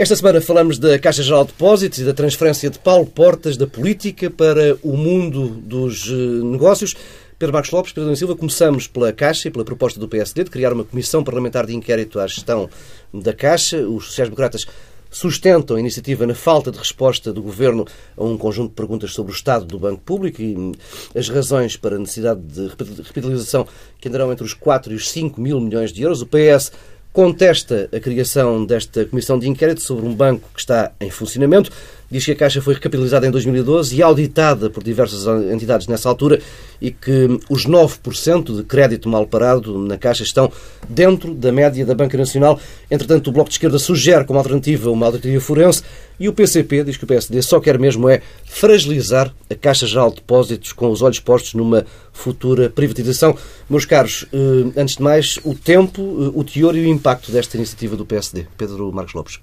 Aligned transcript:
Esta 0.00 0.16
semana 0.16 0.40
falamos 0.40 0.78
da 0.78 0.98
Caixa 0.98 1.22
Geral 1.22 1.44
de 1.44 1.52
Depósitos 1.52 1.98
e 1.98 2.04
da 2.04 2.14
transferência 2.14 2.70
de 2.70 2.78
Paulo 2.78 3.04
Portas 3.04 3.58
da 3.58 3.66
política 3.66 4.30
para 4.30 4.78
o 4.82 4.96
mundo 4.96 5.48
dos 5.48 6.08
eh, 6.08 6.42
negócios. 6.42 6.96
Pedro 7.38 7.52
Marcos 7.52 7.70
Lopes, 7.70 7.92
Pedro 7.92 8.16
Silva, 8.16 8.34
começamos 8.34 8.86
pela 8.86 9.12
Caixa 9.12 9.48
e 9.48 9.50
pela 9.50 9.62
proposta 9.62 10.00
do 10.00 10.08
PSD 10.08 10.44
de 10.44 10.50
criar 10.50 10.72
uma 10.72 10.84
comissão 10.84 11.22
parlamentar 11.22 11.66
de 11.66 11.76
inquérito 11.76 12.18
à 12.18 12.26
gestão 12.26 12.66
da 13.12 13.34
Caixa. 13.34 13.86
Os 13.86 14.06
sociais-democratas 14.06 14.66
sustentam 15.10 15.76
a 15.76 15.80
iniciativa 15.80 16.26
na 16.26 16.34
falta 16.34 16.70
de 16.70 16.78
resposta 16.78 17.30
do 17.30 17.42
Governo 17.42 17.84
a 18.16 18.24
um 18.24 18.38
conjunto 18.38 18.70
de 18.70 18.76
perguntas 18.76 19.12
sobre 19.12 19.32
o 19.32 19.34
estado 19.34 19.66
do 19.66 19.78
Banco 19.78 20.00
Público 20.00 20.40
e 20.40 20.56
hum, 20.56 20.72
as 21.14 21.28
razões 21.28 21.76
para 21.76 21.96
a 21.96 21.98
necessidade 21.98 22.40
de 22.40 22.68
repitalização 23.02 23.66
que 24.00 24.08
andarão 24.08 24.32
entre 24.32 24.46
os 24.46 24.54
4 24.54 24.94
e 24.94 24.96
os 24.96 25.10
5 25.10 25.38
mil 25.38 25.60
milhões 25.60 25.92
de 25.92 26.00
euros. 26.00 26.22
O 26.22 26.26
PS 26.26 26.72
contesta 27.12 27.88
a 27.92 28.00
criação 28.00 28.64
desta 28.64 29.04
comissão 29.04 29.38
de 29.38 29.48
inquérito 29.48 29.80
sobre 29.80 30.06
um 30.06 30.14
banco 30.14 30.48
que 30.54 30.60
está 30.60 30.92
em 31.00 31.10
funcionamento. 31.10 31.70
Diz 32.10 32.24
que 32.24 32.32
a 32.32 32.36
Caixa 32.36 32.60
foi 32.60 32.74
recapitalizada 32.74 33.26
em 33.26 33.30
2012 33.30 33.94
e 33.94 34.02
auditada 34.02 34.68
por 34.68 34.82
diversas 34.82 35.26
entidades 35.52 35.86
nessa 35.86 36.08
altura 36.08 36.40
e 36.80 36.90
que 36.90 37.38
os 37.48 37.66
9% 37.66 38.56
de 38.56 38.64
crédito 38.64 39.08
mal 39.08 39.26
parado 39.26 39.78
na 39.78 39.96
Caixa 39.96 40.24
estão 40.24 40.50
dentro 40.88 41.32
da 41.32 41.52
média 41.52 41.86
da 41.86 41.94
Banca 41.94 42.18
Nacional. 42.18 42.58
Entretanto, 42.90 43.28
o 43.28 43.32
Bloco 43.32 43.48
de 43.48 43.54
Esquerda 43.54 43.78
sugere 43.78 44.24
como 44.24 44.38
alternativa 44.38 44.90
uma 44.90 45.06
auditoria 45.06 45.40
forense 45.40 45.84
e 46.18 46.28
o 46.28 46.32
PCP 46.32 46.82
diz 46.82 46.96
que 46.96 47.04
o 47.04 47.06
PSD 47.06 47.40
só 47.42 47.60
quer 47.60 47.78
mesmo 47.78 48.08
é 48.08 48.20
fragilizar 48.44 49.32
a 49.48 49.54
Caixa 49.54 49.86
Geral 49.86 50.10
de 50.10 50.16
Depósitos 50.16 50.72
com 50.72 50.90
os 50.90 51.02
olhos 51.02 51.20
postos 51.20 51.54
numa 51.54 51.86
futura 52.12 52.68
privatização. 52.68 53.36
Meus 53.68 53.84
caros, 53.84 54.26
eh, 54.32 54.80
antes 54.80 54.96
de 54.96 55.02
mais, 55.02 55.38
o 55.44 55.54
tempo, 55.54 56.02
eh, 56.02 56.30
o 56.34 56.42
teor 56.42 56.76
e 56.76 56.80
o 56.80 56.88
impacto 56.88 57.30
desta 57.30 57.56
iniciativa 57.56 57.96
do 57.96 58.04
PSD. 58.04 58.46
Pedro 58.58 58.92
Marcos 58.92 59.14
Lopes. 59.14 59.40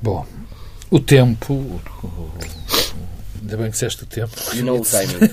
Bom, 0.00 0.26
o 0.90 1.00
tempo. 1.00 1.80
Ainda 3.40 3.56
bem 3.56 3.66
que 3.66 3.72
disseste 3.72 4.02
o 4.02 4.06
tempo. 4.06 4.32
E 4.54 4.62
não 4.62 4.76
o 4.76 4.82
timing. 4.82 5.30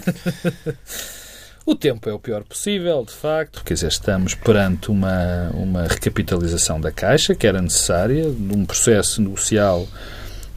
O 1.66 1.76
tempo 1.76 2.10
é 2.10 2.14
o 2.14 2.20
pior 2.20 2.44
possível, 2.44 3.06
de 3.06 3.14
facto. 3.14 3.64
Quer 3.64 3.76
dizer, 3.76 3.88
estamos 3.88 4.36
perante 4.36 4.92
uma, 4.92 5.50
uma 5.54 5.88
recapitalização 5.88 6.80
da 6.80 6.92
Caixa, 6.92 7.34
que 7.34 7.48
era 7.48 7.62
necessária, 7.62 8.30
de 8.30 8.54
um 8.54 8.66
processo 8.66 9.22
negocial 9.22 9.88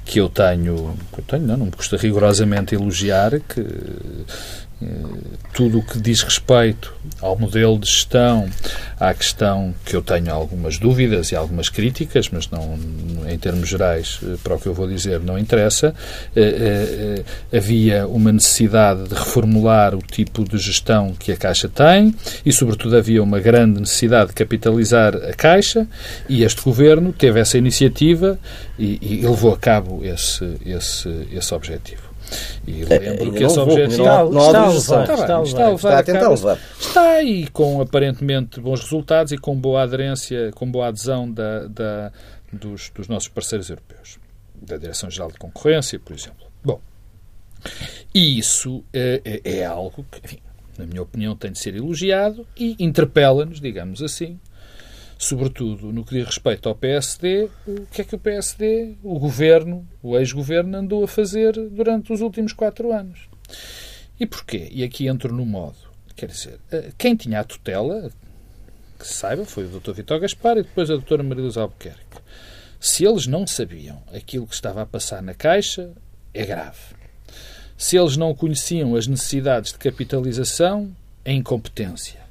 que 0.04 0.18
eu 0.18 0.28
tenho, 0.28 0.96
que 1.12 1.20
eu 1.20 1.24
tenho 1.24 1.46
não, 1.46 1.56
não 1.56 1.66
me 1.66 1.72
custa 1.72 1.96
rigorosamente 1.96 2.74
elogiar, 2.74 3.38
que 3.40 3.64
tudo 5.54 5.78
o 5.78 5.82
que 5.82 5.98
diz 5.98 6.22
respeito 6.22 6.92
ao 7.20 7.38
modelo 7.38 7.78
de 7.78 7.86
gestão, 7.86 8.46
à 9.00 9.14
questão 9.14 9.74
que 9.84 9.96
eu 9.96 10.02
tenho 10.02 10.30
algumas 10.30 10.78
dúvidas 10.78 11.32
e 11.32 11.36
algumas 11.36 11.70
críticas, 11.70 12.28
mas 12.28 12.50
não, 12.50 12.78
em 13.26 13.38
termos 13.38 13.68
gerais, 13.68 14.20
eh, 14.22 14.36
para 14.42 14.54
o 14.54 14.60
que 14.60 14.66
eu 14.66 14.74
vou 14.74 14.86
dizer, 14.86 15.20
não 15.20 15.38
interessa. 15.38 15.94
Eh, 16.34 17.22
eh, 17.50 17.56
havia 17.56 18.06
uma 18.06 18.30
necessidade 18.30 19.08
de 19.08 19.14
reformular 19.14 19.94
o 19.94 20.02
tipo 20.02 20.44
de 20.44 20.58
gestão 20.58 21.14
que 21.18 21.32
a 21.32 21.36
Caixa 21.36 21.68
tem 21.68 22.14
e, 22.44 22.52
sobretudo, 22.52 22.96
havia 22.96 23.22
uma 23.22 23.40
grande 23.40 23.80
necessidade 23.80 24.28
de 24.28 24.34
capitalizar 24.34 25.16
a 25.16 25.32
Caixa 25.32 25.86
e 26.28 26.44
este 26.44 26.60
governo 26.62 27.14
teve 27.14 27.40
essa 27.40 27.56
iniciativa 27.56 28.38
e, 28.78 28.98
e 29.00 29.26
levou 29.26 29.54
a 29.54 29.56
cabo 29.56 30.04
esse, 30.04 30.44
esse, 30.66 31.08
esse 31.32 31.54
objetivo. 31.54 32.05
E 32.66 32.82
é, 32.82 32.98
lembro 32.98 33.32
que 33.32 33.44
esse 33.44 33.58
objetivo 33.58 34.02
está, 34.02 34.24
está, 34.24 34.68
está, 34.68 35.14
está, 35.14 35.42
está, 35.42 35.72
está 35.72 35.98
a 35.98 36.02
tentar 36.02 36.28
levar. 36.28 36.58
Está 36.78 37.22
e 37.22 37.46
com 37.48 37.80
aparentemente 37.80 38.60
bons 38.60 38.80
resultados 38.80 39.32
e 39.32 39.38
com 39.38 39.54
boa 39.56 39.82
aderência, 39.82 40.50
com 40.54 40.70
boa 40.70 40.88
adesão 40.88 41.30
da, 41.30 41.66
da 41.68 42.12
dos, 42.52 42.90
dos 42.90 43.08
nossos 43.08 43.28
parceiros 43.28 43.70
europeus, 43.70 44.18
da 44.54 44.76
Direção-Geral 44.76 45.30
de 45.30 45.38
Concorrência, 45.38 45.98
por 45.98 46.14
exemplo. 46.14 46.46
Bom, 46.64 46.80
e 48.14 48.38
isso 48.38 48.82
é, 48.92 49.20
é, 49.24 49.58
é 49.58 49.64
algo 49.64 50.04
que, 50.10 50.20
enfim, 50.24 50.38
na 50.78 50.86
minha 50.86 51.02
opinião, 51.02 51.36
tem 51.36 51.52
de 51.52 51.58
ser 51.58 51.74
elogiado 51.74 52.46
e 52.56 52.76
interpela-nos, 52.78 53.60
digamos 53.60 54.02
assim, 54.02 54.38
sobretudo 55.18 55.92
no 55.92 56.04
que 56.04 56.14
diz 56.14 56.26
respeito 56.26 56.68
ao 56.68 56.74
PSD, 56.74 57.48
o 57.66 57.86
que 57.86 58.02
é 58.02 58.04
que 58.04 58.14
o 58.14 58.18
PSD, 58.18 58.96
o 59.02 59.18
governo, 59.18 59.86
o 60.02 60.16
ex-governo, 60.18 60.76
andou 60.76 61.04
a 61.04 61.08
fazer 61.08 61.52
durante 61.70 62.12
os 62.12 62.20
últimos 62.20 62.52
quatro 62.52 62.92
anos. 62.92 63.28
E 64.18 64.26
porquê? 64.26 64.68
E 64.70 64.82
aqui 64.82 65.06
entro 65.06 65.34
no 65.34 65.44
modo. 65.44 65.76
Quer 66.14 66.28
dizer, 66.28 66.58
eh, 66.70 66.92
quem 66.96 67.14
tinha 67.14 67.40
a 67.40 67.44
tutela, 67.44 68.10
que 68.98 69.06
se 69.06 69.14
saiba, 69.14 69.44
foi 69.44 69.64
o 69.64 69.80
Dr. 69.80 69.92
Vitor 69.92 70.20
Gaspar 70.20 70.56
e 70.56 70.62
depois 70.62 70.90
a 70.90 70.96
Dra. 70.96 71.22
Maria 71.22 71.44
Luz 71.44 71.56
Albuquerque. 71.56 72.00
Se 72.80 73.04
eles 73.04 73.26
não 73.26 73.46
sabiam 73.46 74.02
aquilo 74.14 74.46
que 74.46 74.54
estava 74.54 74.82
a 74.82 74.86
passar 74.86 75.22
na 75.22 75.34
Caixa, 75.34 75.92
é 76.32 76.44
grave. 76.46 76.96
Se 77.76 77.96
eles 77.96 78.16
não 78.16 78.34
conheciam 78.34 78.96
as 78.96 79.06
necessidades 79.06 79.72
de 79.72 79.78
capitalização, 79.78 80.94
é 81.24 81.32
incompetência. 81.32 82.25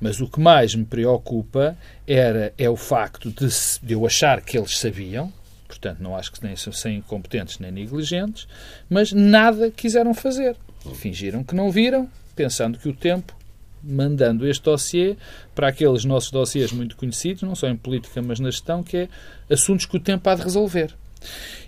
Mas 0.00 0.20
o 0.20 0.28
que 0.28 0.40
mais 0.40 0.74
me 0.74 0.84
preocupa 0.84 1.76
era, 2.06 2.52
é 2.58 2.68
o 2.68 2.76
facto 2.76 3.30
de, 3.30 3.48
de 3.82 3.94
eu 3.94 4.04
achar 4.04 4.40
que 4.42 4.58
eles 4.58 4.78
sabiam, 4.78 5.32
portanto 5.66 6.00
não 6.00 6.14
acho 6.14 6.32
que 6.32 6.44
nem 6.44 6.54
são 6.54 6.90
incompetentes 6.90 7.58
nem 7.58 7.70
negligentes, 7.70 8.46
mas 8.88 9.12
nada 9.12 9.70
quiseram 9.70 10.12
fazer. 10.14 10.56
Fingiram 10.94 11.42
que 11.42 11.54
não 11.54 11.70
viram, 11.70 12.08
pensando 12.34 12.78
que 12.78 12.88
o 12.88 12.94
tempo, 12.94 13.34
mandando 13.82 14.46
este 14.46 14.62
dossiê 14.62 15.16
para 15.54 15.68
aqueles 15.68 16.04
nossos 16.04 16.30
dossiês 16.30 16.72
muito 16.72 16.96
conhecidos, 16.96 17.42
não 17.42 17.54
só 17.54 17.66
em 17.68 17.76
política, 17.76 18.20
mas 18.22 18.38
na 18.38 18.50
gestão, 18.50 18.82
que 18.82 18.96
é 18.96 19.08
assuntos 19.50 19.86
que 19.86 19.96
o 19.96 20.00
tempo 20.00 20.28
há 20.28 20.34
de 20.34 20.42
resolver. 20.42 20.94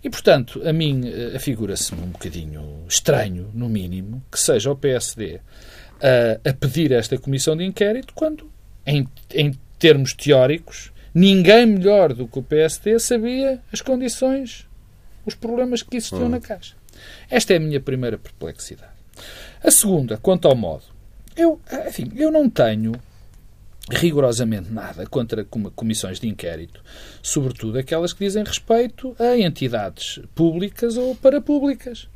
E, 0.05 0.11
portanto, 0.11 0.63
a 0.65 0.73
mim 0.73 1.03
eh, 1.07 1.37
afigura-se-me 1.37 2.03
um 2.03 2.11
bocadinho 2.11 2.85
estranho, 2.89 3.51
no 3.53 3.69
mínimo, 3.69 4.23
que 4.31 4.39
seja 4.39 4.71
o 4.71 4.77
PSD 4.77 5.41
a, 6.03 6.51
a 6.51 6.53
pedir 6.53 6.93
esta 6.93 7.19
comissão 7.19 7.57
de 7.57 7.65
inquérito 7.65 8.13
quando, 8.15 8.51
em, 8.87 9.07
em 9.35 9.53
termos 9.79 10.13
teóricos, 10.13 10.93
ninguém 11.15 11.67
melhor 11.67 12.13
do 12.13 12.27
que 12.27 12.39
o 12.39 12.43
PSD 12.43 12.99
sabia 12.99 13.61
as 13.73 13.81
condições, 13.81 14.67
os 15.25 15.35
problemas 15.35 15.83
que 15.83 15.97
existiam 15.97 16.27
hum. 16.27 16.31
na 16.31 16.41
Caixa. 16.41 16.75
Esta 17.31 17.55
é 17.55 17.57
a 17.57 17.61
minha 17.61 17.81
primeira 17.81 18.19
perplexidade. 18.19 18.93
A 19.63 19.71
segunda, 19.71 20.17
quanto 20.17 20.49
ao 20.49 20.57
modo. 20.57 20.85
Eu, 21.37 21.61
enfim, 21.87 22.11
eu 22.17 22.31
não 22.31 22.51
tenho 22.51 22.93
rigorosamente 23.91 24.71
nada 24.71 25.07
contra 25.07 25.45
comissões 25.45 26.21
de 26.21 26.29
inquérito, 26.29 26.83
sobretudo 27.23 27.79
aquelas 27.79 28.13
que 28.13 28.25
dizem 28.25 28.45
respeito 28.45 29.17
a 29.19 29.37
entidades 29.37 30.21
públicas 30.35 30.97
ou 30.97 31.15
parapúblicas. 31.15 32.09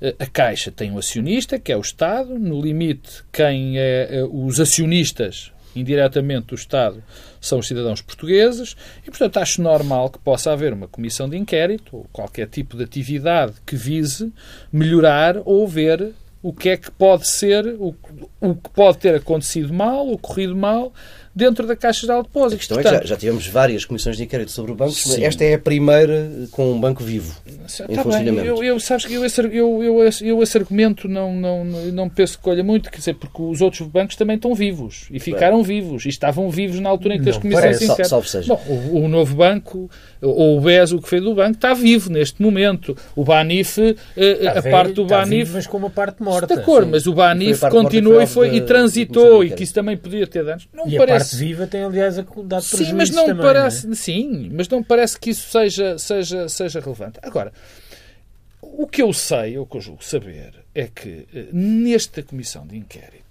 Eh, 0.00 0.14
a 0.18 0.26
Caixa 0.26 0.70
tem 0.70 0.90
um 0.90 0.98
acionista, 0.98 1.58
que 1.58 1.72
é 1.72 1.76
o 1.76 1.80
Estado. 1.80 2.38
No 2.38 2.60
limite, 2.60 3.22
quem 3.32 3.78
é 3.78 4.08
eh, 4.10 4.24
os 4.30 4.60
acionistas 4.60 5.52
indiretamente 5.74 6.48
do 6.48 6.54
Estado 6.54 7.02
são 7.40 7.58
os 7.58 7.66
cidadãos 7.66 8.00
portugueses 8.00 8.76
e, 9.02 9.10
portanto, 9.10 9.38
acho 9.38 9.60
normal 9.60 10.08
que 10.08 10.18
possa 10.18 10.52
haver 10.52 10.72
uma 10.72 10.86
comissão 10.86 11.28
de 11.28 11.36
inquérito 11.36 11.96
ou 11.96 12.06
qualquer 12.12 12.48
tipo 12.48 12.76
de 12.76 12.84
atividade 12.84 13.54
que 13.66 13.76
vise 13.76 14.32
melhorar 14.72 15.36
ou 15.44 15.66
ver 15.66 16.12
o 16.42 16.52
que 16.52 16.68
é 16.68 16.76
que 16.76 16.90
pode 16.90 17.26
ser, 17.26 17.66
o, 17.78 17.94
o 18.40 18.54
que 18.54 18.68
pode 18.70 18.98
ter 18.98 19.14
acontecido 19.14 19.72
mal, 19.72 20.06
ocorrido 20.10 20.54
mal, 20.54 20.92
dentro 21.34 21.66
da 21.66 21.74
Caixa 21.74 22.06
de 22.06 22.22
Depósitos. 22.22 22.54
A 22.54 22.58
questão 22.58 22.76
Portanto, 22.76 22.94
é 22.94 23.00
que 23.00 23.06
já, 23.06 23.14
já, 23.14 23.18
tivemos 23.18 23.46
várias 23.46 23.84
comissões 23.84 24.16
de 24.16 24.22
inquérito 24.22 24.52
sobre 24.52 24.72
o 24.72 24.74
banco, 24.74 24.94
mas 25.06 25.18
esta 25.18 25.44
é 25.44 25.54
a 25.54 25.58
primeira 25.58 26.30
com 26.50 26.72
um 26.72 26.80
banco 26.80 27.02
vivo 27.02 27.34
tá 27.78 27.86
em 27.88 27.96
funcionamento. 27.96 28.46
Eu, 28.46 28.62
eu, 28.62 28.80
sabes 28.80 29.06
que 29.06 29.14
eu 29.14 29.24
esse, 29.24 29.40
eu, 29.40 29.82
eu, 29.82 30.10
eu 30.22 30.42
esse 30.42 30.58
argumento 30.58 31.08
não, 31.08 31.32
não, 31.34 31.64
não 31.64 32.08
penso 32.08 32.38
que 32.38 32.48
olha 32.48 32.62
muito, 32.62 32.90
quer 32.90 32.98
dizer, 32.98 33.14
porque 33.14 33.42
os 33.42 33.60
outros 33.60 33.86
bancos 33.88 34.16
também 34.16 34.36
estão 34.36 34.54
vivos 34.54 35.06
e 35.10 35.18
ficaram 35.18 35.62
Bem. 35.62 35.80
vivos 35.80 36.04
e 36.04 36.08
estavam 36.08 36.50
vivos 36.50 36.80
na 36.80 36.88
altura 36.88 37.16
em 37.16 37.22
que 37.22 37.30
as 37.30 37.38
comissões 37.38 37.78
de 37.78 37.84
inquérito... 37.84 38.08
Salve 38.08 38.28
seja. 38.28 38.48
Bom, 38.48 38.62
o, 38.68 39.04
o, 39.04 39.08
novo 39.08 39.34
banco, 39.34 39.90
ou 40.20 40.58
o 40.58 40.60
BES, 40.60 40.92
o 40.92 41.00
que 41.00 41.08
fez 41.08 41.22
do 41.22 41.34
banco, 41.34 41.52
está 41.52 41.74
vivo 41.74 42.10
neste 42.10 42.40
momento. 42.40 42.96
O 43.16 43.24
Banif, 43.24 43.78
eh, 44.16 44.46
a, 44.46 44.58
a 44.58 44.62
parte 44.62 44.94
do 44.94 45.06
Banif... 45.06 45.52
mas 45.52 45.66
com 45.66 45.78
uma 45.78 45.90
parte 45.90 46.22
morta. 46.22 46.54
De 46.54 46.60
acordo, 46.60 46.90
mas 46.90 47.06
o 47.06 47.14
Banif 47.14 47.60
continuou 47.70 48.20
e, 48.20 48.26
foi, 48.26 48.56
e 48.56 48.60
transitou 48.60 49.42
e 49.42 49.50
que 49.50 49.62
isso 49.62 49.74
também 49.74 49.96
podia 49.96 50.26
ter 50.26 50.44
danos. 50.44 50.68
Não 50.72 50.86
e 50.88 50.96
parece 50.96 51.23
parte 51.24 51.36
viva 51.36 51.66
tem, 51.66 51.82
aliás, 51.82 52.16
dado 52.16 52.26
prejuízo 52.26 52.84
Sim, 52.84 52.92
mas 52.92 53.10
não 53.10 53.26
também, 53.26 53.44
parece, 53.44 53.86
não 53.86 53.92
é? 53.92 53.96
sim, 53.96 54.50
mas 54.52 54.68
não 54.68 54.82
parece 54.82 55.18
que 55.18 55.30
isso 55.30 55.50
seja, 55.50 55.98
seja, 55.98 56.48
seja 56.48 56.80
relevante. 56.80 57.18
Agora, 57.22 57.52
o 58.60 58.86
que 58.86 59.02
eu 59.02 59.12
sei, 59.12 59.58
ou 59.58 59.66
que 59.66 59.76
eu 59.76 59.80
julgo 59.80 60.04
saber, 60.04 60.64
é 60.74 60.88
que 60.88 61.26
eh, 61.34 61.48
nesta 61.52 62.22
comissão 62.22 62.66
de 62.66 62.76
inquérito, 62.76 63.24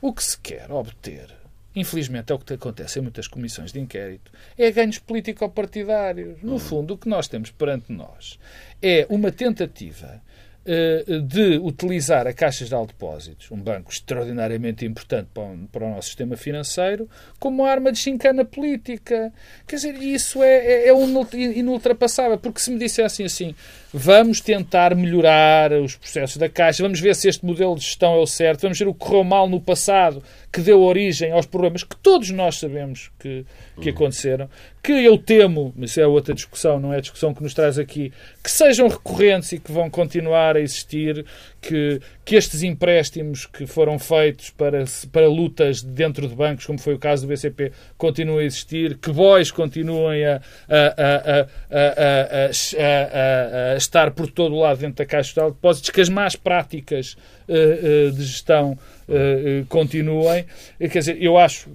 o 0.00 0.12
que 0.12 0.24
se 0.24 0.38
quer 0.38 0.70
obter, 0.70 1.28
infelizmente 1.74 2.32
é 2.32 2.34
o 2.34 2.38
que 2.38 2.54
acontece 2.54 2.98
em 2.98 3.02
muitas 3.02 3.28
comissões 3.28 3.72
de 3.72 3.80
inquérito, 3.80 4.30
é 4.58 4.70
ganhos 4.70 4.98
político-partidários. 4.98 6.42
No 6.42 6.54
hum. 6.54 6.58
fundo, 6.58 6.94
o 6.94 6.98
que 6.98 7.08
nós 7.08 7.28
temos 7.28 7.50
perante 7.50 7.92
nós 7.92 8.38
é 8.80 9.06
uma 9.08 9.30
tentativa 9.30 10.20
de 10.64 11.58
utilizar 11.58 12.26
a 12.26 12.32
Caixa 12.32 12.64
de 12.64 12.70
Depósitos, 12.70 13.50
um 13.50 13.56
banco 13.56 13.90
extraordinariamente 13.90 14.84
importante 14.84 15.28
para 15.32 15.84
o, 15.84 15.90
nosso 15.90 16.08
sistema 16.08 16.36
financeiro, 16.36 17.08
como 17.38 17.64
arma 17.64 17.90
de 17.90 17.98
chincana 17.98 18.44
política. 18.44 19.32
Quer 19.66 19.76
dizer, 19.76 19.94
isso 19.96 20.42
é, 20.42 20.86
é, 20.86 20.88
é 20.88 20.92
inultrapassável, 21.58 22.38
porque 22.38 22.60
se 22.60 22.70
me 22.70 22.78
dissessem 22.78 23.26
assim, 23.26 23.54
vamos 23.92 24.40
tentar 24.40 24.94
melhorar 24.94 25.72
os 25.72 25.96
processos 25.96 26.36
da 26.38 26.48
Caixa, 26.48 26.82
vamos 26.82 26.98
ver 26.98 27.14
se 27.14 27.28
este 27.28 27.44
modelo 27.44 27.74
de 27.74 27.82
gestão 27.82 28.14
é 28.14 28.18
o 28.18 28.26
certo, 28.26 28.62
vamos 28.62 28.78
ver 28.78 28.88
o 28.88 28.94
que 28.94 29.00
correu 29.00 29.24
mal 29.24 29.48
no 29.48 29.60
passado, 29.60 30.22
que 30.50 30.60
deu 30.60 30.80
origem 30.82 31.30
aos 31.32 31.46
problemas 31.46 31.84
que 31.84 31.96
todos 31.96 32.30
nós 32.30 32.56
sabemos 32.56 33.10
que, 33.18 33.44
que 33.80 33.90
aconteceram, 33.90 34.48
que 34.82 34.92
eu 34.92 35.18
temo, 35.18 35.72
mas 35.76 35.96
é 35.98 36.06
outra 36.06 36.34
discussão, 36.34 36.80
não 36.80 36.92
é 36.92 36.98
a 36.98 37.00
discussão 37.00 37.34
que 37.34 37.42
nos 37.42 37.54
traz 37.54 37.78
aqui, 37.78 38.12
que 38.42 38.50
sejam 38.50 38.88
recorrentes 38.88 39.52
e 39.52 39.58
que 39.58 39.70
vão 39.70 39.90
continuar 39.90 40.56
a 40.56 40.60
existir, 40.60 41.24
que, 41.62 42.00
que 42.24 42.34
estes 42.34 42.64
empréstimos 42.64 43.46
que 43.46 43.66
foram 43.66 43.96
feitos 43.98 44.50
para, 44.50 44.84
para 45.12 45.28
lutas 45.28 45.80
dentro 45.80 46.26
de 46.26 46.34
bancos, 46.34 46.66
como 46.66 46.78
foi 46.78 46.94
o 46.94 46.98
caso 46.98 47.22
do 47.22 47.28
BCP, 47.28 47.70
continuem 47.96 48.40
a 48.40 48.44
existir, 48.44 48.98
que 48.98 49.12
boys 49.12 49.52
continuem 49.52 50.24
a, 50.26 50.42
a, 50.68 51.46
a, 51.70 52.50
a, 53.72 53.76
estar 53.76 54.10
por 54.10 54.28
todo 54.28 54.56
o 54.56 54.60
lado 54.60 54.78
dentro 54.78 54.96
da 54.96 55.06
Caixa 55.06 55.40
de 55.40 55.46
Depósitos, 55.52 55.90
que 55.90 56.00
as 56.00 56.08
más 56.08 56.34
práticas 56.34 57.16
uh, 57.48 58.08
uh, 58.08 58.12
de 58.12 58.24
gestão 58.24 58.72
uh, 59.08 59.64
continuem. 59.68 60.44
Quer 60.80 60.98
dizer, 60.98 61.22
eu 61.22 61.38
acho 61.38 61.70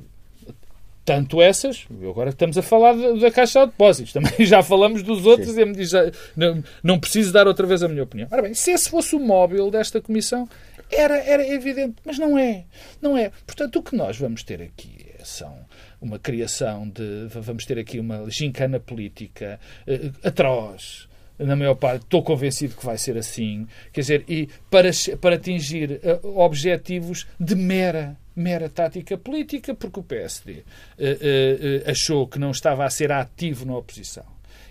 tanto 1.07 1.41
essas, 1.41 1.87
agora 1.89 2.31
estamos 2.31 2.57
a 2.57 2.61
falar 2.61 2.93
da, 2.93 3.31
Caixa 3.31 3.61
de 3.61 3.67
Depósitos, 3.67 4.11
também 4.11 4.33
já 4.45 4.61
falamos 4.61 5.01
dos 5.01 5.25
outros 5.25 5.51
Sim. 5.51 5.71
e 5.77 5.85
já, 5.85 6.11
não, 6.35 6.61
não 6.83 6.99
preciso 6.99 7.31
dar 7.31 7.47
outra 7.47 7.65
vez 7.65 7.81
a 7.81 7.87
minha 7.87 8.03
opinião. 8.03 8.27
Ora 8.29 8.41
bem, 8.41 8.53
se 8.53 8.71
esse 8.71 8.89
fosse 8.89 9.15
o 9.15 9.19
móvel 9.19 9.71
desta 9.71 10.01
Comissão, 10.01 10.49
era, 10.91 11.17
era 11.17 11.47
evidente, 11.47 11.95
mas 12.03 12.19
não 12.19 12.37
é. 12.37 12.65
Não 13.01 13.17
é. 13.17 13.31
Portanto, 13.45 13.79
o 13.79 13.83
que 13.83 13.95
nós 13.95 14.17
vamos 14.17 14.43
ter 14.43 14.61
aqui 14.61 15.07
são 15.23 15.57
uma 16.01 16.19
criação 16.19 16.89
de. 16.89 17.27
Vamos 17.29 17.65
ter 17.65 17.79
aqui 17.79 18.01
uma 18.01 18.29
gincana 18.29 18.77
política 18.77 19.61
uh, 19.87 20.27
atroz. 20.27 21.07
Na 21.39 21.55
maior 21.55 21.75
parte, 21.75 22.03
estou 22.03 22.21
convencido 22.21 22.75
que 22.75 22.85
vai 22.85 22.97
ser 22.97 23.17
assim. 23.17 23.65
Quer 23.93 24.01
dizer, 24.01 24.25
e 24.27 24.49
para, 24.69 24.89
para 25.21 25.35
atingir 25.35 26.01
uh, 26.03 26.37
objetivos 26.37 27.25
de 27.39 27.55
mera 27.55 28.17
mera 28.37 28.69
tática 28.69 29.17
política, 29.17 29.73
porque 29.73 29.99
o 29.99 30.03
PSD 30.03 30.51
uh, 30.51 30.57
uh, 30.57 30.61
uh, 30.61 31.91
achou 31.91 32.27
que 32.27 32.39
não 32.39 32.51
estava 32.51 32.85
a 32.85 32.89
ser 32.89 33.11
ativo 33.11 33.65
na 33.65 33.75
oposição. 33.75 34.25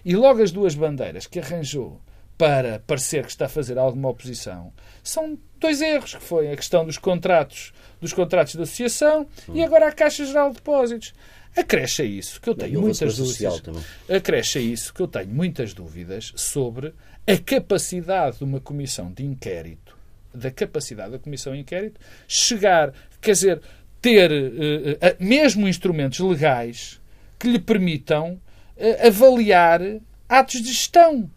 E 0.05 0.15
logo 0.15 0.43
as 0.43 0.53
duas 0.53 0.75
bandeiras 0.75 1.27
que 1.27 1.41
arranjou 1.41 2.01
para 2.39 2.81
parecer 2.87 3.25
que 3.25 3.31
está 3.31 3.47
a 3.47 3.49
fazer 3.49 3.79
alguma 3.79 4.11
oposição 4.11 4.73
são 5.03 5.39
dois 5.59 5.81
erros, 5.81 6.15
que 6.15 6.23
foi 6.23 6.53
a 6.53 6.57
questão 6.57 6.85
dos 6.85 6.99
contratos, 6.99 7.73
dos 8.01 8.13
contratos 8.13 8.55
de 8.55 8.63
associação 8.63 9.27
hum. 9.49 9.57
e 9.57 9.65
agora 9.65 9.89
a 9.89 9.93
Caixa 9.93 10.25
Geral 10.25 10.51
de 10.51 10.57
Depósitos. 10.57 11.12
Acresce 11.57 12.03
a 12.03 12.05
isso 12.05 12.41
que 12.41 12.51
eu 12.51 12.55
tenho 12.55 12.81
muitas 12.83 13.17
dúvidas. 13.17 13.62
Acresce 14.09 14.59
a 14.59 14.61
isso 14.61 14.93
que 14.93 15.01
eu 15.01 15.09
tenho 15.09 15.29
muitas 15.29 15.73
dúvidas 15.73 16.33
sobre 16.37 16.93
a 17.27 17.39
capacidade 17.39 18.39
de 18.39 18.45
uma 18.45 18.61
comissão 18.61 19.11
de 19.11 19.25
inquérito, 19.25 19.97
da 20.35 20.51
capacidade 20.51 21.12
da 21.12 21.19
comissão 21.19 21.55
de 21.55 21.61
inquérito 21.61 21.99
chegar 22.29 22.93
Quer 23.26 23.32
dizer, 23.32 23.61
ter 24.00 24.31
uh, 24.31 25.17
mesmo 25.19 25.67
instrumentos 25.67 26.20
legais 26.20 27.00
que 27.37 27.49
lhe 27.49 27.58
permitam 27.58 28.40
uh, 28.76 29.06
avaliar 29.08 29.81
atos 30.28 30.62
de 30.62 30.69
gestão 30.69 31.28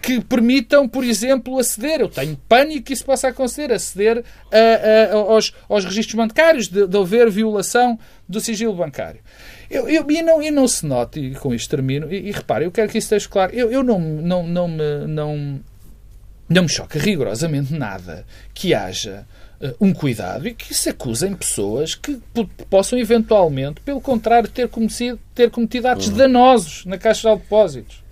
que 0.00 0.20
permitam, 0.20 0.88
por 0.88 1.02
exemplo, 1.02 1.58
aceder. 1.58 2.00
Eu 2.00 2.08
tenho 2.08 2.36
pânico 2.48 2.84
que 2.84 2.92
isso 2.92 3.04
possa 3.04 3.26
acontecer, 3.26 3.72
aceder 3.72 4.24
a, 4.52 5.12
a, 5.12 5.16
aos, 5.16 5.52
aos 5.68 5.84
registros 5.84 6.14
bancários, 6.14 6.68
de, 6.68 6.86
de 6.86 6.96
haver 6.96 7.28
violação 7.28 7.98
do 8.28 8.40
sigilo 8.40 8.76
bancário. 8.76 9.20
Eu, 9.68 9.88
eu, 9.88 10.08
e, 10.08 10.22
não, 10.22 10.40
e 10.40 10.52
não 10.52 10.68
se 10.68 10.86
note, 10.86 11.18
e 11.18 11.34
com 11.34 11.52
isto 11.52 11.68
termino, 11.68 12.12
e, 12.14 12.28
e 12.28 12.30
repare, 12.30 12.64
eu 12.64 12.70
quero 12.70 12.88
que 12.88 12.98
isso 12.98 13.06
esteja 13.06 13.28
claro, 13.28 13.52
eu, 13.52 13.72
eu 13.72 13.82
não, 13.82 13.98
não, 13.98 14.46
não, 14.46 14.68
me, 14.68 15.06
não, 15.08 15.60
não 16.48 16.62
me 16.62 16.68
choca 16.68 16.96
rigorosamente 16.96 17.74
nada 17.74 18.24
que 18.54 18.72
haja 18.72 19.26
um 19.80 19.92
cuidado 19.92 20.46
e 20.46 20.54
que 20.54 20.72
se 20.72 20.88
acusem 20.88 21.34
pessoas 21.34 21.94
que 21.94 22.20
possam 22.70 22.98
eventualmente, 22.98 23.80
pelo 23.80 24.00
contrário, 24.00 24.48
ter 24.48 24.68
cometido, 24.68 25.18
ter 25.34 25.50
cometido 25.50 25.88
atos 25.88 26.08
uhum. 26.08 26.16
danosos 26.16 26.84
na 26.84 26.96
Caixa 26.96 27.30
de 27.30 27.36
Depósitos. 27.36 28.02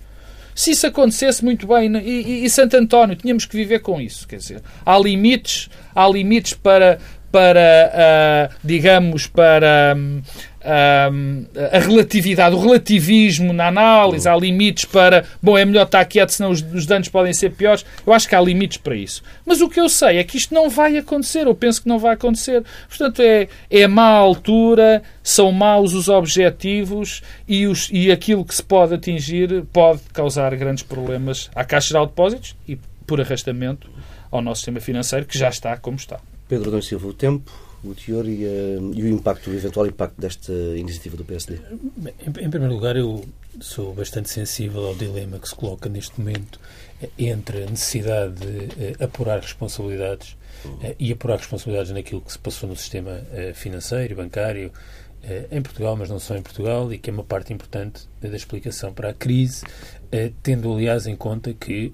Se 0.53 0.71
isso 0.71 0.87
acontecesse 0.87 1.45
muito 1.45 1.67
bem, 1.67 1.95
e, 1.97 2.09
e, 2.09 2.45
e 2.45 2.49
Santo 2.49 2.75
António, 2.75 3.15
tínhamos 3.15 3.45
que 3.45 3.55
viver 3.55 3.79
com 3.79 4.01
isso. 4.01 4.27
Quer 4.27 4.37
dizer, 4.37 4.61
há 4.85 4.97
limites, 4.97 5.69
há 5.93 6.07
limites 6.09 6.53
para, 6.55 6.97
para 7.31 8.51
uh, 8.51 8.55
digamos, 8.63 9.27
para 9.27 9.95
um, 9.95 10.21
a 10.67 11.79
relatividade, 11.79 12.53
o 12.53 12.59
relativismo 12.59 13.53
na 13.53 13.67
análise, 13.67 14.27
há 14.27 14.35
limites 14.35 14.83
para, 14.83 15.23
bom, 15.41 15.57
é 15.57 15.63
melhor 15.63 15.85
estar 15.85 16.03
quieto, 16.03 16.29
senão 16.29 16.51
os, 16.51 16.61
os, 16.61 16.85
danos 16.85 17.07
podem 17.07 17.33
ser 17.33 17.51
piores. 17.51 17.85
Eu 18.05 18.11
acho 18.11 18.27
que 18.27 18.35
há 18.35 18.41
limites 18.41 18.77
para 18.77 18.95
isso. 18.95 19.23
Mas 19.45 19.61
o 19.61 19.69
que 19.69 19.79
eu 19.79 19.87
sei 19.87 20.17
é 20.17 20.23
que 20.25 20.35
isto 20.35 20.53
não 20.53 20.69
vai 20.69 20.97
acontecer, 20.97 21.47
eu 21.47 21.55
penso 21.55 21.81
que 21.81 21.87
não 21.87 21.97
vai 21.97 22.15
acontecer. 22.15 22.63
Portanto, 22.89 23.21
é, 23.21 23.47
é 23.69 23.87
má 23.87 24.09
altura, 24.09 25.01
são 25.23 25.51
maus 25.51 25.93
os 25.93 26.09
objetivos 26.09 27.21
e, 27.47 27.65
os, 27.65 27.89
e 27.91 28.11
aquilo 28.11 28.43
que 28.43 28.53
se 28.53 28.63
pode 28.63 28.93
atingir 28.93 29.63
pode 29.71 30.01
causar 30.13 30.53
grandes 30.55 30.83
problemas 30.83 31.49
à 31.55 31.63
Caixa 31.63 31.89
Geral 31.89 32.05
de 32.05 32.11
Depósitos 32.11 32.55
e, 32.67 32.77
por 33.05 33.21
arrastamento, 33.21 33.89
ao 34.29 34.41
nosso 34.41 34.59
sistema 34.59 34.81
financeiro, 34.81 35.25
que 35.25 35.37
já 35.37 35.47
está 35.47 35.77
como 35.77 35.95
está. 35.95 36.19
Pedro 36.49 36.69
Adão 36.69 36.81
Silva, 36.81 37.07
o 37.07 37.13
tempo 37.13 37.66
o 37.83 37.93
teor 37.93 38.27
e, 38.27 38.45
uh, 38.45 38.93
e, 38.93 39.03
o 39.03 39.07
impacto, 39.07 39.49
o 39.49 39.53
eventual 39.53 39.87
impacto 39.87 40.19
desta 40.19 40.51
iniciativa 40.51 41.15
do 41.15 41.23
PSD? 41.23 41.59
Em, 42.21 42.45
em, 42.45 42.49
primeiro 42.49 42.73
lugar, 42.73 42.95
eu 42.95 43.23
sou 43.59 43.93
bastante 43.93 44.29
sensível 44.29 44.85
ao 44.85 44.95
dilema 44.95 45.39
que 45.39 45.47
se 45.47 45.55
coloca 45.55 45.89
neste 45.89 46.19
momento 46.19 46.59
eh, 47.01 47.09
entre 47.17 47.63
a 47.63 47.69
necessidade 47.69 48.35
de 48.35 48.65
uh, 48.65 49.03
apurar 49.03 49.39
responsabilidades 49.39 50.35
e 50.99 51.11
apurar 51.11 51.37
responsabilidades 51.37 51.91
naquilo 51.91 52.19
que 52.19 52.31
se 52.31 52.39
passou 52.39 52.67
no 52.67 52.75
sistema 52.75 53.21
financeiro 53.53 54.13
e 54.13 54.15
bancário 54.15 54.71
em 55.51 55.61
Portugal, 55.61 55.95
mas 55.95 56.09
não 56.09 56.19
só 56.19 56.35
em 56.35 56.41
Portugal, 56.41 56.91
e 56.91 56.97
que 56.97 57.11
é 57.11 57.13
uma 57.13 57.23
parte 57.23 57.53
importante 57.53 58.01
da 58.19 58.35
explicação 58.35 58.91
para 58.91 59.11
a 59.11 59.13
crise, 59.13 59.63
tendo, 60.41 60.73
aliás, 60.73 61.05
em 61.05 61.15
conta 61.15 61.53
que 61.53 61.93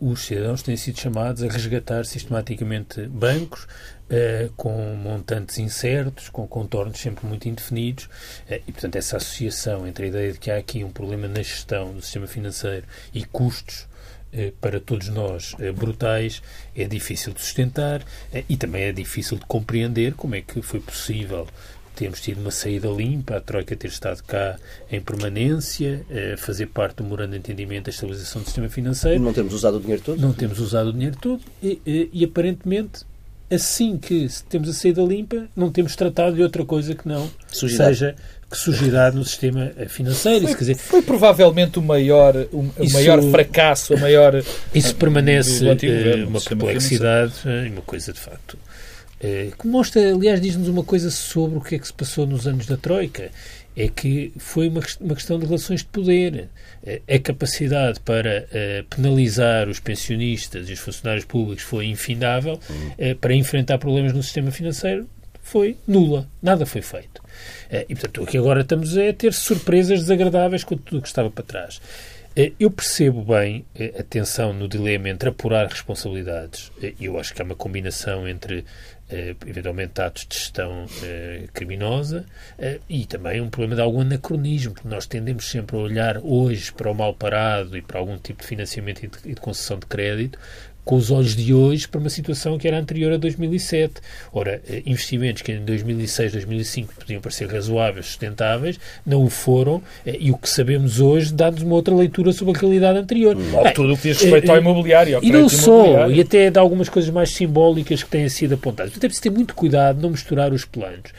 os 0.00 0.26
cidadãos 0.26 0.62
têm 0.62 0.76
sido 0.76 1.00
chamados 1.00 1.42
a 1.42 1.48
resgatar 1.48 2.04
sistematicamente 2.04 3.06
bancos, 3.06 3.66
Uh, 4.04 4.52
com 4.54 4.70
montantes 4.96 5.56
incertos, 5.56 6.28
com 6.28 6.46
contornos 6.46 7.00
sempre 7.00 7.26
muito 7.26 7.48
indefinidos, 7.48 8.04
uh, 8.04 8.60
e 8.68 8.70
portanto 8.70 8.96
essa 8.96 9.16
associação 9.16 9.88
entre 9.88 10.04
a 10.04 10.08
ideia 10.08 10.32
de 10.34 10.38
que 10.38 10.50
há 10.50 10.58
aqui 10.58 10.84
um 10.84 10.90
problema 10.90 11.26
na 11.26 11.42
gestão 11.42 11.94
do 11.94 12.02
sistema 12.02 12.26
financeiro 12.26 12.84
e 13.14 13.24
custos 13.24 13.88
uh, 14.34 14.52
para 14.60 14.78
todos 14.78 15.08
nós 15.08 15.56
brutais 15.74 16.42
é 16.76 16.84
difícil 16.84 17.32
de 17.32 17.40
sustentar 17.40 18.04
e 18.46 18.58
também 18.58 18.82
é 18.82 18.92
difícil 18.92 19.38
de 19.38 19.46
compreender 19.46 20.12
como 20.12 20.34
é 20.34 20.42
que 20.42 20.60
foi 20.60 20.80
possível 20.80 21.48
termos 21.96 22.20
tido 22.20 22.42
uma 22.42 22.50
saída 22.50 22.88
limpa, 22.88 23.36
a 23.36 23.40
Troika 23.40 23.74
ter 23.74 23.88
estado 23.88 24.22
cá 24.24 24.58
em 24.90 25.00
permanência, 25.00 26.04
fazer 26.36 26.66
parte 26.66 26.96
do 26.96 27.04
morando 27.04 27.30
de 27.30 27.38
entendimento 27.38 27.84
da 27.84 27.90
estabilização 27.90 28.42
do 28.42 28.46
sistema 28.46 28.68
financeiro. 28.68 29.22
Não 29.22 29.32
temos 29.32 29.54
usado 29.54 29.76
o 29.76 29.80
dinheiro 29.80 30.02
todo? 30.02 30.20
Não 30.20 30.32
temos 30.32 30.58
usado 30.58 30.88
o 30.88 30.92
dinheiro 30.92 31.16
todo 31.16 31.40
e, 31.62 31.80
e, 31.86 32.10
e 32.12 32.24
aparentemente 32.24 33.06
assim 33.54 33.96
que 33.96 34.28
temos 34.48 34.68
a 34.68 34.72
saída 34.72 35.02
limpa, 35.02 35.48
não 35.54 35.70
temos 35.70 35.96
tratado 35.96 36.36
de 36.36 36.42
outra 36.42 36.64
coisa 36.64 36.94
que 36.94 37.06
não 37.06 37.30
sujidade. 37.48 37.96
seja 37.96 38.16
que 38.50 38.58
sujidade 38.58 39.16
no 39.16 39.24
sistema 39.24 39.72
financeiro. 39.88 40.46
Foi, 40.46 40.54
quer 40.54 40.60
dizer, 40.60 40.76
foi 40.76 41.02
provavelmente 41.02 41.78
o 41.78 41.82
maior, 41.82 42.36
o, 42.52 42.70
isso, 42.80 42.94
maior 42.94 43.22
fracasso, 43.30 43.94
o 43.94 44.00
maior. 44.00 44.42
Isso 44.74 44.94
permanece 44.94 45.64
uh, 45.64 46.28
uma 46.28 46.40
complexidade 46.40 47.34
e 47.44 47.70
uma 47.70 47.82
coisa 47.82 48.12
de 48.12 48.20
facto. 48.20 48.56
Que 49.58 49.66
mostra, 49.66 50.14
aliás, 50.14 50.38
diz-nos 50.38 50.68
uma 50.68 50.84
coisa 50.84 51.10
sobre 51.10 51.56
o 51.56 51.60
que 51.60 51.76
é 51.76 51.78
que 51.78 51.86
se 51.86 51.92
passou 51.92 52.26
nos 52.26 52.46
anos 52.46 52.66
da 52.66 52.76
Troika 52.76 53.30
é 53.76 53.88
que 53.88 54.32
foi 54.38 54.68
uma, 54.68 54.80
uma 55.00 55.14
questão 55.14 55.38
de 55.38 55.46
relações 55.46 55.80
de 55.80 55.86
poder. 55.86 56.48
A 57.08 57.18
capacidade 57.18 57.98
para 58.00 58.46
uh, 58.46 58.84
penalizar 58.94 59.68
os 59.68 59.80
pensionistas 59.80 60.68
e 60.68 60.74
os 60.74 60.78
funcionários 60.78 61.24
públicos 61.24 61.64
foi 61.64 61.86
infindável, 61.86 62.54
uh, 62.54 63.16
para 63.16 63.34
enfrentar 63.34 63.78
problemas 63.78 64.12
no 64.12 64.22
sistema 64.22 64.50
financeiro 64.50 65.08
foi 65.44 65.76
nula. 65.86 66.26
Nada 66.42 66.64
foi 66.64 66.82
feito. 66.82 67.18
Uh, 67.18 67.84
e, 67.88 67.94
portanto, 67.94 68.22
o 68.22 68.26
que 68.26 68.38
agora 68.38 68.62
estamos 68.62 68.96
é 68.96 69.10
a 69.10 69.14
ter 69.14 69.32
surpresas 69.32 70.00
desagradáveis 70.00 70.64
com 70.64 70.76
tudo 70.76 70.98
o 70.98 71.02
que 71.02 71.08
estava 71.08 71.30
para 71.30 71.44
trás. 71.44 71.80
Eh, 72.36 72.52
eu 72.58 72.70
percebo 72.70 73.22
bem 73.22 73.64
a 73.98 74.02
tensão 74.02 74.52
no 74.52 74.68
dilema 74.68 75.08
entre 75.08 75.28
apurar 75.28 75.68
responsabilidades. 75.68 76.72
Eu 77.00 77.18
acho 77.18 77.32
que 77.32 77.40
há 77.40 77.44
uma 77.44 77.54
combinação 77.54 78.26
entre 78.28 78.64
eventualmente 79.46 80.00
atos 80.00 80.26
de 80.26 80.34
gestão 80.34 80.86
criminosa 81.52 82.24
e 82.88 83.06
também 83.06 83.40
um 83.40 83.50
problema 83.50 83.76
de 83.76 83.82
algum 83.82 84.00
anacronismo, 84.00 84.72
porque 84.72 84.88
nós 84.88 85.06
tendemos 85.06 85.48
sempre 85.48 85.76
a 85.76 85.78
olhar 85.78 86.18
hoje 86.18 86.72
para 86.72 86.90
o 86.90 86.94
mal 86.94 87.14
parado 87.14 87.76
e 87.76 87.82
para 87.82 88.00
algum 88.00 88.16
tipo 88.18 88.40
de 88.40 88.48
financiamento 88.48 89.04
e 89.24 89.34
de 89.34 89.40
concessão 89.40 89.78
de 89.78 89.86
crédito 89.86 90.38
com 90.84 90.96
os 90.96 91.10
olhos 91.10 91.34
de 91.34 91.54
hoje 91.54 91.88
para 91.88 92.00
uma 92.00 92.10
situação 92.10 92.58
que 92.58 92.68
era 92.68 92.78
anterior 92.78 93.12
a 93.12 93.16
2007. 93.16 93.94
Ora, 94.32 94.60
eh, 94.68 94.82
investimentos 94.86 95.42
que 95.42 95.52
em 95.52 95.64
2006, 95.64 96.32
2005 96.32 96.94
podiam 96.94 97.20
parecer 97.20 97.48
razoáveis, 97.48 98.06
sustentáveis, 98.06 98.78
não 99.06 99.24
o 99.24 99.30
foram 99.30 99.82
eh, 100.06 100.16
e 100.20 100.30
o 100.30 100.36
que 100.36 100.48
sabemos 100.48 101.00
hoje 101.00 101.32
dá-nos 101.32 101.62
uma 101.62 101.74
outra 101.74 101.94
leitura 101.94 102.32
sobre 102.32 102.56
a 102.56 102.60
realidade 102.60 102.98
anterior. 102.98 103.36
Logo, 103.36 103.72
tudo 103.72 103.94
o 103.94 103.96
que 103.96 104.08
diz 104.08 104.20
respeito 104.20 104.50
ao 104.50 104.56
eh, 104.56 104.60
imobiliário. 104.60 105.16
Ao 105.16 105.24
e 105.24 105.30
não 105.30 105.48
só, 105.48 106.10
e 106.10 106.20
até 106.20 106.50
de 106.50 106.58
algumas 106.58 106.88
coisas 106.88 107.10
mais 107.10 107.30
simbólicas 107.30 108.02
que 108.02 108.10
têm 108.10 108.28
sido 108.28 108.54
apontadas. 108.54 108.92
Portanto, 108.92 109.04
é 109.04 109.08
preciso 109.08 109.22
ter 109.22 109.30
muito 109.30 109.54
cuidado 109.54 110.00
não 110.00 110.10
misturar 110.10 110.52
os 110.52 110.64
planos. 110.64 111.12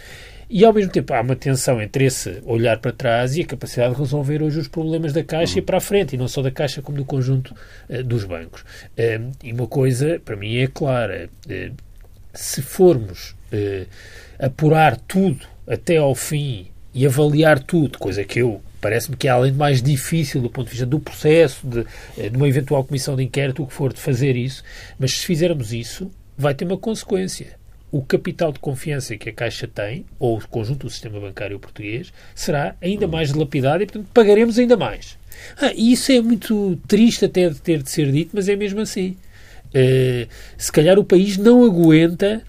E, 0.49 0.63
ao 0.63 0.73
mesmo 0.73 0.91
tempo, 0.91 1.13
há 1.13 1.21
uma 1.21 1.35
tensão 1.35 1.81
entre 1.81 2.05
esse 2.05 2.41
olhar 2.45 2.77
para 2.77 2.91
trás 2.91 3.35
e 3.35 3.41
a 3.41 3.45
capacidade 3.45 3.95
de 3.95 3.99
resolver 3.99 4.43
hoje 4.43 4.59
os 4.59 4.67
problemas 4.67 5.11
da 5.11 5.23
Caixa 5.23 5.53
uhum. 5.53 5.59
e 5.59 5.61
para 5.61 5.77
a 5.77 5.81
frente, 5.81 6.15
e 6.15 6.17
não 6.17 6.27
só 6.27 6.41
da 6.41 6.51
Caixa, 6.51 6.81
como 6.81 6.97
do 6.97 7.05
conjunto 7.05 7.55
uh, 7.89 8.03
dos 8.03 8.23
bancos. 8.25 8.61
Uh, 8.61 9.31
e 9.43 9.51
uma 9.51 9.67
coisa, 9.67 10.21
para 10.23 10.35
mim, 10.35 10.57
é 10.57 10.67
clara. 10.67 11.29
Uh, 11.47 11.73
se 12.33 12.61
formos 12.61 13.33
apurar 14.37 14.97
tudo 14.97 15.47
até 15.65 15.95
ao 15.95 16.13
fim 16.13 16.67
e 16.93 17.05
avaliar 17.05 17.63
tudo, 17.63 17.97
coisa 17.97 18.25
que 18.25 18.39
eu 18.39 18.61
parece-me 18.81 19.15
que 19.15 19.29
é 19.29 19.31
além 19.31 19.53
de 19.53 19.57
mais 19.57 19.81
difícil 19.81 20.41
do 20.41 20.49
ponto 20.49 20.65
de 20.65 20.71
vista 20.71 20.85
do 20.85 20.99
processo, 20.99 21.65
de, 21.65 21.85
de 22.29 22.35
uma 22.35 22.47
eventual 22.47 22.83
comissão 22.83 23.15
de 23.15 23.23
inquérito, 23.23 23.63
o 23.63 23.67
que 23.67 23.73
for 23.73 23.93
de 23.93 24.01
fazer 24.01 24.35
isso, 24.35 24.63
mas 24.99 25.17
se 25.17 25.25
fizermos 25.25 25.71
isso, 25.71 26.11
vai 26.37 26.53
ter 26.53 26.65
uma 26.65 26.77
consequência 26.77 27.57
o 27.97 28.01
capital 28.01 28.51
de 28.51 28.59
confiança 28.59 29.15
que 29.15 29.29
a 29.29 29.33
Caixa 29.33 29.67
tem, 29.67 30.05
ou 30.19 30.37
o 30.37 30.47
conjunto 30.49 30.85
do 30.85 30.89
sistema 30.89 31.17
bancário 31.17 31.57
português, 31.57 32.11
será 32.33 32.75
ainda 32.81 33.07
mais 33.07 33.31
dilapidado 33.31 33.83
e, 33.83 33.85
portanto, 33.85 34.09
pagaremos 34.13 34.59
ainda 34.59 34.75
mais. 34.75 35.17
Ah, 35.57 35.71
e 35.73 35.93
isso 35.93 36.11
é 36.11 36.19
muito 36.19 36.77
triste 36.89 37.23
até 37.23 37.47
de 37.49 37.61
ter 37.61 37.81
de 37.81 37.89
ser 37.89 38.11
dito, 38.11 38.31
mas 38.33 38.49
é 38.49 38.55
mesmo 38.57 38.81
assim. 38.81 39.15
Uh, 39.67 40.27
se 40.57 40.69
calhar 40.73 40.99
o 40.99 41.05
país 41.05 41.37
não 41.37 41.63
aguenta 41.63 42.41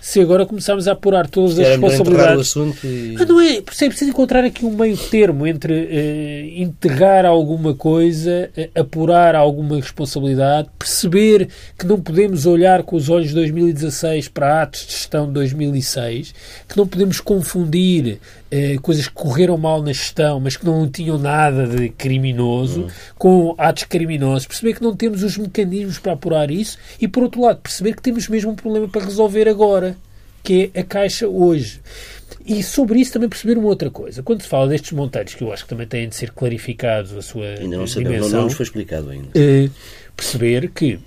se 0.00 0.20
agora 0.20 0.46
começarmos 0.46 0.86
a 0.86 0.92
apurar 0.92 1.28
todas 1.28 1.58
as 1.58 1.66
responsabilidades. 1.68 2.54
E... 2.84 3.16
Ah, 3.18 3.24
não 3.26 3.40
é? 3.40 3.56
É 3.56 3.62
preciso 3.62 4.10
encontrar 4.10 4.44
aqui 4.44 4.64
um 4.64 4.70
meio 4.70 4.96
termo 4.96 5.46
entre 5.46 5.72
uh, 5.72 6.62
enterrar 6.62 7.26
alguma 7.26 7.74
coisa, 7.74 8.50
uh, 8.56 8.80
apurar 8.80 9.34
alguma 9.34 9.76
responsabilidade, 9.76 10.68
perceber 10.78 11.48
que 11.76 11.86
não 11.86 12.00
podemos 12.00 12.46
olhar 12.46 12.82
com 12.82 12.96
os 12.96 13.08
olhos 13.08 13.28
de 13.28 13.34
2016 13.34 14.28
para 14.28 14.62
atos 14.62 14.86
de 14.86 14.92
gestão 14.92 15.26
de 15.26 15.32
2006, 15.32 16.34
que 16.68 16.76
não 16.76 16.86
podemos 16.86 17.20
confundir 17.20 18.20
uh, 18.52 18.80
coisas 18.80 19.08
que 19.08 19.14
correram 19.14 19.56
mal 19.56 19.82
na 19.82 19.92
gestão, 19.92 20.40
mas 20.40 20.56
que 20.56 20.64
não 20.64 20.88
tinham 20.88 21.18
nada 21.18 21.66
de 21.66 21.88
criminoso, 21.90 22.82
uhum. 22.82 22.88
com 23.16 23.54
atos 23.58 23.84
criminosos, 23.84 24.46
perceber 24.46 24.74
que 24.74 24.82
não 24.82 24.94
temos 24.94 25.22
os 25.22 25.36
mecanismos 25.36 25.98
para 25.98 26.12
apurar 26.12 26.50
isso 26.50 26.78
e, 27.00 27.06
por 27.06 27.22
outro 27.22 27.42
lado, 27.42 27.60
perceber 27.60 27.94
que 27.94 28.02
temos 28.02 28.28
mesmo 28.28 28.50
um 28.50 28.54
problema 28.54 28.88
para 28.88 29.04
resolver 29.04 29.48
agora 29.48 29.96
que 30.42 30.70
é 30.72 30.80
a 30.80 30.84
Caixa 30.84 31.28
hoje. 31.28 31.80
E 32.46 32.62
sobre 32.62 33.00
isso 33.00 33.12
também 33.12 33.28
perceber 33.28 33.58
uma 33.58 33.68
outra 33.68 33.90
coisa. 33.90 34.22
Quando 34.22 34.40
se 34.40 34.48
fala 34.48 34.68
destes 34.68 34.92
montantes, 34.92 35.34
que 35.34 35.44
eu 35.44 35.52
acho 35.52 35.64
que 35.64 35.68
também 35.68 35.86
têm 35.86 36.08
de 36.08 36.14
ser 36.14 36.30
clarificados 36.30 37.14
a 37.14 37.20
sua 37.20 37.44
ainda 37.44 37.76
não 37.76 37.84
dimensão... 37.84 38.02
Sabemos, 38.02 38.32
não, 38.32 38.44
nos 38.44 38.54
foi 38.54 38.64
explicado 38.64 39.10
ainda. 39.10 39.28
Eh, 39.34 39.68
perceber 40.16 40.70
que 40.70 40.98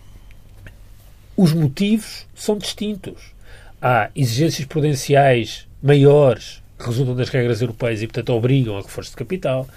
os 1.36 1.54
motivos 1.54 2.28
são 2.36 2.58
distintos. 2.58 3.34
Há 3.82 4.12
exigências 4.16 4.68
prudenciais 4.68 5.68
maiores 5.82 6.61
resultam 6.86 7.16
das 7.16 7.30
regras 7.30 7.62
europeias 7.62 8.02
e, 8.02 8.08
portanto, 8.08 8.34
obrigam 8.34 8.78
a 8.78 8.82
reforço 8.82 9.12
de 9.12 9.18
capital. 9.18 9.68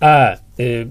Há 0.00 0.38
eh, 0.58 0.86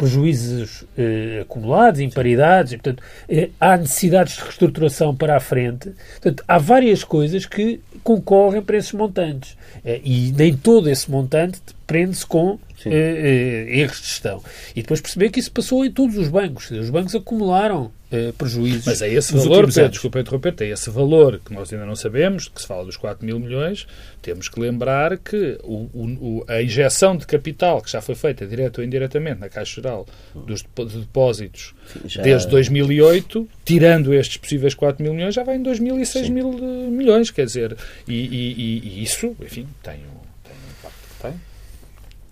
prejuízos 0.00 0.84
eh, 0.96 1.40
acumulados, 1.42 2.00
imparidades, 2.00 2.72
e, 2.72 2.78
portanto, 2.78 3.02
eh, 3.28 3.50
há 3.60 3.76
necessidades 3.76 4.36
de 4.36 4.42
reestruturação 4.44 5.14
para 5.14 5.36
a 5.36 5.40
frente. 5.40 5.90
Portanto, 6.12 6.42
há 6.48 6.56
várias 6.56 7.04
coisas 7.04 7.44
que 7.44 7.80
concorrem 8.02 8.62
para 8.62 8.78
esses 8.78 8.92
montantes. 8.92 9.58
Eh, 9.84 10.00
e 10.02 10.32
nem 10.32 10.56
todo 10.56 10.88
esse 10.88 11.10
montante 11.10 11.60
prende-se 11.90 12.24
com 12.24 12.56
eh, 12.86 13.66
eh, 13.68 13.80
erros 13.80 14.00
de 14.00 14.06
gestão. 14.06 14.40
E 14.76 14.80
depois 14.80 15.00
perceber 15.00 15.28
que 15.30 15.40
isso 15.40 15.50
passou 15.50 15.84
em 15.84 15.90
todos 15.90 16.16
os 16.16 16.28
bancos. 16.28 16.70
Os 16.70 16.88
bancos 16.88 17.16
acumularam 17.16 17.90
eh, 18.12 18.32
prejuízos. 18.38 18.86
Mas 18.86 19.02
é 19.02 19.12
esse 19.12 19.32
valor, 19.32 19.66
Pedro, 19.66 19.88
desculpa 19.88 20.20
interromper, 20.20 20.54
é 20.60 20.68
esse 20.68 20.88
valor 20.88 21.40
que 21.44 21.52
nós 21.52 21.72
ainda 21.72 21.84
não 21.84 21.96
sabemos, 21.96 22.46
que 22.46 22.60
se 22.60 22.68
fala 22.68 22.84
dos 22.84 22.96
4 22.96 23.26
mil 23.26 23.40
milhões, 23.40 23.88
temos 24.22 24.48
que 24.48 24.60
lembrar 24.60 25.18
que 25.18 25.58
o, 25.64 25.88
o, 25.92 26.44
a 26.46 26.62
injeção 26.62 27.16
de 27.16 27.26
capital 27.26 27.82
que 27.82 27.90
já 27.90 28.00
foi 28.00 28.14
feita, 28.14 28.46
direto 28.46 28.78
ou 28.78 28.84
indiretamente, 28.84 29.40
na 29.40 29.48
Caixa 29.48 29.74
Geral 29.74 30.06
dos 30.32 30.64
depósitos 30.94 31.74
já... 32.04 32.22
desde 32.22 32.48
2008, 32.50 33.48
tirando 33.64 34.14
estes 34.14 34.36
possíveis 34.36 34.74
4 34.74 35.02
mil 35.02 35.12
milhões, 35.12 35.34
já 35.34 35.42
vai 35.42 35.56
em 35.56 35.62
2 35.62 35.80
mil 35.80 35.98
e 35.98 36.06
6 36.06 36.28
Sim. 36.28 36.32
mil 36.32 36.52
milhões, 36.52 37.32
quer 37.32 37.46
dizer, 37.46 37.76
e, 38.06 38.14
e, 38.14 38.78
e 38.84 39.02
isso, 39.02 39.36
enfim, 39.40 39.66
tem 39.82 39.96
um, 39.96 40.20
tem 40.44 40.54
um 40.54 40.70
impacto 40.78 41.16
que 41.16 41.22
tem. 41.22 41.49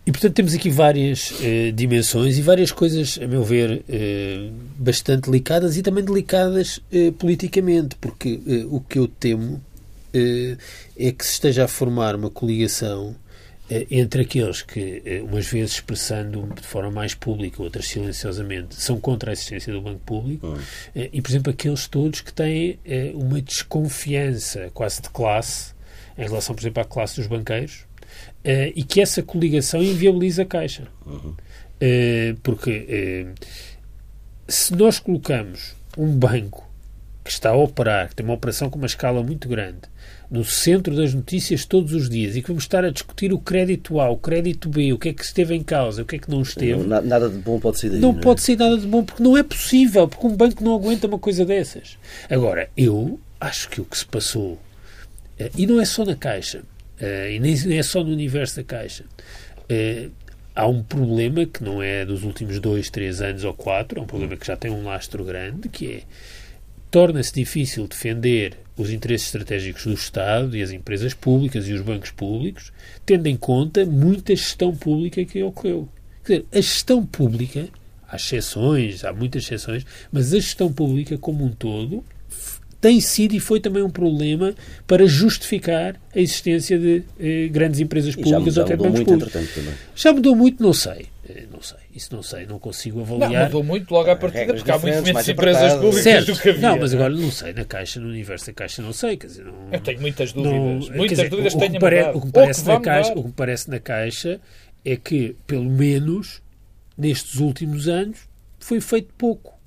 E, 0.08 0.10
portanto, 0.10 0.36
temos 0.36 0.54
aqui 0.54 0.70
várias 0.70 1.34
eh, 1.42 1.70
dimensões 1.70 2.38
e 2.38 2.40
várias 2.40 2.72
coisas, 2.72 3.18
a 3.22 3.26
meu 3.26 3.44
ver, 3.44 3.84
eh, 3.86 4.48
bastante 4.78 5.30
delicadas 5.30 5.76
e 5.76 5.82
também 5.82 6.02
delicadas 6.02 6.80
eh, 6.90 7.10
politicamente, 7.10 7.94
porque 7.96 8.40
eh, 8.46 8.64
o 8.70 8.80
que 8.80 8.98
eu 8.98 9.06
temo 9.06 9.62
eh, 10.14 10.56
é 10.98 11.12
que 11.12 11.22
se 11.26 11.32
esteja 11.32 11.66
a 11.66 11.68
formar 11.68 12.16
uma 12.16 12.30
coligação 12.30 13.14
eh, 13.68 13.86
entre 13.90 14.22
aqueles 14.22 14.62
que, 14.62 15.22
umas 15.30 15.46
vezes 15.46 15.72
expressando 15.74 16.54
de 16.58 16.66
forma 16.66 16.90
mais 16.90 17.12
pública, 17.12 17.62
outras 17.62 17.86
silenciosamente, 17.86 18.76
são 18.76 18.98
contra 18.98 19.30
a 19.30 19.34
existência 19.34 19.70
do 19.74 19.82
banco 19.82 20.00
público, 20.06 20.46
hum. 20.46 20.56
e, 21.12 21.20
por 21.20 21.30
exemplo, 21.30 21.52
aqueles 21.52 21.86
todos 21.86 22.22
que 22.22 22.32
têm 22.32 22.78
uma 23.12 23.42
desconfiança 23.42 24.70
quase 24.72 25.02
de 25.02 25.10
classe 25.10 25.74
em 26.16 26.22
relação, 26.22 26.54
por 26.54 26.62
exemplo, 26.62 26.80
à 26.80 26.86
classe 26.86 27.16
dos 27.16 27.26
banqueiros, 27.26 27.86
uh, 28.44 28.72
e 28.74 28.82
que 28.82 29.00
essa 29.00 29.22
coligação 29.22 29.82
inviabiliza 29.82 30.42
a 30.42 30.46
Caixa. 30.46 30.88
Uhum. 31.06 31.34
Uh, 31.80 32.36
porque 32.42 33.26
uh, 33.26 33.46
se 34.48 34.74
nós 34.74 34.98
colocamos 34.98 35.76
um 35.96 36.10
banco 36.10 36.68
que 37.22 37.30
está 37.30 37.50
a 37.50 37.56
operar, 37.56 38.08
que 38.08 38.16
tem 38.16 38.24
uma 38.24 38.34
operação 38.34 38.70
com 38.70 38.78
uma 38.78 38.86
escala 38.86 39.22
muito 39.22 39.48
grande, 39.48 39.82
no 40.30 40.44
centro 40.44 40.94
das 40.94 41.14
notícias 41.14 41.64
todos 41.64 41.92
os 41.92 42.08
dias 42.08 42.36
e 42.36 42.42
que 42.42 42.48
vamos 42.48 42.64
estar 42.64 42.84
a 42.84 42.90
discutir 42.90 43.32
o 43.32 43.38
crédito 43.38 44.00
A, 44.00 44.10
o 44.10 44.16
crédito 44.16 44.68
B, 44.68 44.92
o 44.92 44.98
que 44.98 45.10
é 45.10 45.12
que 45.12 45.22
esteve 45.22 45.54
em 45.54 45.62
causa, 45.62 46.02
o 46.02 46.04
que 46.04 46.16
é 46.16 46.18
que 46.18 46.30
não 46.30 46.42
esteve. 46.42 46.82
Não, 46.82 47.02
nada 47.02 47.28
de 47.28 47.38
bom 47.38 47.58
pode 47.58 47.78
ser 47.78 47.90
daí. 47.90 48.00
Não, 48.00 48.12
não 48.12 48.18
é? 48.18 48.22
pode 48.22 48.42
ser 48.42 48.56
nada 48.56 48.76
de 48.78 48.86
bom 48.86 49.04
porque 49.04 49.22
não 49.22 49.36
é 49.36 49.42
possível, 49.42 50.08
porque 50.08 50.26
um 50.26 50.36
banco 50.36 50.62
não 50.62 50.74
aguenta 50.74 51.06
uma 51.06 51.18
coisa 51.18 51.44
dessas. 51.44 51.98
Agora, 52.30 52.68
eu 52.76 53.18
acho 53.40 53.68
que 53.68 53.80
o 53.80 53.84
que 53.84 53.96
se 53.96 54.06
passou, 54.06 54.58
e 55.56 55.66
não 55.66 55.80
é 55.80 55.84
só 55.84 56.04
na 56.04 56.16
Caixa, 56.16 56.62
Uh, 57.00 57.30
e 57.30 57.38
nem 57.38 57.78
é 57.78 57.82
só 57.82 58.02
no 58.02 58.10
universo 58.10 58.56
da 58.56 58.64
Caixa. 58.64 59.04
Uh, 59.70 60.10
há 60.54 60.66
um 60.66 60.82
problema 60.82 61.46
que 61.46 61.62
não 61.62 61.80
é 61.82 62.04
dos 62.04 62.24
últimos 62.24 62.58
dois, 62.58 62.90
três 62.90 63.20
anos 63.20 63.44
ou 63.44 63.54
quatro, 63.54 64.00
é 64.00 64.02
um 64.02 64.06
problema 64.06 64.36
que 64.36 64.46
já 64.46 64.56
tem 64.56 64.70
um 64.70 64.84
lastro 64.84 65.24
grande, 65.24 65.68
que 65.68 65.92
é 65.92 66.02
torna-se 66.90 67.32
difícil 67.32 67.86
defender 67.86 68.56
os 68.76 68.90
interesses 68.90 69.26
estratégicos 69.28 69.84
do 69.84 69.92
Estado 69.92 70.56
e 70.56 70.62
as 70.62 70.70
empresas 70.70 71.14
públicas 71.14 71.68
e 71.68 71.72
os 71.72 71.80
bancos 71.80 72.10
públicos, 72.10 72.72
tendo 73.04 73.26
em 73.26 73.36
conta 73.36 73.84
muita 73.84 74.34
gestão 74.34 74.74
pública 74.74 75.24
que 75.24 75.42
ocorreu. 75.42 75.88
Quer 76.24 76.40
dizer, 76.40 76.46
a 76.52 76.60
gestão 76.60 77.04
pública, 77.04 77.68
há 78.08 78.16
exceções, 78.16 79.04
há 79.04 79.12
muitas 79.12 79.44
exceções, 79.44 79.84
mas 80.10 80.32
a 80.32 80.36
gestão 80.36 80.72
pública 80.72 81.18
como 81.18 81.44
um 81.44 81.52
todo 81.52 82.04
tem 82.80 83.00
sido 83.00 83.34
e 83.34 83.40
foi 83.40 83.60
também 83.60 83.82
um 83.82 83.90
problema 83.90 84.54
para 84.86 85.06
justificar 85.06 85.96
a 86.14 86.18
existência 86.18 86.78
de 86.78 87.02
eh, 87.18 87.48
grandes 87.48 87.80
empresas 87.80 88.14
públicas 88.14 88.56
ou 88.56 88.64
até 88.64 88.76
bancos 88.76 89.02
públicos. 89.02 89.32
Já 89.96 90.12
mudou 90.12 90.36
muito, 90.36 90.62
não 90.62 90.72
sei. 90.72 91.06
Eh, 91.28 91.44
não 91.52 91.60
sei, 91.60 91.78
isso 91.94 92.14
não 92.14 92.22
sei, 92.22 92.46
não 92.46 92.58
consigo 92.58 93.00
avaliar. 93.00 93.30
Não, 93.30 93.44
mudou 93.46 93.64
muito 93.64 93.90
logo 93.90 94.10
à 94.10 94.16
partida, 94.16 94.54
porque 94.54 94.70
há 94.70 94.78
muito 94.78 95.02
menos 95.02 95.28
empresas 95.28 95.72
públicas 95.74 96.02
certo. 96.02 96.32
do 96.32 96.40
que 96.40 96.48
havia. 96.50 96.68
Não, 96.68 96.78
mas 96.78 96.94
agora 96.94 97.14
não 97.14 97.30
sei, 97.32 97.52
na 97.52 97.64
Caixa, 97.64 98.00
no 98.00 98.08
universo 98.08 98.46
da 98.46 98.52
Caixa, 98.52 98.80
não 98.80 98.92
sei. 98.92 99.16
Quer 99.16 99.26
dizer, 99.26 99.44
não, 99.44 99.54
Eu 99.72 99.80
tenho 99.80 100.00
muitas 100.00 100.32
dúvidas. 100.32 100.88
Não, 100.88 100.96
muitas 100.96 101.18
dizer, 101.18 101.28
dúvidas 101.30 101.54
o, 101.54 101.58
tenho 101.58 101.80
pare, 101.80 102.02
o, 102.14 102.20
que 102.20 102.30
parece 102.30 102.64
na 102.64 102.80
Caixa, 102.80 103.12
o 103.14 103.24
que 103.24 103.32
parece 103.32 103.70
na 103.70 103.80
Caixa 103.80 104.40
é 104.84 104.96
que, 104.96 105.36
pelo 105.46 105.64
menos, 105.64 106.40
nestes 106.96 107.40
últimos 107.40 107.88
anos, 107.88 108.20
foi 108.60 108.80
feito 108.80 109.12
pouco. 109.18 109.58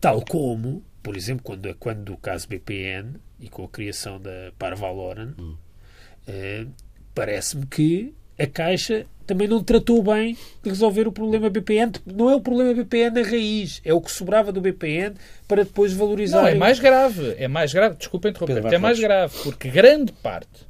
Tal 0.00 0.22
como 0.22 0.84
por 1.08 1.16
exemplo, 1.16 1.42
quando, 1.42 1.74
quando 1.76 2.12
o 2.12 2.18
caso 2.18 2.46
BPN 2.46 3.14
e 3.40 3.48
com 3.48 3.64
a 3.64 3.68
criação 3.68 4.20
da 4.20 4.52
Parvaloran, 4.58 5.32
hum. 5.38 5.56
eh, 6.26 6.66
parece-me 7.14 7.64
que 7.64 8.12
a 8.38 8.46
Caixa 8.46 9.06
também 9.26 9.48
não 9.48 9.64
tratou 9.64 10.02
bem 10.02 10.36
de 10.62 10.68
resolver 10.68 11.08
o 11.08 11.12
problema 11.12 11.48
BPN. 11.48 11.92
Não 12.04 12.28
é 12.28 12.34
o 12.34 12.42
problema 12.42 12.74
BPN 12.74 13.22
na 13.22 13.26
raiz, 13.26 13.80
é 13.86 13.94
o 13.94 14.02
que 14.02 14.12
sobrava 14.12 14.52
do 14.52 14.60
BPN 14.60 15.14
para 15.48 15.64
depois 15.64 15.94
valorizar. 15.94 16.42
Não, 16.42 16.46
é 16.46 16.54
mais 16.54 16.78
grave. 16.78 17.36
É 17.38 17.48
mais 17.48 17.72
grave. 17.72 17.96
Desculpa 17.96 18.28
interromper. 18.28 18.70
É 18.70 18.76
mais 18.76 19.00
grave, 19.00 19.34
porque 19.42 19.70
grande 19.70 20.12
parte, 20.12 20.67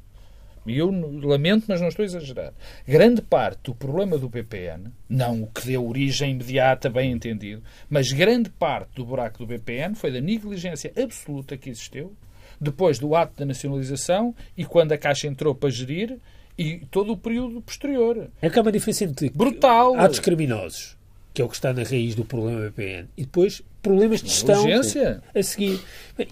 e 0.65 0.77
eu 0.77 0.89
lamento, 1.21 1.65
mas 1.67 1.81
não 1.81 1.87
estou 1.87 2.03
a 2.03 2.05
exagerar, 2.05 2.53
grande 2.87 3.21
parte 3.21 3.63
do 3.63 3.75
problema 3.75 4.17
do 4.17 4.29
BPN, 4.29 4.91
não 5.07 5.43
o 5.43 5.47
que 5.47 5.65
deu 5.65 5.87
origem 5.87 6.31
imediata, 6.31 6.89
bem 6.89 7.11
entendido, 7.11 7.63
mas 7.89 8.11
grande 8.11 8.49
parte 8.49 8.95
do 8.95 9.05
buraco 9.05 9.39
do 9.39 9.47
BPN 9.47 9.95
foi 9.95 10.11
da 10.11 10.21
negligência 10.21 10.91
absoluta 10.95 11.57
que 11.57 11.69
existiu 11.69 12.15
depois 12.59 12.99
do 12.99 13.15
ato 13.15 13.37
da 13.37 13.45
nacionalização 13.45 14.35
e 14.57 14.65
quando 14.65 14.91
a 14.91 14.97
Caixa 14.97 15.27
entrou 15.27 15.55
para 15.55 15.69
gerir 15.69 16.17
e 16.57 16.79
todo 16.91 17.13
o 17.13 17.17
período 17.17 17.61
posterior. 17.61 18.29
É 18.41 18.49
que 18.49 18.59
há 18.59 18.61
uma 18.61 18.71
diferença 18.71 19.05
entre 19.05 19.29
Brutal. 19.29 19.95
atos 19.97 20.19
criminosos, 20.19 20.97
que 21.33 21.41
é 21.41 21.45
o 21.45 21.47
que 21.47 21.55
está 21.55 21.71
na 21.71 21.83
raiz 21.83 22.15
do 22.15 22.25
problema 22.25 22.59
BPN, 22.69 23.07
e 23.15 23.23
depois 23.23 23.63
problemas 23.81 24.21
de 24.21 24.29
gestão 24.29 24.65
a 25.33 25.43
seguir. 25.43 25.79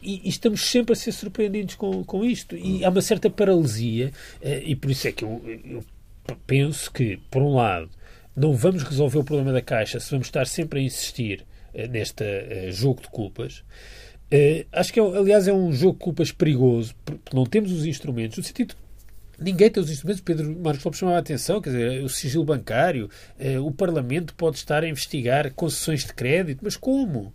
E, 0.01 0.21
e, 0.25 0.29
estamos 0.29 0.61
sempre 0.69 0.93
a 0.93 0.95
ser 0.95 1.11
surpreendidos 1.11 1.75
com, 1.75 2.03
com 2.03 2.23
isto. 2.23 2.55
E 2.55 2.83
há 2.83 2.89
uma 2.89 3.01
certa 3.01 3.29
paralisia, 3.29 4.11
eh, 4.41 4.63
e 4.65 4.75
por 4.75 4.91
isso 4.91 5.07
é 5.07 5.11
que 5.11 5.23
eu, 5.23 5.41
eu 5.65 5.83
penso 6.45 6.91
que, 6.91 7.17
por 7.31 7.41
um 7.41 7.55
lado, 7.55 7.89
não 8.35 8.53
vamos 8.53 8.83
resolver 8.83 9.19
o 9.19 9.23
problema 9.23 9.51
da 9.51 9.61
Caixa 9.61 9.99
se 9.99 10.11
vamos 10.11 10.27
estar 10.27 10.45
sempre 10.47 10.79
a 10.79 10.83
insistir 10.83 11.45
eh, 11.73 11.87
neste 11.87 12.23
uh, 12.23 12.71
jogo 12.71 13.01
de 13.01 13.07
culpas. 13.09 13.63
Acho 14.73 14.91
que, 14.91 14.99
é, 14.99 15.03
aliás, 15.03 15.47
é 15.47 15.53
um 15.53 15.71
jogo 15.71 15.93
de 15.93 16.03
culpas 16.03 16.31
perigoso, 16.33 16.93
porque 17.05 17.33
não 17.33 17.45
temos 17.45 17.71
os 17.71 17.85
instrumentos, 17.85 18.37
no 18.37 18.43
sentido 18.43 18.75
Ninguém 19.39 19.69
tem 19.69 19.81
os 19.81 19.89
instrumentos. 19.89 20.21
Pedro 20.21 20.57
Marcos 20.59 20.83
Lopes 20.83 20.99
chamava 20.99 21.17
a 21.17 21.21
atenção, 21.21 21.61
quer 21.61 21.69
dizer, 21.69 22.03
o 22.03 22.09
sigilo 22.09 22.43
bancário, 22.43 23.09
eh, 23.37 23.59
o 23.59 23.71
Parlamento 23.71 24.33
pode 24.35 24.57
estar 24.57 24.83
a 24.83 24.87
investigar 24.87 25.53
concessões 25.53 26.05
de 26.05 26.13
crédito, 26.13 26.59
mas 26.63 26.75
como? 26.75 27.33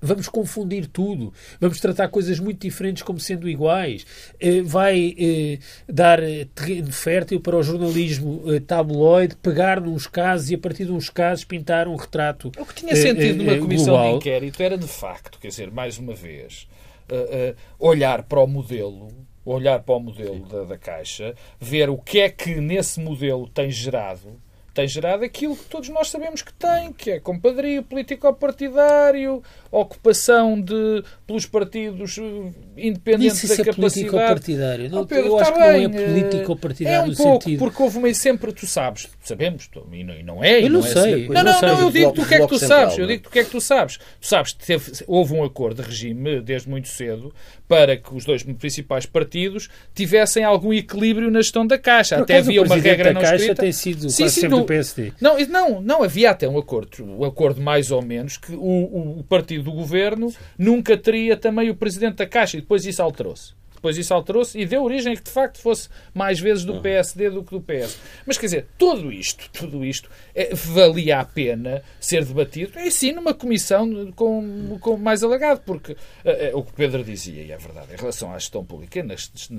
Vamos 0.00 0.28
confundir 0.28 0.86
tudo. 0.86 1.32
Vamos 1.60 1.80
tratar 1.80 2.08
coisas 2.08 2.38
muito 2.38 2.60
diferentes 2.60 3.02
como 3.02 3.18
sendo 3.18 3.48
iguais. 3.48 4.06
Eh, 4.38 4.62
vai 4.62 5.14
eh, 5.18 5.58
dar 5.88 6.20
terreno 6.54 6.92
fértil 6.92 7.40
para 7.40 7.56
o 7.56 7.62
jornalismo 7.62 8.42
eh, 8.46 8.60
tabloide 8.60 9.36
pegar 9.36 9.80
nos 9.80 10.06
casos 10.06 10.50
e, 10.50 10.54
a 10.54 10.58
partir 10.58 10.84
de 10.84 10.92
uns 10.92 11.08
casos, 11.10 11.44
pintar 11.44 11.88
um 11.88 11.96
retrato. 11.96 12.52
O 12.58 12.66
que 12.66 12.74
tinha 12.74 12.94
sentido 12.94 13.42
numa 13.42 13.58
comissão 13.58 13.94
global. 13.94 14.10
de 14.10 14.16
inquérito 14.16 14.62
era, 14.62 14.78
de 14.78 14.88
facto, 14.88 15.38
quer 15.38 15.48
dizer, 15.48 15.70
mais 15.70 15.98
uma 15.98 16.14
vez, 16.14 16.68
olhar 17.78 18.22
para 18.22 18.40
o 18.40 18.46
modelo 18.46 19.08
olhar 19.44 19.82
para 19.82 19.94
o 19.94 20.00
modelo 20.00 20.46
da, 20.46 20.64
da, 20.64 20.78
Caixa, 20.78 21.34
ver 21.60 21.90
o 21.90 21.98
que 21.98 22.20
é 22.20 22.28
que 22.28 22.56
nesse 22.56 23.00
modelo 23.00 23.48
tem 23.48 23.70
gerado 23.70 24.40
tem 24.74 24.88
gerado 24.88 25.24
aquilo 25.24 25.56
que 25.56 25.66
todos 25.66 25.88
nós 25.88 26.10
sabemos 26.10 26.42
que 26.42 26.52
tem, 26.52 26.92
que 26.92 27.12
é 27.12 27.20
compadrio 27.20 27.84
político-partidário, 27.84 29.40
ocupação 29.78 30.60
de, 30.60 31.02
pelos 31.26 31.46
partidos 31.46 32.18
eh, 32.18 32.52
independentes 32.76 33.48
da 33.48 33.54
é 33.54 33.64
capacidade. 33.64 34.10
partidário. 34.10 34.90
Não, 34.90 35.06
Pedro, 35.06 35.26
eu 35.26 35.38
acho 35.38 35.52
que 35.52 35.58
bem, 35.58 35.88
não 35.88 35.98
é 35.98 36.02
eh, 36.02 36.06
político-partidário 36.06 37.10
é 37.10 37.12
um 37.12 37.14
pouco, 37.14 37.44
sentido. 37.44 37.58
porque 37.58 37.82
houve 37.82 37.98
meio 37.98 38.14
sempre, 38.14 38.52
tu 38.52 38.66
sabes, 38.66 39.08
sabemos, 39.20 39.68
e 39.92 40.04
não, 40.04 40.14
e 40.14 40.22
não 40.22 40.44
é. 40.44 40.58
Eu 40.60 40.70
não, 40.70 40.80
não 40.80 40.86
é 40.86 40.90
sei. 40.90 41.28
Não, 41.28 41.42
não, 41.42 41.60
não, 41.60 41.80
eu 41.80 41.90
digo-te 41.90 42.20
o 42.20 42.26
que 42.26 42.34
é 42.34 42.40
que 42.40 42.46
tu 42.46 42.58
sabes. 42.58 42.98
Eu 42.98 43.06
digo-te 43.06 43.28
o 43.28 43.30
que 43.30 43.38
é 43.38 43.44
que 43.44 43.50
tu 43.50 43.60
sabes. 43.60 43.98
Tu 44.20 44.26
sabes 44.26 44.52
que 44.52 44.64
teve, 44.64 44.92
houve 45.06 45.34
um 45.34 45.42
acordo 45.42 45.82
de 45.82 45.88
regime 45.88 46.40
desde 46.40 46.68
muito 46.68 46.88
cedo 46.88 47.34
para 47.68 47.96
que 47.96 48.14
os 48.14 48.24
dois 48.24 48.42
principais 48.42 49.06
partidos 49.06 49.68
tivessem 49.94 50.44
algum 50.44 50.72
equilíbrio 50.72 51.30
na 51.30 51.40
gestão 51.40 51.66
da 51.66 51.78
Caixa. 51.78 52.16
Por 52.16 52.22
até 52.22 52.38
havia 52.38 52.62
uma 52.62 52.76
regra 52.76 53.12
não 53.12 53.20
Caixa 53.20 53.36
escrita. 53.36 53.62
tem 53.62 53.72
sido 53.72 54.10
sim, 54.10 54.28
sim, 54.28 54.40
sempre 54.42 54.64
PSD. 54.64 55.12
Não, 55.20 55.38
não, 55.46 55.80
não 55.80 56.02
havia 56.02 56.30
até 56.30 56.48
um 56.48 56.58
acordo, 56.58 57.04
um 57.04 57.24
acordo 57.24 57.60
mais 57.60 57.90
ou 57.90 58.02
menos, 58.02 58.36
que 58.36 58.52
o, 58.52 59.18
o 59.18 59.24
partido 59.24 59.63
do 59.64 59.72
governo 59.72 60.32
nunca 60.56 60.96
teria 60.96 61.36
também 61.36 61.70
o 61.70 61.74
presidente 61.74 62.16
da 62.16 62.26
Caixa 62.26 62.56
e 62.56 62.60
depois 62.60 62.84
isso 62.86 63.02
alterou-se. 63.02 63.54
Depois 63.84 63.98
isso 63.98 64.14
alterou-se 64.14 64.58
e 64.58 64.64
deu 64.64 64.82
origem 64.82 65.12
a 65.12 65.16
que 65.16 65.24
de 65.24 65.30
facto 65.30 65.60
fosse 65.60 65.90
mais 66.14 66.40
vezes 66.40 66.64
do 66.64 66.80
PSD 66.80 67.28
do 67.28 67.44
que 67.44 67.50
do 67.50 67.60
PS. 67.60 67.98
Mas 68.24 68.38
quer 68.38 68.46
dizer, 68.46 68.66
tudo 68.78 69.12
isto, 69.12 69.50
tudo 69.52 69.84
isto 69.84 70.08
é, 70.34 70.54
valia 70.54 71.20
a 71.20 71.24
pena 71.24 71.82
ser 72.00 72.24
debatido, 72.24 72.78
e 72.78 72.90
sim 72.90 73.12
numa 73.12 73.34
comissão 73.34 74.10
com, 74.12 74.78
com 74.80 74.96
mais 74.96 75.22
alegado, 75.22 75.60
porque 75.66 75.98
é, 76.24 76.48
é, 76.48 76.56
o 76.56 76.62
que 76.62 76.72
Pedro 76.72 77.04
dizia, 77.04 77.42
e 77.42 77.52
é 77.52 77.58
verdade, 77.58 77.92
em 77.92 77.96
relação 77.96 78.32
à 78.32 78.38
gestão 78.38 78.64
pública, 78.64 79.02
na, 79.02 79.16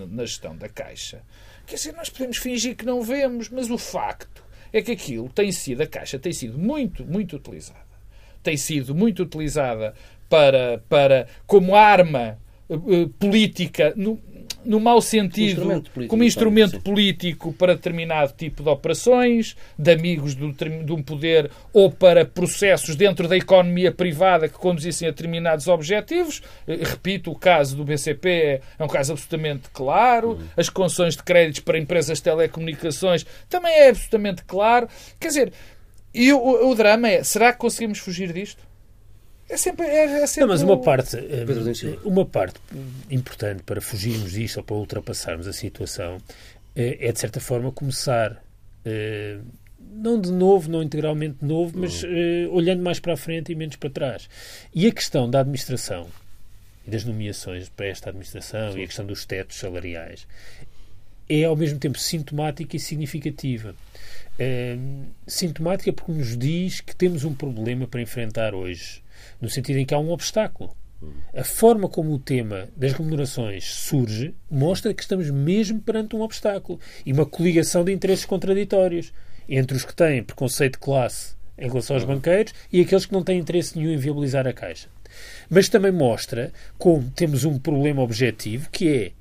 na 0.07 0.25
gestão 0.25 0.57
da 0.57 0.69
Caixa, 0.69 1.21
quer 1.67 1.75
dizer, 1.75 1.93
nós 1.93 2.09
podemos 2.09 2.37
fingir 2.37 2.75
que 2.75 2.83
não 2.83 3.03
vemos, 3.03 3.49
mas 3.49 3.69
o 3.69 3.77
facto 3.77 4.43
é 4.73 4.81
que 4.81 4.93
aquilo 4.93 5.29
tem 5.29 5.51
sido, 5.51 5.83
a 5.83 5.87
Caixa 5.87 6.17
tem 6.17 6.33
sido 6.33 6.57
muito, 6.57 7.05
muito 7.05 7.35
utilizada. 7.35 7.84
Tem 8.45 8.57
sido 8.57 8.93
muito 8.93 9.23
utilizada 9.23 9.95
para, 10.29 10.83
para 10.87 11.25
como 11.47 11.75
arma 11.75 12.37
uh, 12.69 13.09
política, 13.17 13.91
no, 13.95 14.19
no 14.63 14.79
mau 14.79 15.01
sentido, 15.01 15.61
instrumento 15.61 15.91
político, 15.91 16.09
como 16.09 16.23
instrumento 16.23 16.81
político 16.81 17.53
para 17.53 17.73
determinado 17.73 18.33
tipo 18.33 18.61
de 18.61 18.69
operações, 18.69 19.55
de 19.75 19.91
amigos 19.91 20.35
do, 20.35 20.51
de 20.51 20.91
um 20.91 21.01
poder 21.01 21.49
ou 21.73 21.91
para 21.91 22.23
processos 22.23 22.95
dentro 22.95 23.27
da 23.27 23.35
economia 23.35 23.91
privada 23.91 24.47
que 24.47 24.55
conduzissem 24.59 25.07
a 25.07 25.11
determinados 25.11 25.67
objetivos. 25.67 26.43
Eh, 26.67 26.81
repito, 26.83 27.31
o 27.31 27.35
caso 27.35 27.75
do 27.75 27.83
BCP 27.83 28.29
é, 28.29 28.61
é 28.77 28.83
um 28.83 28.87
caso 28.87 29.13
absolutamente 29.13 29.69
claro. 29.71 30.33
Uhum. 30.33 30.47
As 30.55 30.69
concessões 30.69 31.15
de 31.15 31.23
créditos 31.23 31.61
para 31.61 31.79
empresas 31.79 32.19
de 32.19 32.23
telecomunicações 32.23 33.25
também 33.49 33.73
é 33.73 33.89
absolutamente 33.89 34.43
claro. 34.43 34.87
Quer 35.19 35.27
dizer, 35.27 35.53
e 36.15 36.31
o, 36.31 36.69
o 36.69 36.73
drama 36.75 37.09
é, 37.09 37.23
será 37.23 37.51
que 37.51 37.59
conseguimos 37.59 37.99
fugir 37.99 38.31
disto? 38.31 38.65
É 39.49 39.57
sempre, 39.57 39.85
é, 39.85 40.21
é 40.21 40.27
sempre 40.27 40.41
não, 40.41 40.47
mas 40.47 40.61
uma 40.61 40.81
parte, 40.81 41.17
eh, 41.17 41.99
uma 42.03 42.25
parte 42.25 42.59
importante 43.11 43.61
para 43.63 43.81
fugirmos 43.81 44.31
disto 44.31 44.57
ou 44.57 44.63
para 44.63 44.75
ultrapassarmos 44.75 45.45
a 45.45 45.53
situação 45.53 46.17
eh, 46.75 46.97
é, 47.01 47.11
de 47.11 47.19
certa 47.19 47.39
forma, 47.39 47.71
começar, 47.71 48.41
eh, 48.83 49.37
não 49.77 50.19
de 50.19 50.31
novo, 50.31 50.71
não 50.71 50.81
integralmente 50.81 51.37
de 51.41 51.45
novo, 51.45 51.77
mas 51.77 52.03
olhando 52.49 52.81
mais 52.81 52.99
para 52.99 53.13
a 53.13 53.17
frente 53.17 53.51
e 53.51 53.55
menos 53.55 53.75
para 53.75 53.89
trás. 53.89 54.29
E 54.73 54.87
a 54.87 54.91
questão 54.91 55.29
da 55.29 55.41
administração 55.41 56.07
e 56.87 56.89
das 56.89 57.03
nomeações 57.03 57.69
para 57.69 57.87
esta 57.87 58.09
administração 58.09 58.71
Sim. 58.71 58.79
e 58.79 58.83
a 58.83 58.87
questão 58.87 59.05
dos 59.05 59.25
tetos 59.25 59.57
salariais 59.57 60.25
é, 61.29 61.43
ao 61.43 61.55
mesmo 61.55 61.79
tempo, 61.79 61.99
sintomática 61.99 62.75
e 62.75 62.79
significativa. 62.79 63.75
É, 64.37 64.77
sintomática 65.25 65.93
porque 65.93 66.11
nos 66.11 66.37
diz 66.37 66.81
que 66.81 66.95
temos 66.95 67.23
um 67.23 67.33
problema 67.33 67.87
para 67.87 68.01
enfrentar 68.01 68.53
hoje 68.53 69.01
no 69.39 69.49
sentido 69.49 69.79
em 69.79 69.85
que 69.85 69.93
há 69.93 69.99
um 69.99 70.11
obstáculo. 70.11 70.75
A 71.35 71.43
forma 71.43 71.87
como 71.87 72.13
o 72.13 72.19
tema 72.19 72.69
das 72.75 72.93
remunerações 72.93 73.65
surge 73.65 74.33
mostra 74.49 74.93
que 74.93 75.03
estamos 75.03 75.29
mesmo 75.29 75.79
perante 75.79 76.15
um 76.15 76.21
obstáculo 76.21 76.79
e 77.05 77.13
uma 77.13 77.25
coligação 77.25 77.83
de 77.83 77.91
interesses 77.91 78.25
contraditórios 78.25 79.13
entre 79.47 79.77
os 79.77 79.85
que 79.85 79.93
têm 79.93 80.23
preconceito 80.23 80.73
de 80.73 80.79
classe 80.79 81.35
em 81.57 81.67
relação 81.67 81.95
aos 81.95 82.05
banqueiros 82.05 82.53
e 82.71 82.81
aqueles 82.81 83.05
que 83.05 83.13
não 83.13 83.23
têm 83.23 83.39
interesse 83.39 83.77
nenhum 83.77 83.91
em 83.91 83.97
viabilizar 83.97 84.47
a 84.47 84.53
Caixa. 84.53 84.89
Mas 85.49 85.69
também 85.69 85.91
mostra 85.91 86.51
como 86.77 87.09
temos 87.11 87.43
um 87.43 87.59
problema 87.59 88.01
objetivo 88.01 88.69
que 88.71 88.89
é 88.89 89.11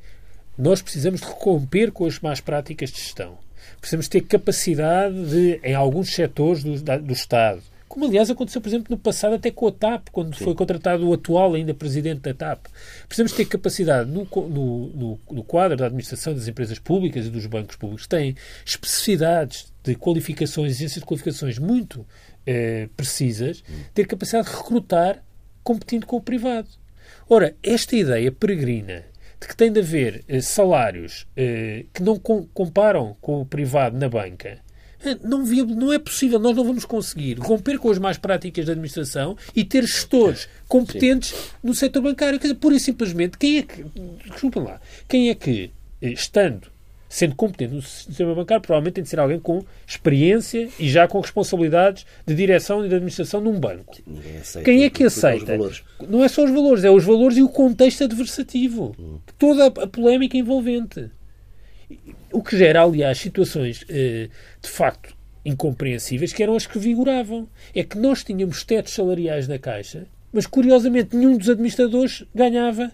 nós 0.57 0.83
precisamos 0.83 1.21
de 1.21 1.27
recomper 1.27 1.93
com 1.93 2.07
as 2.07 2.19
más 2.21 2.41
práticas 2.41 2.91
de 2.91 3.01
gestão. 3.01 3.39
Precisamos 3.81 4.09
ter 4.09 4.23
capacidade 4.23 5.15
de, 5.27 5.61
em 5.63 5.75
alguns 5.75 6.15
setores 6.15 6.63
do, 6.63 6.81
do 6.81 7.13
Estado, 7.13 7.63
como 7.95 8.07
aliás 8.07 8.29
aconteceu, 8.29 8.61
por 8.61 8.69
exemplo, 8.69 8.89
no 8.91 8.99
passado 8.99 9.37
até 9.37 9.53
com 9.53 9.69
a 9.69 9.71
TAP, 9.71 10.09
quando 10.11 10.37
Sim. 10.37 10.43
foi 10.43 10.55
contratado 10.57 11.09
o 11.09 11.13
atual 11.13 11.55
ainda 11.55 11.73
presidente 11.73 12.23
da 12.23 12.35
TAP. 12.35 12.67
Precisamos 13.07 13.31
ter 13.31 13.45
capacidade 13.45 14.11
no, 14.11 14.27
no, 14.35 14.89
no, 14.89 15.21
no, 15.31 15.45
quadro 15.45 15.77
da 15.77 15.87
administração 15.87 16.35
das 16.35 16.49
empresas 16.49 16.81
públicas 16.81 17.25
e 17.25 17.31
dos 17.31 17.47
bancos 17.47 17.77
públicos, 17.77 18.09
têm 18.09 18.35
especificidades 18.67 19.73
de 19.85 19.95
qualificações, 19.95 20.73
exigências 20.73 21.03
de 21.03 21.07
qualificações 21.07 21.57
muito 21.57 22.05
eh, 22.45 22.89
precisas, 22.97 23.63
ter 23.95 24.09
capacidade 24.09 24.49
de 24.49 24.57
recrutar 24.57 25.23
competindo 25.63 26.05
com 26.05 26.17
o 26.17 26.21
privado. 26.21 26.69
Ora, 27.29 27.55
esta 27.63 27.95
ideia 27.95 28.33
peregrina 28.33 29.05
de 29.45 29.49
que 29.49 29.57
tem 29.57 29.71
de 29.71 29.81
haver 29.81 30.25
eh, 30.27 30.41
salários 30.41 31.27
eh, 31.37 31.85
que 31.93 32.03
não 32.03 32.19
com, 32.19 32.47
comparam 32.47 33.15
com 33.21 33.43
o 33.43 33.47
privado 33.47 33.97
na 33.99 34.09
banca 34.09 34.65
não, 35.23 35.45
viável, 35.45 35.77
não 35.77 35.93
é 35.93 35.99
possível, 35.99 36.39
nós 36.39 36.57
não 36.57 36.65
vamos 36.65 36.87
conseguir 36.87 37.39
romper 37.39 37.79
com 37.79 37.91
as 37.91 37.99
más 37.99 38.17
práticas 38.17 38.65
da 38.65 38.73
administração 38.73 39.37
e 39.55 39.63
ter 39.63 39.83
gestores 39.83 40.49
competentes 40.67 41.31
Sim. 41.31 41.51
no 41.63 41.75
setor 41.75 42.01
bancário. 42.01 42.39
Quer 42.39 42.47
dizer, 42.47 42.59
pura 42.59 42.75
e 42.75 42.81
simplesmente, 42.81 43.37
quem 43.37 43.59
é 43.59 43.63
que, 43.63 43.85
desculpem 44.31 44.63
lá, 44.63 44.81
quem 45.07 45.29
é 45.29 45.35
que, 45.35 45.71
eh, 46.01 46.13
estando, 46.13 46.69
sendo 47.09 47.35
competente 47.35 47.75
no 47.75 47.83
sistema 47.83 48.35
bancário, 48.35 48.63
provavelmente 48.63 48.95
tem 48.95 49.05
de 49.05 49.11
ser 49.11 49.21
alguém 49.21 49.39
com 49.39 49.65
experiência 49.87 50.69
e 50.79 50.89
já 50.89 51.07
com 51.07 51.21
responsabilidades 51.21 52.05
de 52.27 52.35
direção 52.35 52.85
e 52.85 52.89
de 52.89 52.95
administração 52.95 53.41
num 53.41 53.59
banco. 53.59 53.97
Quem 54.65 54.85
é 54.85 54.91
que 54.91 55.05
aceita? 55.05 55.57
Não 56.09 56.25
é 56.25 56.29
só 56.29 56.45
os 56.45 56.51
valores, 56.51 56.85
é 56.85 56.91
os 56.91 57.05
valores 57.05 57.37
e 57.37 57.43
o 57.43 57.49
contexto 57.49 58.05
adversativo. 58.05 58.95
Hum. 58.99 59.19
Toda 59.39 59.67
a 59.67 59.87
polémica 59.87 60.37
envolvente. 60.37 61.11
O 62.33 62.43
que 62.43 62.57
gera, 62.57 62.83
aliás, 62.83 63.19
situações 63.19 63.85
eh, 63.89 64.29
de 64.61 64.69
facto 64.69 65.15
incompreensíveis, 65.45 66.33
que 66.33 66.43
eram 66.43 66.57
as 66.57 66.67
que 66.67 66.79
vigoravam. 66.79 67.49
É 67.75 67.85
que 67.85 67.99
nós 67.99 68.25
tínhamos 68.25 68.65
tetos 68.65 68.95
salariais 68.95 69.47
na 69.47 69.59
Caixa, 69.59 70.07
mas 70.33 70.47
curiosamente 70.47 71.15
nenhum 71.15 71.37
dos 71.37 71.51
administradores 71.51 72.25
ganhava 72.35 72.91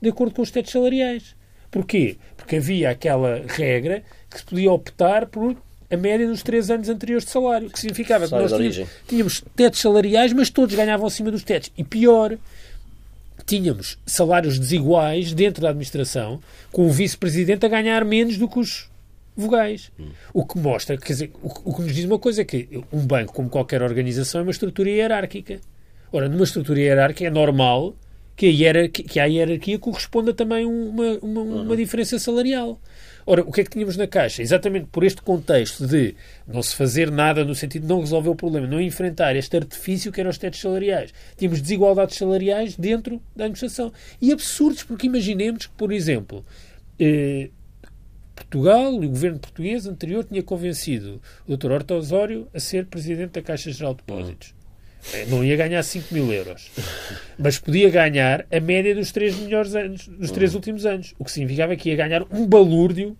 de 0.00 0.08
acordo 0.08 0.34
com 0.34 0.42
os 0.42 0.50
tetos 0.50 0.72
salariais. 0.72 1.35
Porquê? 1.70 2.16
Porque 2.36 2.56
havia 2.56 2.90
aquela 2.90 3.42
regra 3.46 4.02
que 4.30 4.38
se 4.38 4.44
podia 4.44 4.72
optar 4.72 5.26
por 5.26 5.56
a 5.90 5.96
média 5.96 6.26
dos 6.26 6.42
três 6.42 6.70
anos 6.70 6.88
anteriores 6.88 7.24
de 7.24 7.30
salário, 7.30 7.70
que 7.70 7.78
significava 7.78 8.26
que 8.26 8.32
nós 8.32 8.52
tínhamos, 8.52 8.90
tínhamos 9.06 9.44
tetos 9.54 9.80
salariais, 9.80 10.32
mas 10.32 10.50
todos 10.50 10.74
ganhavam 10.74 11.06
acima 11.06 11.30
dos 11.30 11.44
tetos. 11.44 11.70
E 11.76 11.84
pior, 11.84 12.36
tínhamos 13.44 13.98
salários 14.04 14.58
desiguais 14.58 15.32
dentro 15.32 15.62
da 15.62 15.70
administração, 15.70 16.40
com 16.72 16.86
o 16.86 16.90
vice-presidente 16.90 17.64
a 17.64 17.68
ganhar 17.68 18.04
menos 18.04 18.36
do 18.36 18.48
que 18.48 18.58
os 18.58 18.90
vogais. 19.36 19.92
Hum. 19.98 20.08
O 20.32 20.44
que 20.44 20.58
mostra, 20.58 20.96
quer 20.96 21.12
dizer, 21.12 21.32
o, 21.42 21.70
o, 21.70 21.74
que 21.74 21.82
nos 21.82 21.94
diz 21.94 22.04
uma 22.04 22.18
coisa 22.18 22.42
é 22.42 22.44
que 22.44 22.82
um 22.92 23.06
banco, 23.06 23.32
como 23.32 23.48
qualquer 23.48 23.82
organização, 23.82 24.40
é 24.40 24.42
uma 24.42 24.50
estrutura 24.50 24.90
hierárquica. 24.90 25.60
Ora, 26.10 26.28
numa 26.28 26.44
estrutura 26.44 26.80
hierárquica 26.80 27.28
é 27.28 27.30
normal 27.30 27.94
que, 28.36 28.46
a 28.46 28.50
hierarquia, 28.50 29.04
que 29.04 29.18
à 29.18 29.24
hierarquia 29.24 29.78
corresponda 29.78 30.34
também 30.34 30.66
uma, 30.66 31.18
uma, 31.22 31.40
uma 31.40 31.62
uhum. 31.62 31.76
diferença 31.76 32.18
salarial. 32.18 32.78
Ora, 33.24 33.42
o 33.42 33.50
que 33.50 33.62
é 33.62 33.64
que 33.64 33.70
tínhamos 33.70 33.96
na 33.96 34.06
Caixa? 34.06 34.40
Exatamente 34.40 34.86
por 34.92 35.02
este 35.02 35.20
contexto 35.20 35.84
de 35.84 36.14
não 36.46 36.62
se 36.62 36.76
fazer 36.76 37.10
nada 37.10 37.44
no 37.44 37.56
sentido 37.56 37.82
de 37.82 37.88
não 37.88 38.00
resolver 38.00 38.28
o 38.28 38.36
problema, 38.36 38.68
não 38.68 38.80
enfrentar 38.80 39.34
este 39.34 39.56
artifício 39.56 40.12
que 40.12 40.20
eram 40.20 40.30
os 40.30 40.38
tetos 40.38 40.60
salariais. 40.60 41.12
Tínhamos 41.36 41.60
desigualdades 41.60 42.16
salariais 42.16 42.76
dentro 42.76 43.20
da 43.34 43.44
administração. 43.44 43.92
E 44.20 44.30
absurdos, 44.30 44.84
porque 44.84 45.08
imaginemos 45.08 45.66
que, 45.66 45.72
por 45.72 45.90
exemplo, 45.90 46.44
eh, 47.00 47.50
Portugal, 48.36 48.94
o 48.94 49.08
governo 49.08 49.40
português 49.40 49.86
anterior 49.86 50.22
tinha 50.22 50.42
convencido 50.42 51.20
o 51.48 51.56
Dr. 51.56 51.72
Horta 51.72 51.94
Osório 51.94 52.46
a 52.54 52.60
ser 52.60 52.86
presidente 52.86 53.32
da 53.32 53.42
Caixa 53.42 53.72
Geral 53.72 53.94
de 53.94 54.02
Depósitos. 54.04 54.55
Eh, 55.12 55.26
não 55.28 55.44
ia 55.44 55.56
ganhar 55.56 55.82
5 55.82 56.12
mil 56.12 56.32
euros. 56.32 56.70
Mas 57.38 57.58
podia 57.58 57.90
ganhar 57.90 58.46
a 58.50 58.60
média 58.60 58.94
dos 58.94 59.12
três 59.12 59.36
melhores 59.36 59.74
anos, 59.74 60.08
dos 60.08 60.30
três 60.30 60.52
uhum. 60.52 60.56
últimos 60.56 60.86
anos. 60.86 61.14
O 61.18 61.24
que 61.24 61.32
significava 61.32 61.76
que 61.76 61.90
ia 61.90 61.96
ganhar 61.96 62.22
um 62.30 62.46
balúrdio 62.46 63.16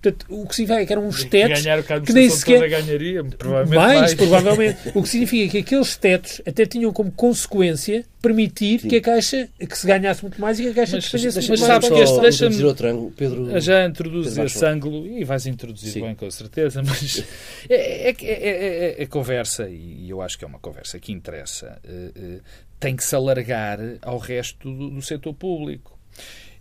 Portanto, 0.00 0.26
o 0.28 0.46
que 0.46 0.54
significa 0.54 0.86
que 0.86 0.92
eram 0.92 1.08
uns 1.08 1.24
tetos 1.24 1.60
que, 1.60 2.00
que 2.02 2.12
nem 2.12 2.30
sequer 2.30 2.68
ganharia, 2.68 3.24
provavelmente 3.24 3.76
mais, 3.76 4.00
mais, 4.00 4.14
provavelmente. 4.14 4.78
o 4.94 5.02
que 5.02 5.08
significa 5.08 5.50
que 5.50 5.58
aqueles 5.58 5.96
tetos 5.96 6.40
até 6.46 6.64
tinham 6.66 6.92
como 6.92 7.10
consequência 7.10 8.04
permitir 8.22 8.80
Sim. 8.80 8.88
que 8.88 8.96
a 8.96 9.00
Caixa 9.00 9.48
que 9.58 9.76
se 9.76 9.86
ganhasse 9.86 10.22
muito 10.22 10.40
mais 10.40 10.60
e 10.60 10.62
que 10.62 10.68
a 10.68 10.74
Caixa 10.74 10.98
despendesse 10.98 11.38
muito 11.38 11.48
mais. 11.48 11.60
Mas 11.60 11.68
sabes 11.68 11.88
que 11.88 11.98
este 11.98 12.20
deixa-me 12.20 12.64
outro 12.64 12.88
ângulo, 12.88 13.10
Pedro. 13.10 13.60
Já 13.60 13.86
introduzir 13.86 14.44
esse 14.44 14.64
ângulo 14.64 15.04
e 15.04 15.24
vais 15.24 15.46
introduzir 15.46 15.92
Sim. 15.92 16.02
bem 16.02 16.14
com 16.14 16.30
certeza, 16.30 16.80
mas 16.86 17.24
é, 17.68 18.10
é, 18.10 18.16
é, 18.22 19.02
é, 19.02 19.06
conversa 19.06 19.68
e 19.68 20.08
eu 20.08 20.22
acho 20.22 20.38
que 20.38 20.44
é 20.44 20.46
uma 20.46 20.60
conversa 20.60 21.00
que 21.00 21.10
interessa. 21.10 21.76
tem 22.78 22.94
que 22.94 23.02
se 23.02 23.16
alargar 23.16 23.80
ao 24.00 24.18
resto 24.18 24.72
do, 24.72 24.90
do 24.90 25.02
setor 25.02 25.34
público 25.34 25.98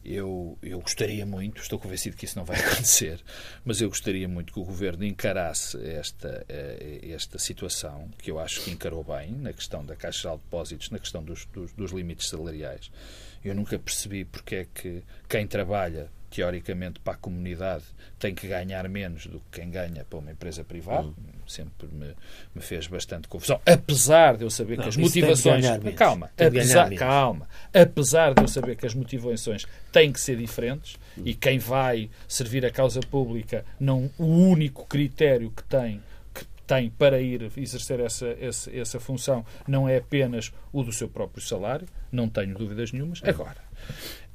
eu, 0.07 0.57
eu 0.61 0.79
gostaria 0.79 1.25
muito, 1.25 1.61
estou 1.61 1.77
convencido 1.77 2.15
que 2.15 2.23
isso 2.23 2.37
não 2.37 2.45
vai 2.45 2.57
acontecer, 2.63 3.21
mas 3.65 3.81
eu 3.81 3.89
gostaria 3.89 4.27
muito 4.27 4.53
que 4.53 4.59
o 4.59 4.63
Governo 4.63 5.03
encarasse 5.03 5.77
esta, 5.85 6.45
eh, 6.47 6.99
esta 7.11 7.37
situação, 7.37 8.09
que 8.17 8.31
eu 8.31 8.39
acho 8.39 8.61
que 8.61 8.71
encarou 8.71 9.03
bem, 9.03 9.31
na 9.33 9.51
questão 9.51 9.85
da 9.85 9.95
Caixa 9.95 10.21
Geral 10.21 10.37
de 10.37 10.43
Depósitos, 10.43 10.89
na 10.89 10.99
questão 10.99 11.21
dos, 11.21 11.45
dos, 11.47 11.73
dos 11.73 11.91
limites 11.91 12.29
salariais. 12.29 12.89
Eu 13.43 13.53
nunca 13.53 13.77
percebi 13.77 14.23
porque 14.23 14.55
é 14.55 14.67
que 14.73 15.03
quem 15.27 15.45
trabalha 15.45 16.09
teoricamente 16.37 16.99
para 16.99 17.13
a 17.13 17.17
comunidade 17.17 17.83
tem 18.19 18.35
que 18.35 18.47
ganhar 18.47 18.87
menos 18.87 19.25
do 19.25 19.39
que 19.39 19.59
quem 19.59 19.71
ganha 19.71 20.05
para 20.07 20.19
uma 20.19 20.31
empresa 20.31 20.63
privada. 20.63 21.07
Uhum. 21.07 21.15
Sempre 21.47 21.87
me, 21.87 22.13
me, 22.53 22.61
fez 22.61 22.85
bastante 22.85 23.27
confusão. 23.27 23.59
Apesar 23.65 24.37
de 24.37 24.43
eu 24.43 24.49
saber 24.51 24.77
não, 24.77 24.83
que 24.83 24.89
as 24.89 24.97
motivações. 24.97 25.65
Calma, 25.95 26.29
apesar, 26.37 26.93
calma. 26.93 27.49
Apesar 27.73 28.35
de 28.35 28.43
eu 28.43 28.47
saber 28.47 28.75
que 28.75 28.85
as 28.85 28.93
motivações 28.93 29.65
têm 29.91 30.13
que 30.13 30.21
ser 30.21 30.37
diferentes 30.37 30.99
uhum. 31.17 31.23
e 31.25 31.33
quem 31.33 31.57
vai 31.57 32.07
servir 32.27 32.63
a 32.63 32.69
causa 32.69 32.99
pública, 32.99 33.65
não 33.79 34.07
o 34.19 34.25
único 34.25 34.85
critério 34.85 35.49
que 35.49 35.63
tem 35.63 35.99
tem 36.67 36.89
para 36.89 37.19
ir 37.21 37.49
exercer 37.55 38.01
essa, 38.01 38.27
essa, 38.27 38.77
essa 38.77 38.99
função 38.99 39.45
não 39.65 39.87
é 39.87 39.97
apenas 39.97 40.51
o 40.73 40.83
do 40.83 40.91
seu 40.91 41.07
próprio 41.07 41.41
salário, 41.41 41.87
não 42.11 42.27
tenho 42.27 42.53
dúvidas 42.53 42.91
nenhumas. 42.91 43.23
Agora, 43.23 43.55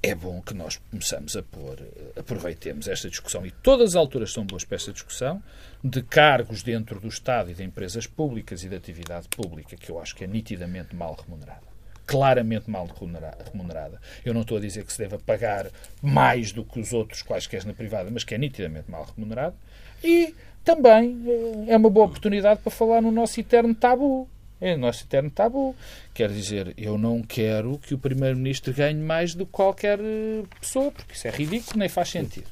é 0.03 0.15
bom 0.17 0.43
que 0.43 0.53
nós 0.53 0.81
começamos 0.91 1.37
a 1.37 1.43
pôr, 1.45 1.79
aproveitemos 2.17 2.89
esta 2.89 3.09
discussão, 3.09 3.47
e 3.47 3.53
todas 3.53 3.91
as 3.91 3.97
alturas 3.97 4.33
são 4.33 4.45
boas 4.45 4.65
para 4.65 4.75
esta 4.75 4.93
discussão, 4.93 5.41
de 5.83 6.03
cargos 6.03 6.63
dentro 6.63 6.99
do 6.99 7.07
Estado 7.07 7.51
e 7.51 7.55
de 7.55 7.63
empresas 7.63 8.07
públicas 8.07 8.65
e 8.65 8.69
de 8.69 8.75
atividade 8.75 9.29
pública, 9.29 9.77
que 9.77 9.91
eu 9.91 10.01
acho 10.01 10.17
que 10.17 10.25
é 10.25 10.27
nitidamente 10.27 10.97
mal 10.97 11.15
remunerada. 11.15 11.71
Claramente 12.05 12.69
mal 12.69 12.87
remunerada. 12.87 14.01
Eu 14.25 14.35
não 14.35 14.41
estou 14.41 14.59
a 14.59 14.61
dizer 14.61 14.85
que 14.85 14.93
se 14.93 14.99
deva 14.99 15.21
pagar 15.21 15.71
mais 16.03 16.51
do 16.51 16.65
que 16.65 16.81
os 16.81 16.93
outros 16.93 17.23
quaisquer 17.23 17.65
na 17.65 17.73
privada, 17.73 18.11
mas 18.11 18.25
que 18.25 18.35
é 18.35 18.39
nitidamente 18.39 18.91
mal 18.91 19.07
remunerada. 19.15 19.55
E 20.03 20.35
também 20.65 21.23
eh, 21.27 21.73
é 21.73 21.77
uma 21.77 21.89
boa 21.89 22.07
oportunidade 22.07 22.61
para 22.61 22.73
falar 22.73 23.01
no 23.01 23.13
nosso 23.13 23.39
eterno 23.39 23.73
tabu 23.73 24.29
é 24.63 24.75
o 24.75 24.79
nosso 24.79 25.03
eterno 25.03 25.29
tabu. 25.29 25.75
Quer 26.15 26.31
dizer, 26.31 26.73
eu 26.79 26.97
não 26.97 27.21
quero 27.21 27.79
que 27.79 27.95
o 27.95 27.99
Primeiro-Ministro 27.99 28.73
ganhe 28.73 29.03
mais 29.03 29.35
do 29.35 29.45
que 29.45 29.51
qualquer 29.53 29.99
eh, 29.99 30.45
pessoa, 30.61 30.93
porque 30.93 31.15
isso 31.15 31.27
é 31.27 31.31
ridículo, 31.31 31.81
nem 31.81 31.89
faz 31.89 32.11
sentido. 32.11 32.47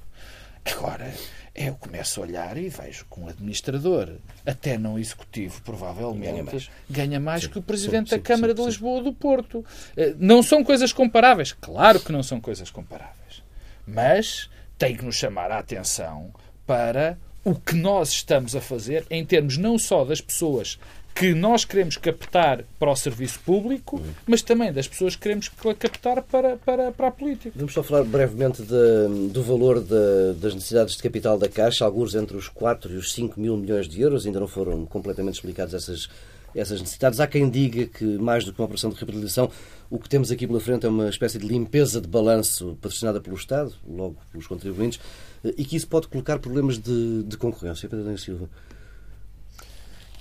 Agora, 0.65 1.15
eu 1.55 1.75
começo 1.77 2.21
a 2.21 2.25
olhar 2.25 2.57
e 2.57 2.69
vejo 2.69 3.07
que 3.11 3.21
um 3.21 3.29
administrador, 3.29 4.11
até 4.45 4.77
não 4.77 4.99
executivo, 4.99 5.63
provavelmente, 5.63 6.33
ganha 6.33 6.45
mais, 6.45 6.71
ganha 6.91 7.21
mais 7.21 7.43
sim, 7.45 7.49
que 7.49 7.59
o 7.61 7.63
Presidente 7.63 8.11
sim, 8.11 8.17
da 8.17 8.23
Câmara 8.23 8.53
sim, 8.53 8.61
de 8.61 8.67
Lisboa 8.67 8.99
ou 8.99 9.05
do 9.05 9.13
Porto. 9.13 9.65
Eh, 9.97 10.15
não 10.19 10.43
são 10.43 10.65
coisas 10.65 10.93
comparáveis. 10.93 11.53
Claro 11.53 12.01
que 12.01 12.11
não 12.11 12.25
são 12.25 12.41
coisas 12.41 12.71
comparáveis. 12.71 13.43
Mas 13.87 14.51
tem 14.77 14.97
que 14.97 15.05
nos 15.05 15.15
chamar 15.15 15.53
a 15.53 15.59
atenção 15.59 16.33
para 16.67 17.17
o 17.45 17.55
que 17.55 17.75
nós 17.75 18.11
estamos 18.11 18.55
a 18.55 18.61
fazer 18.61 19.07
em 19.11 19.25
termos 19.25 19.57
não 19.57 19.79
só 19.79 20.05
das 20.05 20.21
pessoas 20.21 20.79
que 21.15 21.35
nós 21.35 21.65
queremos 21.65 21.97
captar 21.97 22.65
para 22.79 22.91
o 22.91 22.97
serviço 22.97 23.41
público, 23.41 23.97
uhum. 23.97 24.13
mas 24.27 24.43
também 24.43 24.73
das 24.73 24.89
pessoas 24.89 25.15
que 25.15 25.23
queremos 25.23 25.49
captar 25.79 26.23
para, 26.23 26.57
para, 26.57 26.93
para 26.93 27.09
a 27.09 27.11
política. 27.11 27.53
Vamos 27.55 27.75
só 27.75 27.83
falar 27.83 28.05
brevemente 28.05 28.63
de, 28.63 29.29
do 29.29 29.43
valor 29.43 29.81
de, 29.81 30.35
das 30.41 30.55
necessidades 30.55 30.97
de 30.97 31.03
capital 31.03 31.39
da 31.39 31.49
Caixa, 31.49 31.85
alguns 31.85 32.15
entre 32.15 32.37
os 32.37 32.49
4 32.49 32.93
e 32.93 32.97
os 32.97 33.13
5 33.13 33.39
mil 33.39 33.57
milhões 33.57 33.89
de 33.89 34.01
euros, 34.01 34.27
ainda 34.27 34.41
não 34.41 34.49
foram 34.49 34.87
completamente 34.87 35.35
explicadas 35.35 35.75
essas, 35.75 36.09
essas 36.55 36.81
necessidades. 36.81 37.21
Há 37.21 37.27
quem 37.27 37.51
diga 37.51 37.87
que, 37.87 38.05
mais 38.05 38.45
do 38.45 38.53
que 38.53 38.61
uma 38.61 38.67
operação 38.67 38.91
de 38.91 38.97
reabilitação, 38.97 39.51
o 39.91 39.99
que 39.99 40.09
temos 40.09 40.31
aqui 40.31 40.47
pela 40.47 40.61
frente 40.61 40.87
é 40.87 40.89
uma 40.89 41.09
espécie 41.09 41.39
de 41.39 41.47
limpeza 41.47 42.01
de 42.01 42.09
balanço 42.09 42.79
patrocinada 42.81 43.21
pelo 43.21 43.37
Estado, 43.37 43.75
logo 43.87 44.17
pelos 44.31 44.47
contribuintes, 44.47 45.01
e 45.45 45.65
que 45.65 45.77
isso 45.77 45.89
pode 45.89 46.09
colocar 46.09 46.39
problemas 46.39 46.79
de, 46.79 47.25
de 47.25 47.37
concorrência. 47.37 47.89
Pedro 47.89 48.17
Silva. 48.17 48.49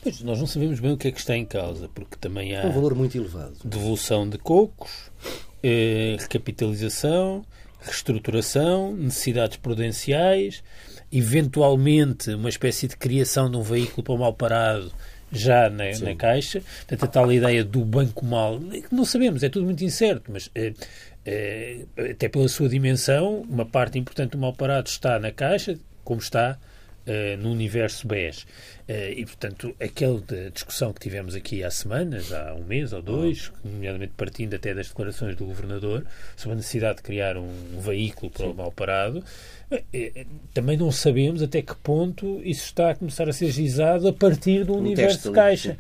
Pois, 0.02 0.22
nós 0.22 0.40
não 0.40 0.48
sabemos 0.48 0.80
bem 0.80 0.94
o 0.94 0.98
que 0.98 1.08
é 1.10 1.12
que 1.12 1.20
está 1.20 1.36
em 1.36 1.46
causa, 1.46 1.90
porque 1.90 2.16
também 2.20 2.56
há... 2.56 2.66
Um 2.66 2.72
valor 2.72 2.96
muito 2.96 3.18
elevado. 3.18 3.56
Devolução 3.64 4.30
de 4.30 4.38
cocos, 4.38 5.12
eh, 5.62 6.16
recapitalização, 6.20 7.46
reestruturação, 7.82 8.96
necessidades 8.96 9.58
prudenciais, 9.58 10.64
eventualmente 11.12 12.34
uma 12.34 12.50
espécie 12.50 12.88
de 12.88 12.96
criação 12.96 13.50
de 13.50 13.58
um 13.58 13.62
veículo 13.62 14.04
para 14.04 14.14
o 14.14 14.18
mal 14.18 14.34
parado 14.34 14.92
já 15.32 15.70
na, 15.70 15.86
na 16.00 16.16
Caixa. 16.16 16.62
Portanto, 16.62 17.04
a 17.04 17.08
tal 17.08 17.32
ideia 17.32 17.64
do 17.64 17.84
banco 17.84 18.26
mal, 18.26 18.60
não 18.92 19.06
sabemos, 19.06 19.44
é 19.44 19.50
tudo 19.50 19.66
muito 19.66 19.84
incerto, 19.84 20.32
mas 20.32 20.50
eh, 20.56 20.74
eh, 21.26 21.86
até 22.12 22.28
pela 22.28 22.48
sua 22.48 22.70
dimensão, 22.70 23.42
uma 23.50 23.66
parte 23.66 24.00
importante 24.00 24.32
do 24.32 24.38
mal 24.38 24.54
parado 24.54 24.88
está 24.88 25.20
na 25.20 25.32
Caixa, 25.32 25.78
como 26.04 26.20
está 26.20 26.58
eh, 27.12 27.36
no 27.38 27.52
universo 27.52 28.08
BES. 28.08 28.45
Eh, 28.88 29.15
e, 29.17 29.26
portanto, 29.26 29.76
aquela 29.80 30.22
discussão 30.54 30.93
que 30.93 31.00
tivemos 31.00 31.34
aqui 31.34 31.63
há 31.63 31.72
semanas, 31.72 32.32
há 32.32 32.54
um 32.54 32.63
mês 32.63 32.93
ou 32.93 33.02
dois, 33.02 33.52
nomeadamente 33.65 34.13
partindo 34.15 34.54
até 34.54 34.76
das 34.76 34.89
declarações 34.89 35.36
do 35.36 35.43
Governador, 35.45 36.06
sobre 36.38 36.54
a 36.54 36.58
necessidade 36.58 36.98
de 36.98 37.02
criar 37.02 37.36
um, 37.36 37.50
veículo 37.80 38.30
para 38.30 38.45
Sim. 38.45 38.52
o 38.52 38.54
mal 38.54 38.72
parado, 38.72 39.24
eh, 39.91 40.24
também 40.54 40.78
não 40.78 40.91
sabemos 40.91 41.41
até 41.41 41.63
que 41.63 41.76
ponto 41.78 42.41
isso 42.43 42.65
está 42.65 42.91
a 42.91 42.95
começar 42.95 43.28
a 43.28 43.34
ser 43.34 43.50
gizado 43.50 44.08
a 44.08 44.13
partir 44.13 44.63
do 44.63 44.76
um 44.76 44.78
universo 44.78 45.30
de 45.30 45.36
caixa. 45.36 45.80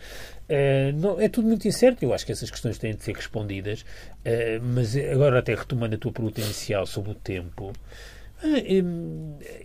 Uh, 0.49 0.91
não, 0.99 1.21
é 1.21 1.29
tudo 1.29 1.47
muito 1.47 1.67
incerto. 1.67 2.03
Eu 2.03 2.11
acho 2.11 2.25
que 2.25 2.31
essas 2.31 2.49
questões 2.49 2.79
têm 2.79 2.95
de 2.95 3.03
ser 3.03 3.15
respondidas. 3.15 3.81
Uh, 3.81 4.59
mas 4.63 4.97
agora, 4.97 5.37
até 5.37 5.53
retomando 5.53 5.93
a 5.93 5.97
tua 5.99 6.11
pergunta 6.11 6.41
inicial 6.41 6.87
sobre 6.87 7.11
o 7.11 7.13
tempo, 7.13 7.71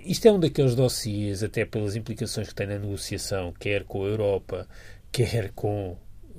isto 0.04 0.26
é 0.26 0.32
um 0.32 0.40
daqueles 0.40 0.74
dossiês, 0.74 1.42
até 1.42 1.64
pelas 1.64 1.96
implicações 1.96 2.48
que 2.48 2.54
tem 2.54 2.66
na 2.66 2.78
negociação, 2.78 3.52
quer 3.52 3.84
com 3.84 4.04
a 4.04 4.08
Europa, 4.08 4.68
quer 5.12 5.52
com 5.52 5.96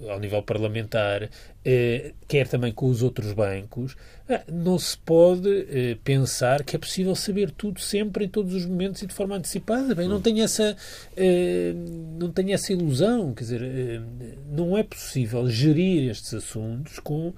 ao 0.09 0.19
nível 0.19 0.43
parlamentar, 0.43 1.29
eh, 1.63 2.13
quer 2.27 2.47
também 2.47 2.73
com 2.73 2.87
os 2.87 3.01
outros 3.01 3.31
bancos, 3.31 3.95
eh, 4.27 4.43
não 4.51 4.77
se 4.77 4.97
pode 4.97 5.49
eh, 5.69 5.97
pensar 6.03 6.63
que 6.63 6.75
é 6.75 6.79
possível 6.79 7.15
saber 7.15 7.51
tudo 7.51 7.79
sempre, 7.79 8.25
em 8.25 8.27
todos 8.27 8.53
os 8.53 8.65
momentos 8.65 9.01
e 9.01 9.07
de 9.07 9.13
forma 9.13 9.37
antecipada. 9.37 9.95
Bem, 9.95 10.07
não 10.07 10.19
tenho 10.19 10.43
essa, 10.43 10.75
não 12.19 12.31
tenho 12.31 12.51
essa 12.53 12.73
ilusão. 12.73 13.33
Quer 13.33 13.43
dizer, 13.43 14.01
não 14.49 14.77
é 14.77 14.83
possível 14.83 15.49
gerir 15.49 16.09
estes 16.11 16.33
assuntos 16.33 16.99
com 16.99 17.33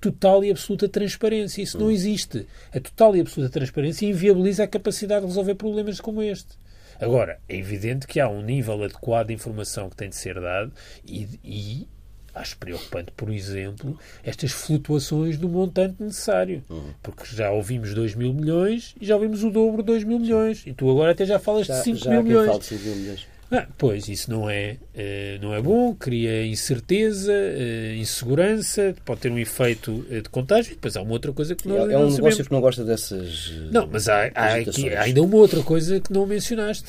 total 0.00 0.44
e 0.44 0.50
absoluta 0.50 0.88
transparência. 0.88 1.62
Isso 1.62 1.78
não 1.78 1.90
existe. 1.90 2.46
A 2.72 2.80
total 2.80 3.16
e 3.16 3.20
absoluta 3.20 3.52
transparência 3.52 4.06
inviabiliza 4.06 4.64
a 4.64 4.68
capacidade 4.68 5.22
de 5.22 5.26
resolver 5.28 5.54
problemas 5.54 6.00
como 6.00 6.22
este. 6.22 6.58
Agora, 7.00 7.38
é 7.48 7.56
evidente 7.56 8.06
que 8.06 8.20
há 8.20 8.28
um 8.28 8.42
nível 8.42 8.82
adequado 8.82 9.28
de 9.28 9.34
informação 9.34 9.90
que 9.90 9.96
tem 9.96 10.08
de 10.08 10.16
ser 10.16 10.40
dado 10.40 10.72
e, 11.06 11.28
e 11.44 11.88
acho 12.34 12.56
preocupante, 12.58 13.12
por 13.16 13.30
exemplo, 13.30 13.98
estas 14.22 14.52
flutuações 14.52 15.38
do 15.38 15.48
montante 15.48 16.02
necessário. 16.02 16.62
Uhum. 16.68 16.92
Porque 17.02 17.24
já 17.34 17.50
ouvimos 17.50 17.94
2 17.94 18.14
mil 18.14 18.32
milhões 18.32 18.94
e 19.00 19.06
já 19.06 19.14
ouvimos 19.14 19.42
o 19.42 19.50
dobro 19.50 19.82
de 19.82 19.86
2 19.86 20.04
mil 20.04 20.18
milhões. 20.18 20.62
E 20.66 20.72
tu 20.72 20.90
agora 20.90 21.12
até 21.12 21.24
já 21.24 21.38
falas 21.38 21.66
já, 21.66 21.78
de 21.78 21.84
5 21.84 22.08
mil 22.08 22.22
milhões. 22.22 23.26
Fala 23.48 23.54
de 23.54 23.54
5 23.54 23.54
mil 23.54 23.54
milhões. 23.54 23.66
Ah, 23.66 23.66
pois, 23.78 24.08
isso 24.08 24.30
não 24.30 24.50
é, 24.50 24.76
uh, 24.94 25.42
não 25.42 25.54
é 25.54 25.62
bom, 25.62 25.94
cria 25.94 26.44
incerteza, 26.46 27.32
uh, 27.32 27.94
insegurança, 27.94 28.94
pode 29.04 29.20
ter 29.20 29.30
um 29.30 29.38
efeito 29.38 29.92
uh, 29.92 30.22
de 30.22 30.28
contágio. 30.28 30.72
E 30.72 30.74
depois 30.74 30.96
há 30.96 31.02
uma 31.02 31.12
outra 31.12 31.32
coisa 31.32 31.54
que 31.54 31.68
não 31.68 31.88
É, 31.88 31.94
é 31.94 31.98
um 31.98 32.10
negócio 32.10 32.44
que 32.44 32.52
não 32.52 32.60
gosta 32.60 32.84
dessas. 32.84 33.52
Não, 33.70 33.86
mas 33.86 34.08
há, 34.08 34.30
há, 34.34 34.54
aqui, 34.56 34.92
há, 34.94 35.02
ainda 35.02 35.22
uma 35.22 35.36
outra 35.36 35.62
coisa 35.62 36.00
que 36.00 36.12
não 36.12 36.26
mencionaste 36.26 36.84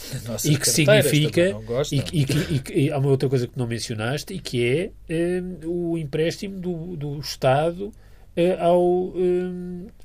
e 0.45 0.57
que 0.57 0.69
significa. 0.69 1.55
E, 1.91 1.97
e, 2.11 2.23
e, 2.23 2.85
e, 2.85 2.91
há 2.91 2.97
uma 2.97 3.09
outra 3.09 3.29
coisa 3.29 3.47
que 3.47 3.57
não 3.57 3.67
mencionaste 3.67 4.33
e 4.33 4.39
que 4.39 4.65
é 4.65 4.91
o 5.65 5.97
empréstimo 5.97 6.59
do, 6.59 6.95
do 6.95 7.19
Estado 7.19 7.91
ao, 8.59 9.13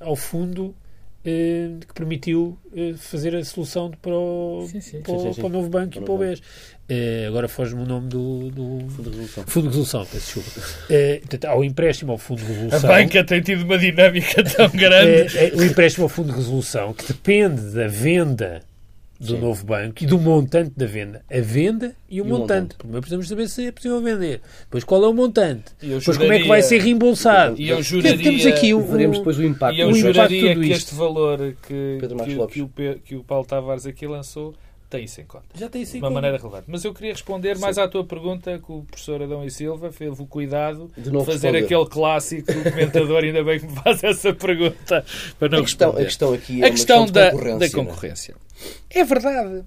ao 0.01 0.17
fundo 0.17 0.75
eh, 1.25 1.71
que 1.87 1.95
permitiu 1.95 2.59
eh, 2.77 2.95
fazer 2.97 3.37
a 3.37 3.45
solução 3.45 3.93
para 4.03 4.13
o, 4.13 4.67
sim, 4.69 4.81
sim. 4.81 5.03
Para, 5.03 5.19
sim, 5.19 5.35
para, 5.35 5.47
o 5.47 5.49
novo 5.49 5.69
banco 5.69 5.97
e 5.97 6.01
para 6.01 6.13
o 6.13 6.19
BES. 6.19 6.43
Eh, 6.89 7.27
agora 7.29 7.47
foge-me 7.47 7.83
o 7.83 7.87
nome 7.87 8.09
do, 8.09 8.51
do, 8.51 8.89
Fundo 8.89 9.11
de 9.11 9.17
Resolução. 9.19 9.45
Fundo 9.47 9.63
de 9.63 9.69
Resolução, 9.69 10.07
peço 10.07 10.41
desculpa. 10.41 10.69
portanto, 11.21 11.45
há 11.45 11.57
o 11.57 11.65
empréstimo 11.65 12.13
ao 12.13 12.19
Fundo 12.19 12.43
de 12.43 12.53
Resolução. 12.53 12.91
A 12.91 12.99
banca 12.99 13.25
tem 13.25 13.41
tido 13.41 13.63
uma 13.63 13.79
dinâmica 13.79 14.43
tão 14.43 14.69
grande. 14.71 15.55
o 15.55 15.63
empréstimo 15.63 16.05
ao 16.05 16.09
Fundo 16.09 16.31
de 16.31 16.39
Resolução, 16.39 16.93
que 16.93 17.07
depende 17.07 17.71
da 17.71 17.87
venda 17.87 18.61
do 19.23 19.37
Sim. 19.37 19.41
novo 19.41 19.65
banco 19.65 20.03
e 20.03 20.07
do 20.07 20.19
montante 20.19 20.73
da 20.77 20.85
venda. 20.85 21.25
A 21.31 21.41
venda 21.41 21.95
e 22.11 22.21
o, 22.21 22.25
e 22.25 22.29
montante. 22.29 22.41
montante. 22.51 22.77
Primeiro 22.77 23.01
precisamos 23.01 23.29
saber 23.29 23.49
se 23.49 23.67
é 23.67 23.73
possível 23.73 24.03
vender. 24.03 24.41
Depois 24.63 24.83
qual 24.83 25.05
é 25.05 25.09
o 25.09 25.15
montante. 25.15 25.65
Depois 25.81 26.03
juraria, 26.03 26.27
como 26.27 26.33
é 26.33 26.43
que 26.43 26.49
vai 26.49 26.63
ser 26.63 26.81
reembolsado. 26.81 27.55
E 27.61 27.69
eu 27.69 27.81
juraria, 27.83 28.19
temos 28.19 28.45
aqui 28.47 28.75
o, 28.75 28.81
veremos 28.81 29.19
depois 29.19 29.39
o 29.39 29.45
impacto. 29.45 29.77
E 29.77 29.81
eu 29.81 29.95
juraria 29.95 30.57
que 30.57 30.71
este 30.73 30.95
valor 30.95 31.39
que, 31.63 31.99
que, 32.01 32.47
que, 32.49 32.63
o, 32.63 32.69
que 33.05 33.17
o 33.17 33.23
Paulo 33.23 33.47
Tavares 33.47 33.87
aqui 33.87 34.07
lançou 34.07 34.55
tem 34.93 35.05
isso 35.05 35.21
em 35.23 35.25
conta. 35.25 35.47
Já 35.55 35.69
tem 35.71 35.83
isso 35.83 35.97
em 35.97 36.01
De 36.01 36.05
uma 36.05 36.09
conta. 36.11 36.15
maneira 36.21 36.37
relevante. 36.37 36.65
Mas 36.67 36.85
eu 36.85 36.93
queria 36.93 37.13
responder 37.13 37.57
Sim. 37.57 37.63
mais 37.63 37.79
à 37.79 37.89
tua 37.89 38.05
pergunta 38.05 38.59
que 38.59 38.71
o 38.71 38.83
professor 38.83 39.23
Adão 39.23 39.43
e 39.43 39.51
Silva 39.51 39.91
fez 39.91 40.21
o 40.21 40.27
cuidado 40.27 40.91
de, 40.97 41.05
de 41.05 41.11
fazer 41.25 41.33
responder. 41.51 41.65
aquele 41.65 41.87
clássico 41.87 42.53
comentador, 42.53 43.25
ainda 43.25 43.43
bem 43.43 43.59
que 43.59 43.67
me 43.67 43.75
faz 43.77 44.05
essa 44.05 44.35
pergunta 44.35 45.05
para 45.39 45.49
não 45.49 45.59
a 45.61 45.63
questão, 45.63 45.93
responder. 45.93 46.03
A 46.03 46.05
questão 46.05 46.35
aqui 46.35 46.63
é 46.63 46.67
a 46.67 46.71
questão, 46.71 47.03
questão 47.05 47.23
da, 47.23 47.31
concorrência, 47.31 47.59
da 47.59 47.71
concorrência. 47.85 48.35
É 48.91 49.05
verdade. 49.05 49.65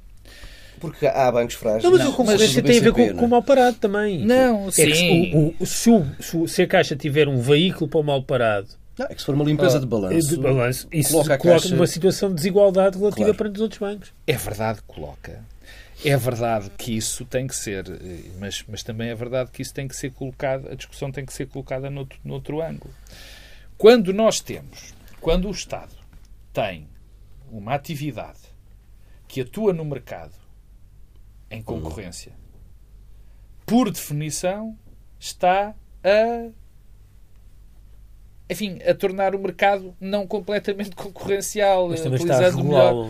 Porque 0.79 1.07
há 1.07 1.31
bancos 1.31 1.55
frágeis. 1.55 1.83
Não, 1.83 1.91
mas 1.91 2.01
a 2.01 2.11
concorrência 2.11 2.61
tem 2.61 2.77
a 2.77 2.81
ver 2.81 2.91
com, 2.91 3.15
com 3.15 3.25
o 3.25 3.29
mal 3.29 3.41
parado 3.41 3.77
também. 3.77 4.19
Não, 4.23 4.67
é 4.67 4.71
sim. 4.71 5.31
O, 5.33 5.55
o, 5.63 5.65
se, 5.65 5.89
o, 5.89 6.47
se 6.47 6.61
a 6.61 6.67
Caixa 6.67 6.95
tiver 6.95 7.27
um 7.27 7.37
veículo 7.37 7.89
para 7.89 7.99
o 7.99 8.03
mal 8.03 8.21
parado 8.21 8.67
não, 8.97 9.05
é 9.07 9.13
que 9.13 9.19
se 9.19 9.25
for 9.25 9.35
uma 9.35 9.43
limpeza 9.43 9.77
ah, 9.77 9.79
de 9.81 9.85
balanço, 9.85 10.29
de 10.29 10.37
balanço 10.37 10.87
isso 10.91 11.11
coloca, 11.11 11.37
coloca 11.37 11.67
numa 11.69 11.87
situação 11.87 12.29
de 12.29 12.35
desigualdade 12.35 12.97
relativa 12.97 13.25
claro. 13.25 13.37
perante 13.37 13.55
os 13.55 13.61
outros 13.61 13.79
bancos. 13.79 14.13
É 14.25 14.33
verdade, 14.33 14.81
coloca. 14.87 15.43
É 16.03 16.15
verdade 16.17 16.69
que 16.77 16.95
isso 16.95 17.25
tem 17.25 17.47
que 17.47 17.55
ser, 17.55 17.85
mas, 18.39 18.63
mas 18.67 18.83
também 18.83 19.09
é 19.09 19.15
verdade 19.15 19.49
que 19.51 19.61
isso 19.61 19.73
tem 19.73 19.87
que 19.87 19.95
ser 19.95 20.11
colocado, 20.11 20.69
a 20.69 20.75
discussão 20.75 21.11
tem 21.11 21.25
que 21.25 21.33
ser 21.33 21.47
colocada 21.47 21.89
noutro, 21.89 22.19
noutro 22.23 22.61
ângulo. 22.61 22.93
Quando 23.77 24.13
nós 24.13 24.39
temos, 24.39 24.93
quando 25.19 25.47
o 25.47 25.51
Estado 25.51 25.95
tem 26.53 26.87
uma 27.51 27.73
atividade 27.73 28.39
que 29.27 29.41
atua 29.41 29.73
no 29.73 29.83
mercado 29.83 30.33
em 31.49 31.61
concorrência, 31.61 32.33
por 33.65 33.89
definição, 33.89 34.77
está 35.19 35.73
a 36.03 36.49
enfim, 38.49 38.79
a 38.87 38.93
tornar 38.93 39.33
o 39.33 39.39
mercado 39.39 39.95
não 39.99 40.27
completamente 40.27 40.95
concorrencial, 40.95 41.89
Mas 41.89 42.01
também 42.01 42.19
está 42.19 42.51
melhor. 42.51 43.09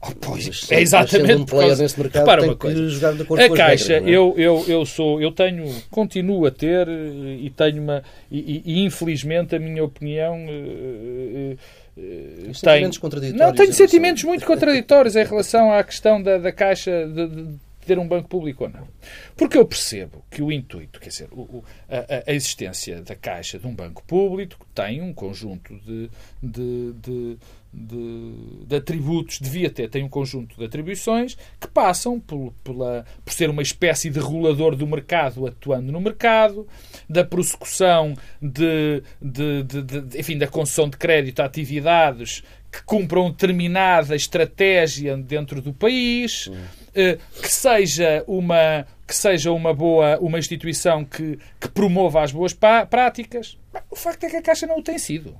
Oh, 0.00 0.12
pois, 0.20 0.70
é 0.70 0.80
exatamente 0.80 1.42
um 1.42 1.44
player 1.44 1.70
causa... 1.70 1.82
nesse 1.82 2.00
mercado 2.00 2.22
Repara 2.22 2.44
uma 2.44 2.54
coisa. 2.54 2.88
jogar 2.88 3.14
de 3.14 3.22
acordo 3.22 3.42
a 3.42 3.48
com 3.48 3.54
caixa 3.56 3.94
regras, 3.94 4.12
é? 4.12 4.16
eu, 4.16 4.34
eu, 4.36 4.64
eu 4.68 4.86
sou 4.86 5.20
eu 5.20 5.32
tenho 5.32 5.74
continuo 5.90 6.46
a 6.46 6.52
ter 6.52 6.86
e 6.88 7.50
tenho 7.50 7.82
uma 7.82 8.04
e, 8.30 8.62
e 8.64 8.84
infelizmente 8.84 9.56
a 9.56 9.58
minha 9.58 9.82
opinião 9.82 10.36
uh, 10.46 11.58
uh, 11.96 12.52
tem 12.62 12.88
contraditórios 13.00 13.32
não 13.34 13.52
tenho 13.52 13.72
sentimentos 13.72 14.22
muito 14.22 14.46
contraditórios 14.46 15.16
em 15.16 15.24
relação 15.24 15.72
à 15.72 15.82
questão 15.82 16.22
da, 16.22 16.38
da 16.38 16.52
caixa 16.52 17.04
de, 17.04 17.26
de 17.26 17.67
ter 17.88 17.98
um 17.98 18.06
banco 18.06 18.28
público 18.28 18.64
ou 18.64 18.70
não. 18.70 18.86
Porque 19.34 19.56
eu 19.56 19.64
percebo 19.64 20.22
que 20.30 20.42
o 20.42 20.52
intuito, 20.52 21.00
quer 21.00 21.08
dizer, 21.08 21.28
o, 21.32 21.64
a, 21.88 22.30
a, 22.30 22.34
existência 22.34 23.00
da 23.00 23.16
Caixa 23.16 23.58
de 23.58 23.66
um 23.66 23.74
banco 23.74 24.04
público 24.04 24.66
tem 24.74 25.00
um 25.00 25.14
conjunto 25.14 25.74
de, 25.78 26.10
de, 26.42 26.92
de, 26.92 27.38
de, 27.72 28.64
de 28.66 28.76
atributos, 28.76 29.38
devia 29.38 29.70
ter, 29.70 29.88
tem 29.88 30.02
um 30.02 30.08
conjunto 30.08 30.56
de 30.56 30.64
atribuições 30.64 31.36
que 31.60 31.68
passam 31.68 32.18
por, 32.18 32.52
pela, 32.64 33.04
por 33.24 33.32
ser 33.32 33.50
uma 33.50 33.62
espécie 33.62 34.10
de 34.10 34.18
regulador 34.18 34.74
do 34.74 34.86
mercado 34.86 35.46
atuando 35.46 35.92
no 35.92 36.00
mercado, 36.00 36.66
da 37.08 37.24
prossecução 37.24 38.14
de, 38.40 39.02
de, 39.20 39.62
de, 39.62 39.82
de 39.82 40.18
enfim, 40.18 40.38
da 40.38 40.46
concessão 40.46 40.88
de 40.88 40.96
crédito 40.96 41.40
a 41.40 41.44
atividades 41.44 42.42
que 42.70 42.82
cumpram 42.82 43.30
determinada 43.30 44.14
estratégia 44.14 45.16
dentro 45.16 45.62
do 45.62 45.72
país. 45.72 46.50
Eh, 46.94 47.18
que 47.40 47.52
seja 47.52 48.24
uma 48.26 48.86
que 49.06 49.14
seja 49.14 49.52
uma 49.52 49.72
boa 49.72 50.18
uma 50.18 50.38
instituição 50.38 51.04
que, 51.04 51.38
que 51.60 51.68
promova 51.68 52.22
as 52.22 52.32
boas 52.32 52.52
práticas. 52.52 53.56
O 53.90 53.94
facto 53.94 54.24
é 54.24 54.30
que 54.30 54.36
a 54.36 54.42
Caixa 54.42 54.66
não 54.66 54.78
o 54.78 54.82
tem 54.82 54.98
sido. 54.98 55.38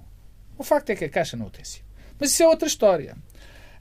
O 0.56 0.62
facto 0.62 0.90
é 0.90 0.96
que 0.96 1.04
a 1.04 1.08
Caixa 1.08 1.36
não 1.36 1.46
o 1.46 1.50
tem 1.50 1.64
sido. 1.64 1.87
Mas 2.18 2.32
isso 2.32 2.42
é 2.42 2.48
outra 2.48 2.68
história. 2.68 3.16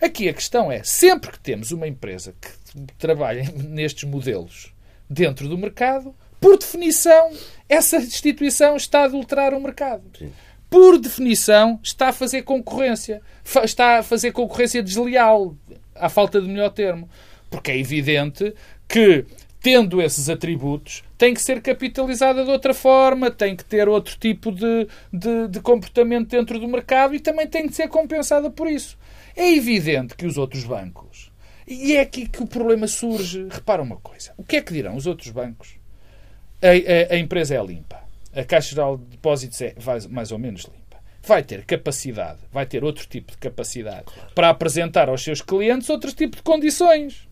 Aqui 0.02 0.30
a 0.30 0.34
questão 0.34 0.72
é, 0.72 0.84
sempre 0.84 1.32
que 1.32 1.40
temos 1.40 1.72
uma 1.72 1.88
empresa 1.88 2.34
que 2.40 2.50
trabalha 2.98 3.44
nestes 3.56 4.08
modelos 4.10 4.74
dentro 5.10 5.48
do 5.48 5.58
mercado, 5.58 6.14
por 6.40 6.58
definição, 6.58 7.32
essa 7.68 7.98
instituição 7.98 8.76
está 8.76 9.02
a 9.02 9.06
adulterar 9.06 9.54
o 9.54 9.62
mercado. 9.62 10.04
Sim. 10.18 10.32
Por 10.70 11.00
definição, 11.00 11.80
está 11.82 12.10
a 12.10 12.14
fazer 12.14 12.44
concorrência. 12.44 13.22
Está 13.64 14.00
a 14.00 14.04
fazer 14.04 14.32
concorrência 14.32 14.84
desleal, 14.84 15.56
à 15.96 16.10
falta 16.10 16.42
de 16.42 16.48
melhor 16.48 16.70
termo. 16.70 17.10
Porque 17.50 17.72
é 17.72 17.80
evidente 17.80 18.54
que, 18.88 19.26
tendo 19.62 20.02
esses 20.02 20.30
atributos, 20.30 21.04
tem 21.18 21.34
que 21.34 21.42
ser 21.42 21.62
capitalizada 21.62 22.44
de 22.44 22.52
outra 22.52 22.74
forma, 22.74 23.32
tem 23.32 23.56
que 23.56 23.66
ter 23.66 23.90
outro 23.90 24.18
tipo 24.18 24.52
de, 24.52 24.88
de, 25.12 25.48
de 25.48 25.60
comportamento 25.60 26.30
dentro 26.30 26.60
do 26.60 26.68
mercado 26.68 27.16
e 27.16 27.20
também 27.20 27.48
tem 27.48 27.68
que 27.68 27.76
ser 27.76 27.88
compensada 27.88 28.50
por 28.50 28.70
isso. 28.70 28.98
É 29.36 29.54
evidente 29.54 30.16
que 30.16 30.26
os 30.26 30.38
outros 30.38 30.64
bancos. 30.64 31.32
E 31.68 31.96
é 31.96 32.02
aqui 32.02 32.28
que 32.28 32.42
o 32.42 32.48
problema 32.48 32.88
surge. 32.88 33.48
Repara 33.50 33.82
uma 33.82 33.98
coisa. 33.98 34.34
O 34.38 34.44
que 34.44 34.58
é 34.58 34.62
que 34.62 34.74
dirão 34.74 34.96
os 34.96 35.06
outros 35.06 35.32
bancos? 35.32 35.76
A, 36.62 37.14
a, 37.14 37.16
a 37.16 37.18
empresa 37.18 37.56
é 37.56 37.64
limpa. 37.64 38.00
A 38.34 38.44
Caixa 38.44 38.70
Geral 38.70 38.98
de 38.98 39.06
Depósitos 39.06 39.62
é 39.62 39.74
mais 40.10 40.32
ou 40.32 40.40
menos 40.40 40.64
limpa 40.64 40.88
vai 41.28 41.44
ter 41.44 41.66
capacidade, 41.66 42.40
vai 42.52 42.66
ter 42.66 42.84
outro 42.86 43.06
tipo 43.06 43.34
de 43.34 43.38
capacidade 43.38 44.06
para 44.34 44.50
apresentar 44.50 45.10
aos 45.10 45.22
seus 45.22 45.42
clientes 45.42 45.90
outro 45.90 46.12
tipo 46.14 46.38
de 46.38 46.42
condições. 46.42 47.28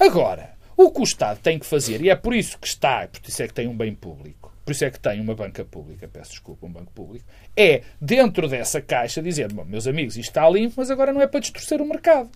Agora, 0.00 0.55
o 0.76 0.90
que 0.90 1.00
o 1.00 1.04
Estado 1.04 1.40
tem 1.42 1.58
que 1.58 1.66
fazer, 1.66 2.02
e 2.02 2.10
é 2.10 2.14
por 2.14 2.34
isso 2.34 2.58
que 2.58 2.66
está, 2.66 3.08
por 3.08 3.28
isso 3.28 3.42
é 3.42 3.48
que 3.48 3.54
tem 3.54 3.66
um 3.66 3.76
bem 3.76 3.94
público, 3.94 4.52
por 4.64 4.72
isso 4.72 4.84
é 4.84 4.90
que 4.90 4.98
tem 4.98 5.20
uma 5.20 5.34
banca 5.34 5.64
pública, 5.64 6.08
peço 6.12 6.32
desculpa, 6.32 6.66
um 6.66 6.70
banco 6.70 6.92
público, 6.92 7.24
é, 7.56 7.82
dentro 8.00 8.48
dessa 8.48 8.80
caixa, 8.80 9.22
dizer, 9.22 9.52
bom, 9.52 9.64
meus 9.64 9.86
amigos, 9.86 10.16
isto 10.16 10.30
está 10.30 10.50
limpo, 10.50 10.74
mas 10.76 10.90
agora 10.90 11.12
não 11.12 11.22
é 11.22 11.26
para 11.28 11.38
distorcer 11.38 11.80
o 11.80 11.86
mercado. 11.86 12.28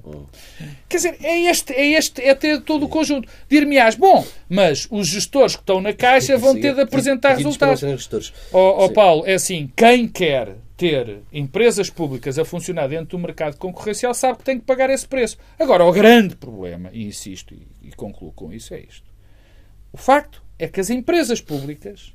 Quer 0.89 0.97
dizer, 0.97 1.17
é 1.23 1.41
este, 1.51 1.73
é 1.73 1.87
este, 1.87 2.23
é 2.23 2.33
ter 2.35 2.61
todo 2.63 2.87
o 2.87 2.89
conjunto. 2.89 3.29
Dir-me-ás, 3.49 3.97
bom, 3.97 4.25
mas 4.49 4.87
os 4.91 5.09
gestores 5.09 5.57
que 5.57 5.63
estão 5.63 5.81
na 5.81 5.93
caixa 5.93 6.39
vão 6.39 6.59
ter 6.59 6.73
de 6.73 6.83
apresentar 6.83 7.37
resultados. 7.37 7.83
Ó 8.53 8.59
oh, 8.59 8.85
oh, 8.85 8.93
Paulo, 8.93 9.27
é 9.27 9.35
assim, 9.35 9.69
quem 9.77 10.07
quer 10.07 10.55
ter 10.81 11.21
empresas 11.31 11.91
públicas 11.91 12.39
a 12.39 12.45
funcionar 12.45 12.89
dentro 12.89 13.19
do 13.19 13.19
mercado 13.19 13.59
concorrencial 13.59 14.15
sabe 14.15 14.39
que 14.39 14.45
tem 14.45 14.59
que 14.59 14.65
pagar 14.65 14.89
esse 14.89 15.07
preço. 15.07 15.37
Agora, 15.59 15.85
o 15.85 15.93
grande 15.93 16.35
problema, 16.35 16.89
e 16.91 17.05
insisto 17.05 17.55
e, 17.83 17.93
concluo 17.93 18.33
com 18.33 18.51
isso, 18.51 18.73
é 18.73 18.81
isto. 18.81 19.05
O 19.93 19.99
facto 19.99 20.43
é 20.59 20.67
que 20.67 20.81
as 20.81 20.89
empresas 20.89 21.39
públicas, 21.39 22.15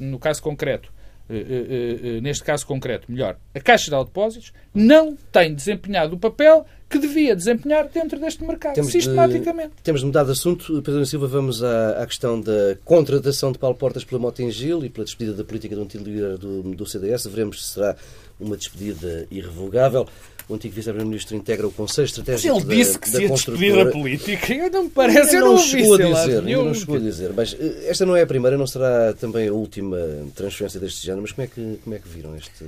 no 0.00 0.18
caso 0.18 0.42
concreto, 0.42 0.92
eh, 1.30 1.36
eh, 1.36 2.16
eh, 2.16 2.20
neste 2.20 2.42
caso 2.42 2.66
concreto, 2.66 3.06
melhor, 3.08 3.38
a 3.54 3.60
Caixa 3.60 3.88
de 3.88 4.04
Depósitos, 4.04 4.52
não 4.74 5.14
tem 5.14 5.54
desempenhado 5.54 6.16
o 6.16 6.18
papel 6.18 6.66
que 6.92 6.98
devia 6.98 7.34
desempenhar 7.34 7.88
dentro 7.88 8.20
deste 8.20 8.44
mercado, 8.44 8.74
temos 8.74 8.92
sistematicamente. 8.92 9.70
De, 9.76 9.82
temos 9.82 10.02
de 10.02 10.06
mudar 10.06 10.24
de 10.24 10.32
assunto. 10.32 10.82
Pedro 10.82 11.06
Silva, 11.06 11.26
vamos 11.26 11.64
à, 11.64 12.02
à, 12.02 12.06
questão 12.06 12.38
da 12.38 12.76
contratação 12.84 13.50
de 13.50 13.58
Paulo 13.58 13.74
Portas 13.74 14.04
pela 14.04 14.20
Motengil 14.20 14.84
e 14.84 14.90
pela 14.90 15.06
despedida 15.06 15.34
da 15.34 15.42
política 15.42 15.74
do 15.74 15.82
antigo 15.82 16.04
líder 16.04 16.36
do, 16.36 16.62
do 16.62 16.86
CDS. 16.86 17.26
Veremos 17.26 17.64
se 17.64 17.72
será 17.74 17.96
uma 18.38 18.58
despedida 18.58 19.26
irrevogável. 19.30 20.06
O 20.48 20.54
antigo 20.54 20.74
vice-primeiro-ministro 20.74 21.34
integra 21.34 21.66
o 21.66 21.72
Conselho 21.72 22.04
Estratégico 22.04 22.54
Mas 22.54 22.64
ele 22.64 22.76
disse 22.76 22.98
que 22.98 23.08
se 23.08 23.22
ia 23.22 23.28
despedir 23.30 23.84
da 23.84 23.90
política. 23.90 24.52
Eu 24.52 24.70
não 24.70 24.84
me 24.84 24.90
parece, 24.90 25.36
eu 25.36 25.40
não, 25.40 25.52
não 25.52 25.58
chegou 25.58 25.94
a 25.94 25.98
dizer, 25.98 26.42
não 26.42 26.74
chegou 26.74 26.96
a 26.96 26.98
dizer. 26.98 27.32
Mas 27.32 27.56
eh, 27.58 27.86
esta 27.86 28.04
não 28.04 28.14
é 28.14 28.22
a 28.22 28.26
primeira, 28.26 28.58
não 28.58 28.66
será 28.66 29.14
também 29.14 29.48
a 29.48 29.52
última 29.52 29.96
transferência 30.34 30.78
deste 30.78 31.06
género. 31.06 31.22
Mas 31.22 31.32
como 31.32 31.44
é 31.44 31.48
que, 31.48 31.78
como 31.82 31.96
é 31.96 31.98
que 31.98 32.08
viram 32.08 32.36
este, 32.36 32.66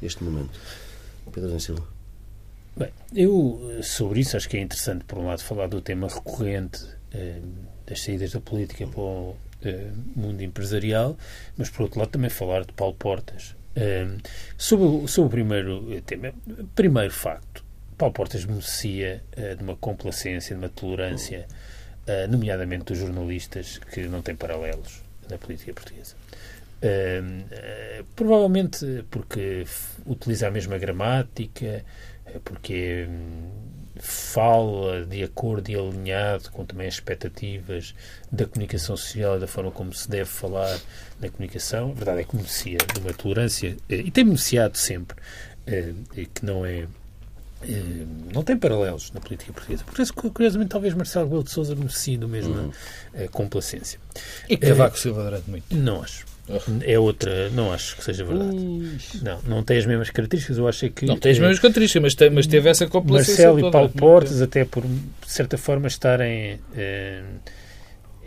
este 0.00 0.24
momento? 0.24 0.58
Pedro 1.32 1.60
Silva. 1.60 1.95
Bem, 2.76 2.90
eu 3.14 3.80
sobre 3.82 4.20
isso 4.20 4.36
acho 4.36 4.46
que 4.50 4.58
é 4.58 4.60
interessante, 4.60 5.02
por 5.06 5.16
um 5.18 5.26
lado, 5.26 5.42
falar 5.42 5.66
do 5.66 5.80
tema 5.80 6.08
recorrente 6.08 6.84
eh, 7.10 7.40
das 7.86 8.02
saídas 8.02 8.32
da 8.32 8.40
política 8.40 8.86
para 8.86 9.00
o 9.00 9.34
eh, 9.62 9.90
mundo 10.14 10.42
empresarial, 10.42 11.16
mas 11.56 11.70
por 11.70 11.84
outro 11.84 11.98
lado 11.98 12.10
também 12.10 12.28
falar 12.28 12.66
de 12.66 12.74
Paulo 12.74 12.94
Portas, 12.94 13.56
sobre, 14.58 15.08
sobre 15.08 15.26
o 15.26 15.30
primeiro 15.30 16.02
tema, 16.02 16.34
primeiro 16.74 17.12
facto, 17.12 17.64
Paulo 17.96 18.12
Portas 18.12 18.44
beneficia 18.44 19.22
uh, 19.36 19.54
de 19.54 19.62
uma 19.62 19.76
complacência, 19.76 20.56
de 20.56 20.62
uma 20.62 20.70
tolerância, 20.70 21.46
nomeadamente 22.30 22.84
dos 22.84 22.98
jornalistas, 22.98 23.78
que 23.78 24.08
não 24.08 24.22
tem 24.22 24.34
paralelos 24.34 25.02
na 25.28 25.36
política 25.36 25.74
portuguesa. 25.74 26.14
Provavelmente 28.14 29.04
porque 29.10 29.66
utiliza 30.06 30.48
a 30.48 30.50
mesma 30.50 30.78
gramática, 30.78 31.84
porque 32.44 33.08
fala 33.98 35.06
de 35.06 35.22
acordo 35.22 35.70
e 35.70 35.74
alinhado 35.74 36.50
com 36.50 36.64
também 36.64 36.86
as 36.86 36.94
expectativas 36.94 37.94
da 38.30 38.46
comunicação 38.46 38.96
social 38.96 39.36
e 39.36 39.40
da 39.40 39.46
forma 39.46 39.70
como 39.70 39.92
se 39.92 40.08
deve 40.08 40.26
falar 40.26 40.78
na 41.20 41.28
comunicação. 41.28 41.90
A 41.90 41.94
verdade 41.94 42.20
é 42.20 42.24
que 42.24 42.36
de 42.76 43.00
uma 43.00 43.12
tolerância 43.14 43.76
eh, 43.88 43.96
e 43.96 44.10
tem 44.10 44.24
beneficiado 44.24 44.76
sempre, 44.76 45.16
eh, 45.66 45.94
que 46.34 46.44
não 46.44 46.64
é 46.64 46.86
não 48.32 48.42
tem 48.42 48.56
paralelos 48.56 49.10
na 49.12 49.20
política 49.20 49.52
portuguesa. 49.52 49.84
Por 49.84 50.00
isso, 50.00 50.12
curiosamente, 50.14 50.70
talvez 50.70 50.94
Marcelo 50.94 51.26
Rebelo 51.26 51.44
de 51.44 51.50
Sousa 51.50 51.74
beneficie 51.74 52.16
da 52.16 52.26
mesma 52.26 52.62
uhum. 52.62 53.28
complacência. 53.32 53.98
E 54.48 54.56
Cavaco 54.56 54.98
Silva 54.98 55.24
durante 55.24 55.50
muito. 55.50 55.74
Não 55.74 56.02
acho. 56.02 56.24
É 56.82 56.96
outra, 56.96 57.50
não 57.50 57.72
acho 57.72 57.96
que 57.96 58.04
seja 58.04 58.24
verdade. 58.24 58.54
Ui. 58.54 58.96
Não, 59.20 59.40
não 59.48 59.62
tem 59.64 59.78
as 59.78 59.86
mesmas 59.86 60.10
características. 60.10 60.58
Eu 60.58 60.68
acho 60.68 60.88
que. 60.90 61.04
Não 61.04 61.18
tem 61.18 61.32
as 61.32 61.38
mesmas 61.40 61.58
características, 61.58 62.02
mas, 62.02 62.14
tem, 62.14 62.30
mas 62.30 62.46
teve 62.46 62.68
essa 62.68 62.86
complacência. 62.86 63.50
Marcelo 63.50 63.68
e 63.68 63.72
Paulo 63.72 63.88
Portas, 63.88 64.40
até 64.40 64.64
por 64.64 64.84
de 64.84 65.00
certa 65.26 65.58
forma, 65.58 65.88
estarem. 65.88 66.60
Eh, 66.76 67.22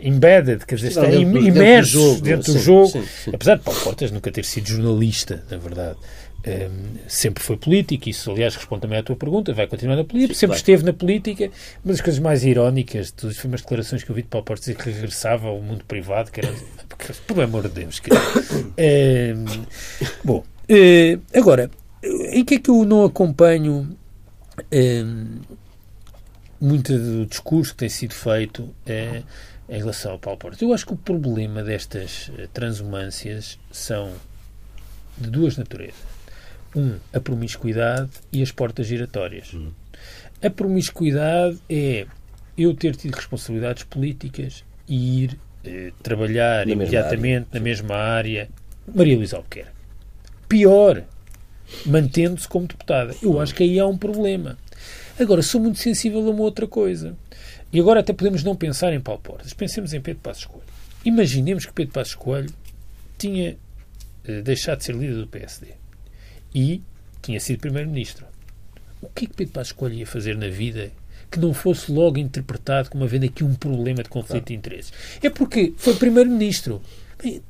embedded, 0.02 0.66
quer 0.66 0.74
dizer, 0.74 0.88
estarem 0.88 1.22
imersos 1.22 2.20
dentro 2.20 2.52
do 2.52 2.58
jogo. 2.58 2.88
Sim, 2.88 3.04
sim. 3.24 3.30
Apesar 3.32 3.56
de 3.56 3.62
Paulo 3.62 3.80
Portas 3.80 4.10
nunca 4.10 4.30
ter 4.30 4.44
sido 4.44 4.68
jornalista, 4.68 5.42
na 5.50 5.56
verdade. 5.56 5.96
Um, 6.46 6.96
sempre 7.06 7.44
foi 7.44 7.58
político, 7.58 8.08
isso 8.08 8.30
aliás 8.30 8.56
responde 8.56 8.80
também 8.82 8.98
à 8.98 9.02
tua 9.02 9.14
pergunta, 9.14 9.52
vai 9.52 9.66
continuar 9.66 9.96
na 9.96 10.04
política, 10.04 10.32
Sim, 10.32 10.40
sempre 10.40 10.56
claro. 10.56 10.58
esteve 10.58 10.84
na 10.84 10.92
política, 10.94 11.50
mas 11.84 11.96
as 11.96 12.00
coisas 12.00 12.18
mais 12.18 12.44
irónicas, 12.44 13.10
tudo 13.10 13.34
foi 13.34 13.48
umas 13.50 13.60
declarações 13.60 14.02
que 14.02 14.10
eu 14.10 14.14
vi 14.14 14.22
de 14.22 14.28
Paulo 14.28 14.46
Portas 14.46 14.64
dizer 14.64 14.82
que 14.82 14.88
regressava 14.88 15.48
ao 15.48 15.60
mundo 15.60 15.84
privado, 15.84 16.30
que 16.30 16.40
era, 16.40 16.50
porque, 16.88 17.12
por 17.26 17.42
amor 17.42 17.64
de 17.64 17.80
Deus, 17.80 18.00
que, 18.00 18.10
um, 18.10 19.66
bom, 20.24 20.38
uh, 20.38 21.38
agora, 21.38 21.70
em 22.02 22.42
que 22.42 22.54
é 22.54 22.58
que 22.58 22.70
eu 22.70 22.86
não 22.86 23.04
acompanho 23.04 23.94
um, 24.72 25.40
muito 26.58 26.96
do 26.96 27.26
discurso 27.26 27.72
que 27.72 27.80
tem 27.80 27.90
sido 27.90 28.14
feito 28.14 28.62
uh, 28.62 29.24
em 29.68 29.78
relação 29.78 30.12
ao 30.12 30.18
Paulo 30.18 30.38
Portas? 30.38 30.62
Eu 30.62 30.72
acho 30.72 30.86
que 30.86 30.94
o 30.94 30.96
problema 30.96 31.62
destas 31.62 32.30
eh, 32.38 32.48
transumâncias 32.50 33.58
são 33.70 34.10
de 35.18 35.28
duas 35.28 35.58
naturezas 35.58 36.09
um, 36.74 36.96
a 37.12 37.20
promiscuidade 37.20 38.10
e 38.32 38.42
as 38.42 38.50
portas 38.50 38.86
giratórias. 38.86 39.52
Hum. 39.54 39.70
A 40.42 40.50
promiscuidade 40.50 41.58
é 41.68 42.06
eu 42.56 42.74
ter 42.74 42.96
tido 42.96 43.14
responsabilidades 43.14 43.84
políticas 43.84 44.64
e 44.88 45.24
ir 45.24 45.38
eh, 45.64 45.92
trabalhar 46.02 46.66
na 46.66 46.72
imediatamente 46.72 47.22
mesma 47.22 47.46
na 47.52 47.60
mesma 47.60 47.96
área. 47.96 48.48
Maria 48.92 49.16
Luísa 49.16 49.36
Albuquerque. 49.36 49.70
Pior, 50.48 51.04
mantendo-se 51.86 52.48
como 52.48 52.66
deputada. 52.66 53.14
Eu 53.22 53.40
acho 53.40 53.54
que 53.54 53.62
aí 53.62 53.78
há 53.78 53.86
um 53.86 53.96
problema. 53.96 54.58
Agora, 55.18 55.42
sou 55.42 55.60
muito 55.60 55.78
sensível 55.78 56.26
a 56.26 56.30
uma 56.30 56.42
outra 56.42 56.66
coisa. 56.66 57.14
E 57.72 57.78
agora 57.78 58.00
até 58.00 58.12
podemos 58.12 58.42
não 58.42 58.56
pensar 58.56 58.92
em 58.92 59.00
Paulo 59.00 59.20
Portas. 59.20 59.52
Pensemos 59.52 59.92
em 59.92 60.00
Pedro 60.00 60.22
Passos 60.22 60.46
Coelho. 60.46 60.66
Imaginemos 61.04 61.66
que 61.66 61.72
Pedro 61.72 61.92
Passos 61.92 62.14
Coelho 62.14 62.52
tinha 63.16 63.56
eh, 64.24 64.40
deixado 64.42 64.78
de 64.78 64.84
ser 64.84 64.94
líder 64.96 65.16
do 65.16 65.26
PSD 65.26 65.80
e 66.54 66.82
tinha 67.22 67.40
sido 67.40 67.60
Primeiro-Ministro. 67.60 68.26
O 69.02 69.08
que 69.08 69.24
é 69.24 69.28
que 69.28 69.34
Pedro 69.34 69.54
Passos 69.54 69.72
Coelho 69.72 69.94
ia 69.94 70.06
fazer 70.06 70.36
na 70.36 70.48
vida 70.48 70.90
que 71.30 71.38
não 71.38 71.54
fosse 71.54 71.90
logo 71.92 72.18
interpretado 72.18 72.90
como 72.90 73.04
havendo 73.04 73.24
aqui 73.24 73.44
um 73.44 73.54
problema 73.54 74.02
de 74.02 74.08
conflito 74.08 74.48
de 74.48 74.54
interesses? 74.54 74.92
É 75.22 75.30
porque 75.30 75.72
foi 75.76 75.94
Primeiro-Ministro. 75.94 76.82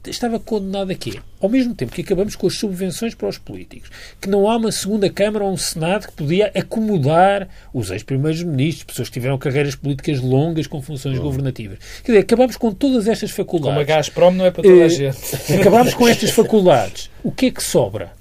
Estava 0.05 0.41
condenado 0.41 0.91
a 0.91 0.95
quê? 0.97 1.21
Ao 1.41 1.49
mesmo 1.49 1.75
tempo 1.77 1.93
que 1.93 2.01
acabamos 2.01 2.35
com 2.35 2.49
as 2.49 2.55
subvenções 2.55 3.15
para 3.15 3.29
os 3.29 3.39
políticos, 3.39 3.89
que 4.21 4.29
não 4.29 4.51
há 4.51 4.57
uma 4.57 4.73
segunda 4.73 5.09
Câmara 5.09 5.45
ou 5.45 5.53
um 5.53 5.57
Senado 5.57 6.09
que 6.09 6.13
podia 6.13 6.51
acomodar 6.57 7.49
os 7.73 7.89
ex-primeiros 7.91 8.43
ministros, 8.43 8.83
pessoas 8.83 9.09
que 9.09 9.15
tiveram 9.15 9.39
carreiras 9.39 9.77
políticas 9.77 10.19
longas 10.21 10.67
com 10.67 10.83
funções 10.83 11.19
uhum. 11.19 11.25
governativas. 11.25 11.79
Quer 12.03 12.13
dizer, 12.13 12.19
acabamos 12.19 12.57
com 12.57 12.73
todas 12.73 13.07
estas 13.07 13.31
faculdades. 13.31 13.71
Como 13.71 13.81
a 13.81 13.85
Gazprom 13.85 14.33
não 14.33 14.45
é 14.45 14.51
para 14.51 14.65
toda 14.65 14.83
a 14.83 14.87
eh, 14.87 14.89
gente. 14.89 15.19
Acabamos 15.61 15.95
com 15.95 16.09
estas 16.09 16.31
faculdades. 16.31 17.09
O 17.23 17.31
que 17.31 17.47
é 17.47 17.51
que 17.53 17.63
sobra? 17.63 18.20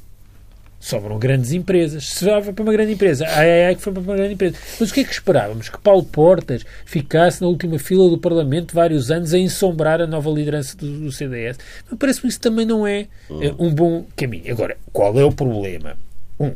Sobram 0.80 1.20
grandes 1.20 1.52
empresas. 1.52 2.08
Se 2.08 2.26
sobra 2.26 2.54
para 2.54 2.64
uma 2.64 2.72
grande 2.72 2.94
empresa, 2.94 3.26
ai, 3.28 3.52
ai, 3.52 3.66
ai, 3.66 3.76
que 3.76 3.82
foi 3.82 3.92
para 3.92 4.02
uma 4.02 4.16
grande 4.16 4.34
empresa. 4.34 4.56
Mas 4.80 4.90
o 4.90 4.94
que 4.94 5.02
é 5.02 5.04
que 5.04 5.12
esperávamos? 5.12 5.70
Que 5.70 5.78
Paulo 5.80 6.04
Portas 6.04 6.66
ficasse 6.86 7.42
na 7.42 7.48
última 7.48 7.78
fila 7.78 8.10
do 8.10 8.18
Parlamento 8.18 8.74
vários 8.74 9.12
anos 9.12 9.34
a 9.34 9.38
ensombrar 9.38 10.02
a 10.02 10.08
nova 10.08 10.30
liderança 10.30 10.78
do, 10.78 11.00
do 11.00 11.12
CDS? 11.12 11.58
Mas 11.90 12.00
parece 12.00 12.22
que 12.22 12.28
isso 12.28 12.40
também 12.40 12.66
não 12.66 12.88
é 12.88 13.08
uh, 13.30 13.56
um 13.64 13.74
bom 13.74 14.06
caminho. 14.16 14.52
Agora, 14.52 14.78
qual 14.94 15.20
é 15.20 15.24
o 15.24 15.32
problema? 15.32 15.98
Um, 16.40 16.54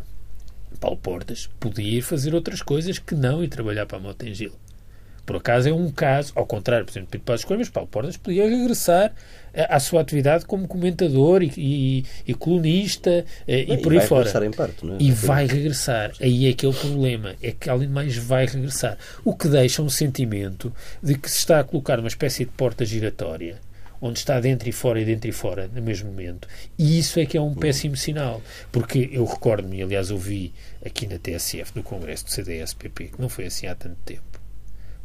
Paulo 0.79 0.97
Portas 0.97 1.49
podia 1.59 1.99
ir 1.99 2.01
fazer 2.01 2.33
outras 2.33 2.61
coisas 2.61 2.99
que 2.99 3.15
não 3.15 3.43
ir 3.43 3.47
trabalhar 3.47 3.85
para 3.85 3.97
a 3.97 4.01
Motengil. 4.01 4.53
Por 5.25 5.37
acaso 5.37 5.69
é 5.69 5.73
um 5.73 5.89
caso, 5.89 6.33
ao 6.35 6.45
contrário, 6.45 6.85
por 6.85 6.91
exemplo, 6.91 7.09
Pedro 7.11 7.25
Passos 7.25 7.45
Coelho, 7.45 7.59
mas 7.59 7.69
Paulo 7.69 7.87
Portas 7.89 8.17
podia 8.17 8.47
regressar 8.47 9.13
à 9.53 9.79
sua 9.79 10.01
atividade 10.01 10.45
como 10.45 10.67
comentador 10.67 11.43
e, 11.43 11.51
e, 11.57 12.05
e 12.27 12.33
colunista 12.33 13.23
e, 13.47 13.73
e 13.73 13.77
por 13.77 13.93
aí 13.93 14.01
fora. 14.01 14.29
Parte, 14.51 14.85
é? 14.85 14.97
E 14.99 15.11
vai 15.11 15.47
regressar. 15.47 16.11
Aí 16.19 16.47
é 16.47 16.53
que 16.53 16.65
é 16.65 16.69
o 16.69 16.73
problema. 16.73 17.35
É 17.41 17.51
que, 17.51 17.69
além 17.69 17.87
de 17.87 17.93
mais, 17.93 18.17
vai 18.17 18.45
regressar. 18.45 18.97
O 19.23 19.33
que 19.33 19.47
deixa 19.47 19.81
um 19.81 19.89
sentimento 19.89 20.73
de 21.01 21.17
que 21.17 21.29
se 21.29 21.37
está 21.37 21.59
a 21.59 21.63
colocar 21.63 21.99
uma 21.99 22.07
espécie 22.07 22.45
de 22.45 22.51
porta 22.51 22.83
giratória 22.83 23.59
onde 24.03 24.19
está 24.19 24.37
dentro 24.37 24.67
e 24.67 24.73
fora 24.73 24.99
e 24.99 25.05
dentro 25.05 25.29
e 25.29 25.31
fora 25.31 25.69
no 25.73 25.81
mesmo 25.81 26.09
momento. 26.09 26.45
E 26.77 26.99
isso 26.99 27.21
é 27.21 27.25
que 27.25 27.37
é 27.37 27.41
um 27.41 27.55
péssimo 27.55 27.95
sinal. 27.95 28.41
Porque 28.69 29.09
eu 29.13 29.23
recordo-me, 29.23 29.81
aliás, 29.81 30.11
ouvi 30.11 30.53
aqui 30.85 31.07
na 31.07 31.17
TSF, 31.17 31.71
no 31.73 31.83
Congresso 31.83 32.25
do 32.25 32.31
CDS-PP, 32.31 33.05
que 33.05 33.21
não 33.21 33.29
foi 33.29 33.45
assim 33.45 33.65
há 33.65 33.73
tanto 33.73 33.95
tempo, 34.03 34.32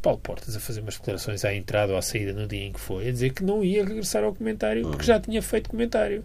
Paulo 0.01 0.19
Portas 0.19 0.55
a 0.55 0.59
fazer 0.59 0.81
umas 0.81 0.97
declarações 0.97 1.43
à 1.43 1.53
entrada 1.53 1.91
ou 1.91 1.97
à 1.97 2.01
saída 2.01 2.33
no 2.33 2.47
dia 2.47 2.65
em 2.65 2.71
que 2.71 2.79
foi, 2.79 3.07
a 3.07 3.11
dizer 3.11 3.31
que 3.31 3.43
não 3.43 3.63
ia 3.63 3.83
regressar 3.83 4.23
ao 4.23 4.33
comentário 4.33 4.87
porque 4.87 5.03
já 5.03 5.19
tinha 5.19 5.41
feito 5.41 5.69
comentário. 5.69 6.23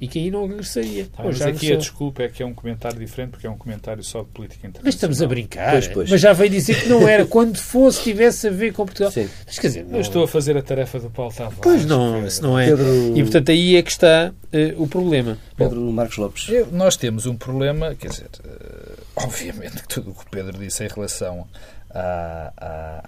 E 0.00 0.08
que 0.08 0.18
aí 0.18 0.32
não 0.32 0.48
regressaria. 0.48 1.06
Ah, 1.16 1.22
mas 1.26 1.40
aqui 1.40 1.72
a 1.72 1.76
desculpa 1.76 2.24
é 2.24 2.28
que 2.28 2.42
é 2.42 2.46
um 2.46 2.52
comentário 2.52 2.98
diferente 2.98 3.30
porque 3.30 3.46
é 3.46 3.50
um 3.50 3.56
comentário 3.56 4.02
só 4.02 4.22
de 4.22 4.30
política 4.30 4.66
internacional. 4.66 4.84
Mas 4.84 4.94
estamos 4.94 5.22
a 5.22 5.26
brincar. 5.28 5.70
Pois, 5.70 5.86
pois. 5.86 6.10
Mas 6.10 6.20
já 6.20 6.32
veio 6.32 6.50
dizer 6.50 6.82
que 6.82 6.88
não 6.88 7.06
era 7.06 7.24
quando 7.24 7.56
fosse, 7.56 8.02
tivesse 8.02 8.48
a 8.48 8.50
ver 8.50 8.72
com 8.72 8.84
Portugal. 8.84 9.12
Sim. 9.12 9.28
Mas 9.46 9.60
quer 9.60 9.68
dizer, 9.68 9.84
não... 9.84 9.94
Eu 9.94 10.00
estou 10.00 10.24
a 10.24 10.26
fazer 10.26 10.56
a 10.56 10.62
tarefa 10.62 10.98
do 10.98 11.08
Paulo 11.08 11.32
Tavares. 11.32 11.60
Pois 11.62 11.86
não, 11.86 12.26
isso 12.26 12.42
não 12.42 12.58
é. 12.58 12.66
Pedro... 12.66 13.16
E 13.16 13.22
portanto 13.22 13.52
aí 13.52 13.76
é 13.76 13.82
que 13.82 13.92
está 13.92 14.32
uh, 14.32 14.82
o 14.82 14.88
problema. 14.88 15.38
Pedro 15.56 15.80
Bom, 15.80 15.92
Marcos 15.92 16.16
Lopes. 16.16 16.48
Eu, 16.48 16.66
nós 16.72 16.96
temos 16.96 17.26
um 17.26 17.36
problema, 17.36 17.94
quer 17.94 18.08
dizer, 18.08 18.26
uh, 18.44 19.02
obviamente 19.14 19.82
que 19.82 19.88
tudo 19.88 20.10
o 20.10 20.14
que 20.14 20.22
o 20.22 20.28
Pedro 20.28 20.58
disse 20.58 20.82
em 20.82 20.88
relação 20.88 21.46
à, 21.94 22.52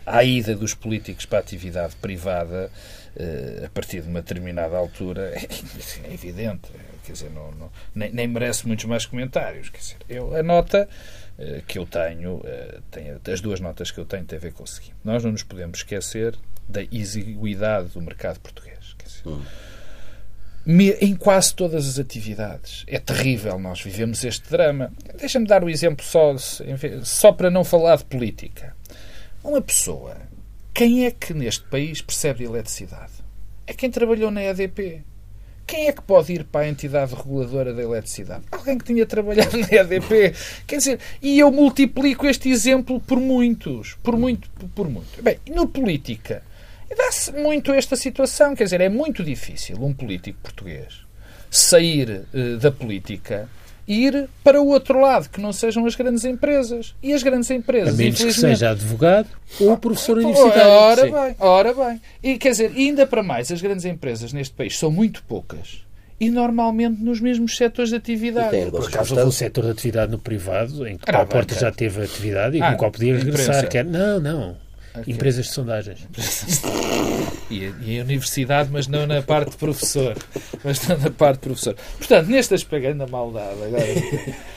à, 0.07 0.19
à 0.19 0.25
ida 0.25 0.55
dos 0.55 0.75
políticos 0.75 1.27
para 1.27 1.39
a 1.39 1.41
atividade 1.41 1.97
privada 1.97 2.71
uh, 3.17 3.65
a 3.65 3.69
partir 3.71 4.03
de 4.03 4.09
uma 4.09 4.21
determinada 4.21 4.77
altura 4.77 5.33
é, 5.37 6.09
é 6.09 6.15
evidente. 6.15 6.69
Quer 7.05 7.13
dizer, 7.13 7.31
não, 7.31 7.51
não, 7.53 7.71
nem, 7.95 8.11
nem, 8.11 8.27
merece 8.27 8.67
muitos 8.67 8.87
mais 8.87 9.05
comentários. 9.05 9.69
Quer 9.69 9.79
dizer, 9.79 9.97
eu, 10.09 10.35
a 10.35 10.43
nota 10.43 10.89
uh, 11.39 11.63
que 11.67 11.79
eu 11.79 11.87
tenho, 11.87 12.43
tem, 12.91 13.11
as 13.33 13.41
duas 13.41 13.61
notas 13.61 13.91
que 13.91 13.99
eu 13.99 14.05
tenho 14.05 14.25
têm 14.25 14.39
a 14.39 14.41
ver 14.41 14.53
com 14.53 14.65
o 14.65 14.67
seguinte. 14.67 14.97
Nós 15.05 15.23
não 15.23 15.33
nos 15.33 15.43
podemos 15.43 15.79
esquecer 15.79 16.37
da 16.69 16.83
exiguidade 16.83 17.89
do 17.89 18.01
mercado 18.01 18.41
português. 18.41 18.97
Dizer, 19.05 19.29
hum. 19.29 19.43
Em 20.67 21.15
quase 21.15 21.55
todas 21.55 21.87
as 21.87 21.99
atividades. 21.99 22.85
É 22.87 22.99
terrível, 22.99 23.59
nós 23.59 23.83
vivemos 23.83 24.25
este 24.25 24.51
drama. 24.51 24.93
Deixa-me 25.19 25.47
dar 25.47 25.63
um 25.63 25.69
exemplo 25.69 26.05
só, 26.05 26.35
só 27.03 27.33
para 27.33 27.51
não 27.51 27.65
falar 27.65 27.97
de 27.97 28.05
política. 28.05 28.75
Uma 29.43 29.61
pessoa, 29.61 30.17
quem 30.73 31.05
é 31.05 31.11
que 31.11 31.35
neste 31.35 31.65
país 31.65 32.01
percebe 32.01 32.45
eletricidade? 32.45 33.13
É 33.67 33.75
quem 33.75 33.91
trabalhou 33.91 34.31
na 34.31 34.43
EDP. 34.43 35.03
Quem 35.67 35.87
é 35.89 35.93
que 35.93 36.03
pode 36.03 36.33
ir 36.33 36.45
para 36.45 36.63
a 36.63 36.69
entidade 36.69 37.15
reguladora 37.15 37.73
da 37.73 37.83
eletricidade? 37.83 38.45
Alguém 38.51 38.77
que 38.77 38.85
tinha 38.85 39.07
trabalhado 39.07 39.57
na 39.57 39.67
EDP. 39.71 40.35
Quer 40.67 40.77
dizer, 40.77 41.01
e 41.23 41.39
eu 41.39 41.51
multiplico 41.51 42.27
este 42.27 42.51
exemplo 42.51 43.01
por 43.01 43.19
muitos. 43.19 43.97
Por 44.03 44.17
muito, 44.17 44.51
por 44.75 44.89
muito. 44.89 45.23
Bem, 45.23 45.39
na 45.51 45.67
política, 45.67 46.43
dá-se 46.97 47.33
muito 47.33 47.73
esta 47.73 47.97
situação. 47.97 48.55
Quer 48.55 48.65
dizer, 48.65 48.81
é 48.81 48.89
muito 48.89 49.23
difícil 49.23 49.83
um 49.83 49.93
político 49.93 50.39
português 50.43 51.05
sair 51.51 52.27
uh, 52.35 52.59
da 52.59 52.73
política 52.73 53.49
ir 53.87 54.29
para 54.43 54.61
o 54.61 54.69
outro 54.69 55.01
lado, 55.01 55.29
que 55.29 55.41
não 55.41 55.53
sejam 55.53 55.87
as 55.87 55.95
grandes 55.95 56.25
empresas. 56.25 56.95
E 57.03 57.13
as 57.13 57.23
grandes 57.23 57.51
empresas. 57.51 57.95
A 57.95 57.97
menos 57.97 58.23
que 58.23 58.33
seja 58.33 58.71
advogado 58.71 59.29
ou 59.61 59.77
professor 59.77 60.19
universitário. 60.19 60.71
Ora 60.71 61.03
Sim. 61.03 61.13
bem, 61.13 61.37
ora 61.39 61.75
bem. 61.75 62.01
E 62.23 62.39
quer 62.39 62.51
dizer, 62.51 62.73
ainda 62.75 63.07
para 63.07 63.23
mais, 63.23 63.51
as 63.53 63.61
grandes 63.61 63.85
empresas 63.85 64.33
neste 64.33 64.55
país 64.55 64.79
são 64.79 64.91
muito 64.91 65.23
poucas. 65.25 65.83
E 66.19 66.31
normalmente 66.31 67.03
nos 67.03 67.21
mesmos 67.21 67.57
setores 67.57 67.91
de 67.91 67.97
atividade. 67.97 68.71
Por 68.71 68.87
acaso 68.87 69.15
houve 69.15 69.29
um 69.29 69.33
setor 69.33 69.65
de 69.65 69.71
atividade 69.73 70.13
no 70.13 70.19
privado 70.19 70.87
em 70.87 70.97
que 70.97 71.11
Paulo 71.11 71.27
Porta 71.27 71.55
já 71.55 71.73
teve 71.73 72.03
atividade 72.03 72.57
e 72.57 72.63
ah, 72.63 72.75
qual 72.77 72.91
podia 72.91 73.19
regressar. 73.19 73.69
Quer... 73.69 73.85
Não, 73.85 74.21
não. 74.21 74.64
Okay. 74.97 75.13
Empresas 75.13 75.47
de 75.47 75.53
sondagens. 75.53 76.07
e, 77.51 77.67
a, 77.67 77.73
e, 77.85 77.99
a, 77.99 78.05
universidade, 78.05 78.71
mas 78.73 78.87
não 78.87 79.07
na 79.07 79.23
parte 79.23 79.51
de 79.51 79.57
professor. 79.57 80.17
Mas 80.63 80.87
não 80.87 80.97
na 80.97 81.11
parte 81.11 81.35
de 81.41 81.49
professor. 81.49 81.75
Portanto, 81.99 82.29
neste 82.29 82.55
aspecto, 82.55 82.87
ainda 82.87 83.07
maldade 83.07 83.61
agora. 83.63 83.85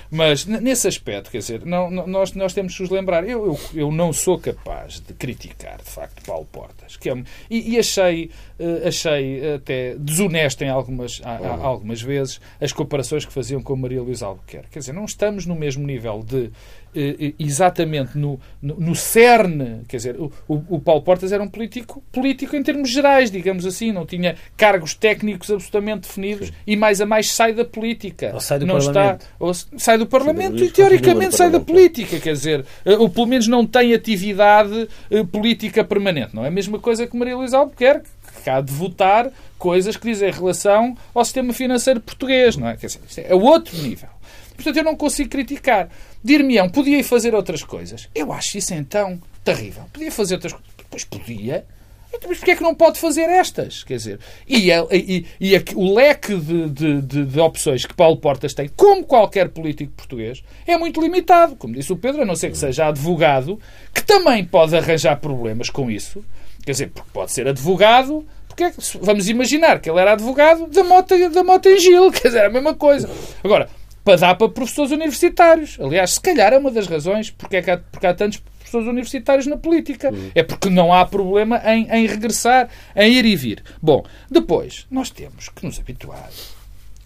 Mas 0.10 0.46
nesse 0.46 0.88
aspecto, 0.88 1.30
quer 1.30 1.40
dizer, 1.40 1.66
não, 1.66 1.90
nós, 1.90 2.34
nós 2.34 2.54
temos 2.54 2.76
que 2.76 2.82
nos 2.82 2.92
lembrar. 2.92 3.28
Eu, 3.28 3.46
eu, 3.46 3.60
eu, 3.74 3.92
não 3.92 4.14
sou 4.14 4.40
capaz 4.40 5.00
de 5.00 5.14
criticar, 5.14 5.78
de 5.78 5.90
facto, 5.90 6.24
Paulo 6.26 6.48
Portas. 6.52 6.96
Que 6.96 7.10
é, 7.10 7.24
e, 7.50 7.74
e 7.74 7.80
achei, 7.80 8.32
uh, 8.60 8.88
achei 8.88 9.56
até 9.56 9.96
desonesto 9.96 10.64
em 10.64 10.70
algumas, 10.70 11.22
a, 11.24 11.32
a, 11.32 11.66
algumas 11.66 12.02
vezes 12.02 12.40
as 12.60 12.72
comparações 12.72 13.26
que 13.26 13.34
faziam 13.34 13.62
com 13.62 13.76
Maria 13.76 14.02
Luísa 14.02 14.26
Albuquerque. 14.26 14.70
Quer 14.72 14.80
dizer, 14.80 14.94
não 14.94 15.06
estamos 15.06 15.46
no 15.46 15.56
mesmo 15.56 15.86
nível 15.86 16.24
de 16.24 16.52
eh, 16.96 17.34
exatamente 17.38 18.18
no, 18.18 18.40
no, 18.60 18.76
no, 18.80 18.96
cerne, 18.96 19.84
quer 19.88 19.98
dizer, 19.98 20.16
o, 20.20 20.32
o, 20.48 20.80
Paulo 20.80 21.04
Portas 21.04 21.32
era 21.32 21.44
um 21.44 21.48
político, 21.48 22.02
político 22.12 22.56
em 22.56 22.64
termos 22.64 22.90
gerais, 22.90 23.30
digamos 23.30 23.68
assim, 23.68 23.92
não 23.92 24.04
tinha 24.04 24.36
cargos 24.56 24.96
técnicos 24.96 25.52
absolutamente 25.52 26.08
definidos 26.08 26.48
Sim. 26.48 26.54
e 26.66 26.76
mais 26.76 27.00
a 27.00 27.06
mais 27.06 27.32
sai 27.32 27.54
da 27.54 27.64
política. 27.64 28.32
Ou 28.34 28.40
sai 28.40 28.58
do 28.58 28.66
não 28.66 28.80
Parlamento. 28.80 29.22
Está, 29.22 29.28
ou 29.38 29.54
sai 29.54 29.97
do 29.98 30.06
Parlamento 30.06 30.64
e 30.64 30.70
teoricamente 30.70 31.36
sai 31.36 31.50
da 31.50 31.60
política, 31.60 32.20
quer 32.20 32.34
dizer, 32.34 32.66
eh, 32.86 32.98
ou 32.98 33.10
pelo 33.10 33.28
menos 33.28 33.48
não 33.48 33.66
tem 33.66 33.94
atividade 33.94 34.88
uh, 35.12 35.26
política 35.28 35.84
permanente. 35.84 36.36
Não 36.36 36.46
é 36.46 36.48
a 36.48 36.52
mesma 36.52 36.80
coisa 36.80 37.08
que 37.08 37.18
Maria 37.18 37.36
Luísa 37.36 37.58
Albuquerque, 37.58 38.10
que 38.44 38.50
há 38.50 38.62
de 38.62 38.72
votar 38.72 39.32
coisas 39.58 39.98
que 39.98 40.08
dizem 40.08 40.32
relação 40.32 40.96
ao 41.14 41.26
sistema 41.26 41.54
financeiro 41.54 42.00
português, 42.00 42.56
não 42.56 42.68
é? 42.68 42.78
Quer 42.78 42.88
dizer, 42.88 43.26
é 43.28 43.36
outro 43.36 43.76
nível. 43.78 44.10
Portanto, 44.56 44.78
eu 44.78 44.84
não 44.84 44.96
consigo 44.96 45.30
criticar. 45.30 45.90
Dir-me-ão, 46.24 46.70
podia 46.70 47.04
fazer 47.04 47.36
outras 47.36 47.64
coisas. 47.64 48.10
Eu 48.14 48.34
acho 48.34 48.58
isso 48.58 48.74
então 48.74 49.22
terrível. 49.44 49.84
Podia 49.94 50.12
fazer 50.12 50.36
outras 50.36 50.54
coisas. 50.54 50.72
Pois 50.90 51.04
podia. 51.04 51.66
Então, 52.14 52.30
mas 52.30 52.40
porquê 52.40 52.52
é 52.52 52.56
que 52.56 52.64
não 52.64 52.74
pode 52.74 53.00
fazer 53.00 53.24
estas? 53.24 53.84
Quer 53.84 53.98
dizer, 53.98 54.20
e, 54.48 54.70
e, 54.72 55.26
e 55.40 55.64
o 55.76 55.94
leque 55.94 56.36
de, 56.36 56.70
de, 56.70 57.02
de, 57.02 57.26
de, 57.26 57.40
opções 57.40 57.86
que 57.86 57.94
Paulo 57.94 58.18
Portas 58.18 58.54
tem, 58.54 58.70
como 58.76 59.04
qualquer 59.04 59.50
político 59.50 59.92
português, 59.92 60.44
é 60.66 60.78
muito 60.78 61.02
limitado. 61.02 61.56
Como 61.56 61.74
disse 61.74 61.92
o 61.92 61.98
Pedro, 61.98 62.22
a 62.22 62.26
não 62.26 62.36
ser 62.36 62.52
que 62.52 62.58
seja 62.58 62.88
advogado, 62.88 63.60
que 63.94 64.04
também 64.04 64.44
pode 64.44 64.76
arranjar 64.76 65.18
problemas 65.18 65.70
com 65.70 65.92
isso. 65.92 66.24
Quer 66.64 66.72
dizer, 66.72 66.90
porque 66.90 67.10
pode 67.14 67.32
ser 67.32 67.48
advogado, 67.48 68.26
porque 68.48 68.64
é 68.64 68.74
vamos 69.02 69.30
imaginar 69.30 69.80
que 69.80 69.90
ele 69.90 70.00
era 70.00 70.14
advogado 70.14 70.68
da 70.68 70.84
Mota, 70.84 71.30
da 71.30 71.44
Mota 71.44 71.70
em 71.70 71.80
Gil, 71.80 72.12
quer 72.14 72.30
dizer, 72.30 72.44
é 72.44 72.46
a 72.48 72.50
mesma 72.50 72.74
coisa. 72.74 73.10
Agora, 73.44 73.70
para 74.08 74.16
dar 74.16 74.36
para 74.36 74.48
professores 74.48 74.92
universitários. 74.92 75.78
Aliás, 75.82 76.14
se 76.14 76.22
calhar 76.22 76.54
é 76.54 76.58
uma 76.58 76.72
das 76.72 76.88
razões 76.88 77.30
porque, 77.30 77.58
é 77.58 77.72
há, 77.72 77.78
porque 77.78 78.08
há 78.08 78.14
tantos 78.14 78.42
professores 78.68 78.88
universitários 78.88 79.48
na 79.48 79.58
política. 79.58 80.12
Uhum. 80.12 80.32
É 80.36 80.44
porque 80.44 80.70
não 80.70 80.94
há 80.94 81.06
problema 81.06 81.62
em, 81.66 81.90
em 81.90 82.06
regressar, 82.06 82.70
em 82.96 83.14
ir 83.14 83.26
e 83.26 83.36
vir. 83.36 83.64
Bom, 83.82 84.06
depois, 84.30 84.86
nós 84.92 85.10
temos 85.10 85.50
que 85.50 85.66
nos 85.66 85.80
habituar. 85.80 86.30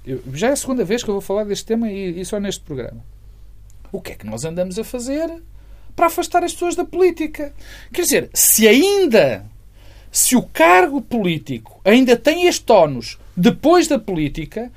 Eu, 0.05 0.21
já 0.33 0.49
é 0.49 0.51
a 0.51 0.55
segunda 0.55 0.83
vez 0.83 1.03
que 1.03 1.09
eu 1.09 1.13
vou 1.13 1.21
falar 1.21 1.43
deste 1.43 1.65
tema 1.65 1.89
e, 1.89 2.19
e 2.19 2.25
só 2.25 2.39
neste 2.39 2.61
programa. 2.61 3.03
O 3.91 4.01
que 4.01 4.13
é 4.13 4.15
que 4.15 4.25
nós 4.25 4.43
andamos 4.43 4.79
a 4.79 4.83
fazer 4.83 5.31
para 5.95 6.07
afastar 6.07 6.43
as 6.43 6.53
pessoas 6.53 6.75
da 6.75 6.85
política? 6.85 7.53
Quer 7.93 8.01
dizer, 8.01 8.29
se 8.33 8.67
ainda 8.67 9.45
se 10.11 10.35
o 10.35 10.41
cargo 10.41 11.01
político 11.01 11.79
ainda 11.85 12.17
tem 12.17 12.45
este 12.45 12.69
ónus 12.71 13.17
depois 13.35 13.87
da 13.87 13.97
política, 13.97 14.69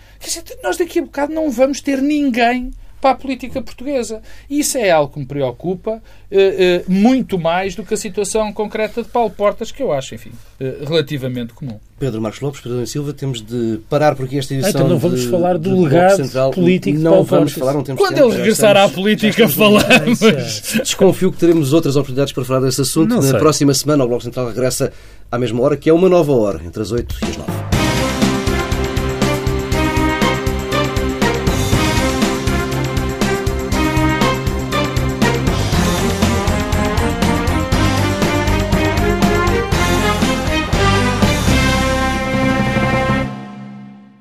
nós 0.62 0.76
daqui 0.76 1.01
a 1.01 1.03
bocado 1.03 1.35
não 1.35 1.51
vamos 1.51 1.80
ter 1.80 2.01
ninguém 2.01 2.70
para 3.05 3.11
a 3.11 3.14
política 3.14 3.61
portuguesa. 3.61 4.22
E 4.48 4.61
isso 4.61 4.78
é 4.78 4.90
algo 4.90 5.12
que 5.12 5.18
me 5.18 5.26
preocupa 5.26 6.02
eh, 6.30 6.80
eh, 6.80 6.84
muito 6.88 7.38
mais 7.38 7.74
do 7.74 7.84
que 7.84 7.92
a 7.92 7.98
situação 7.98 8.50
concreta 8.50 9.02
de 9.02 9.09
Paulo 9.11 9.28
Portas, 9.28 9.70
que 9.70 9.82
eu 9.82 9.92
acho, 9.92 10.14
enfim, 10.14 10.30
eh, 10.59 10.76
relativamente 10.88 11.52
comum. 11.52 11.78
Pedro 11.98 12.22
Marcos 12.22 12.40
Lopes, 12.40 12.62
Pedro 12.62 12.78
da 12.80 12.86
Silva, 12.86 13.12
temos 13.12 13.42
de 13.42 13.78
parar 13.90 14.16
por 14.16 14.24
aqui 14.24 14.38
esta 14.38 14.55
edição. 14.55 14.70
Então 14.70 14.88
não 14.88 14.98
vamos 14.98 15.20
de, 15.20 15.28
falar 15.28 15.59
do 15.59 15.82
legado 15.82 16.16
central. 16.16 16.50
político 16.50 16.98
Não 16.98 17.11
Paulo 17.11 17.24
vamos 17.26 17.52
Portas. 17.52 17.59
falar, 17.59 17.72
não 17.74 17.82
temos 17.84 18.00
Quando 18.00 18.14
tempo, 18.14 18.28
ele 18.28 18.36
regressar 18.38 18.74
à 18.74 18.88
política, 18.88 19.48
falamos. 19.50 20.20
Desconfio 20.82 21.30
que 21.30 21.36
teremos 21.36 21.74
outras 21.74 21.96
oportunidades 21.96 22.32
para 22.32 22.44
falar 22.46 22.61
desse 22.61 22.80
assunto. 22.80 23.11
Não 23.11 23.16
Na 23.16 23.28
sei. 23.28 23.38
próxima 23.38 23.74
semana, 23.74 24.02
o 24.02 24.09
Bloco 24.09 24.24
Central 24.24 24.48
regressa 24.48 24.90
à 25.30 25.38
mesma 25.38 25.61
hora, 25.61 25.76
que 25.76 25.90
é 25.90 25.92
uma 25.92 26.09
nova 26.09 26.32
hora, 26.32 26.62
entre 26.64 26.80
as 26.80 26.90
8 26.90 27.16
e 27.20 27.24
as 27.26 27.36
9. 27.36 27.74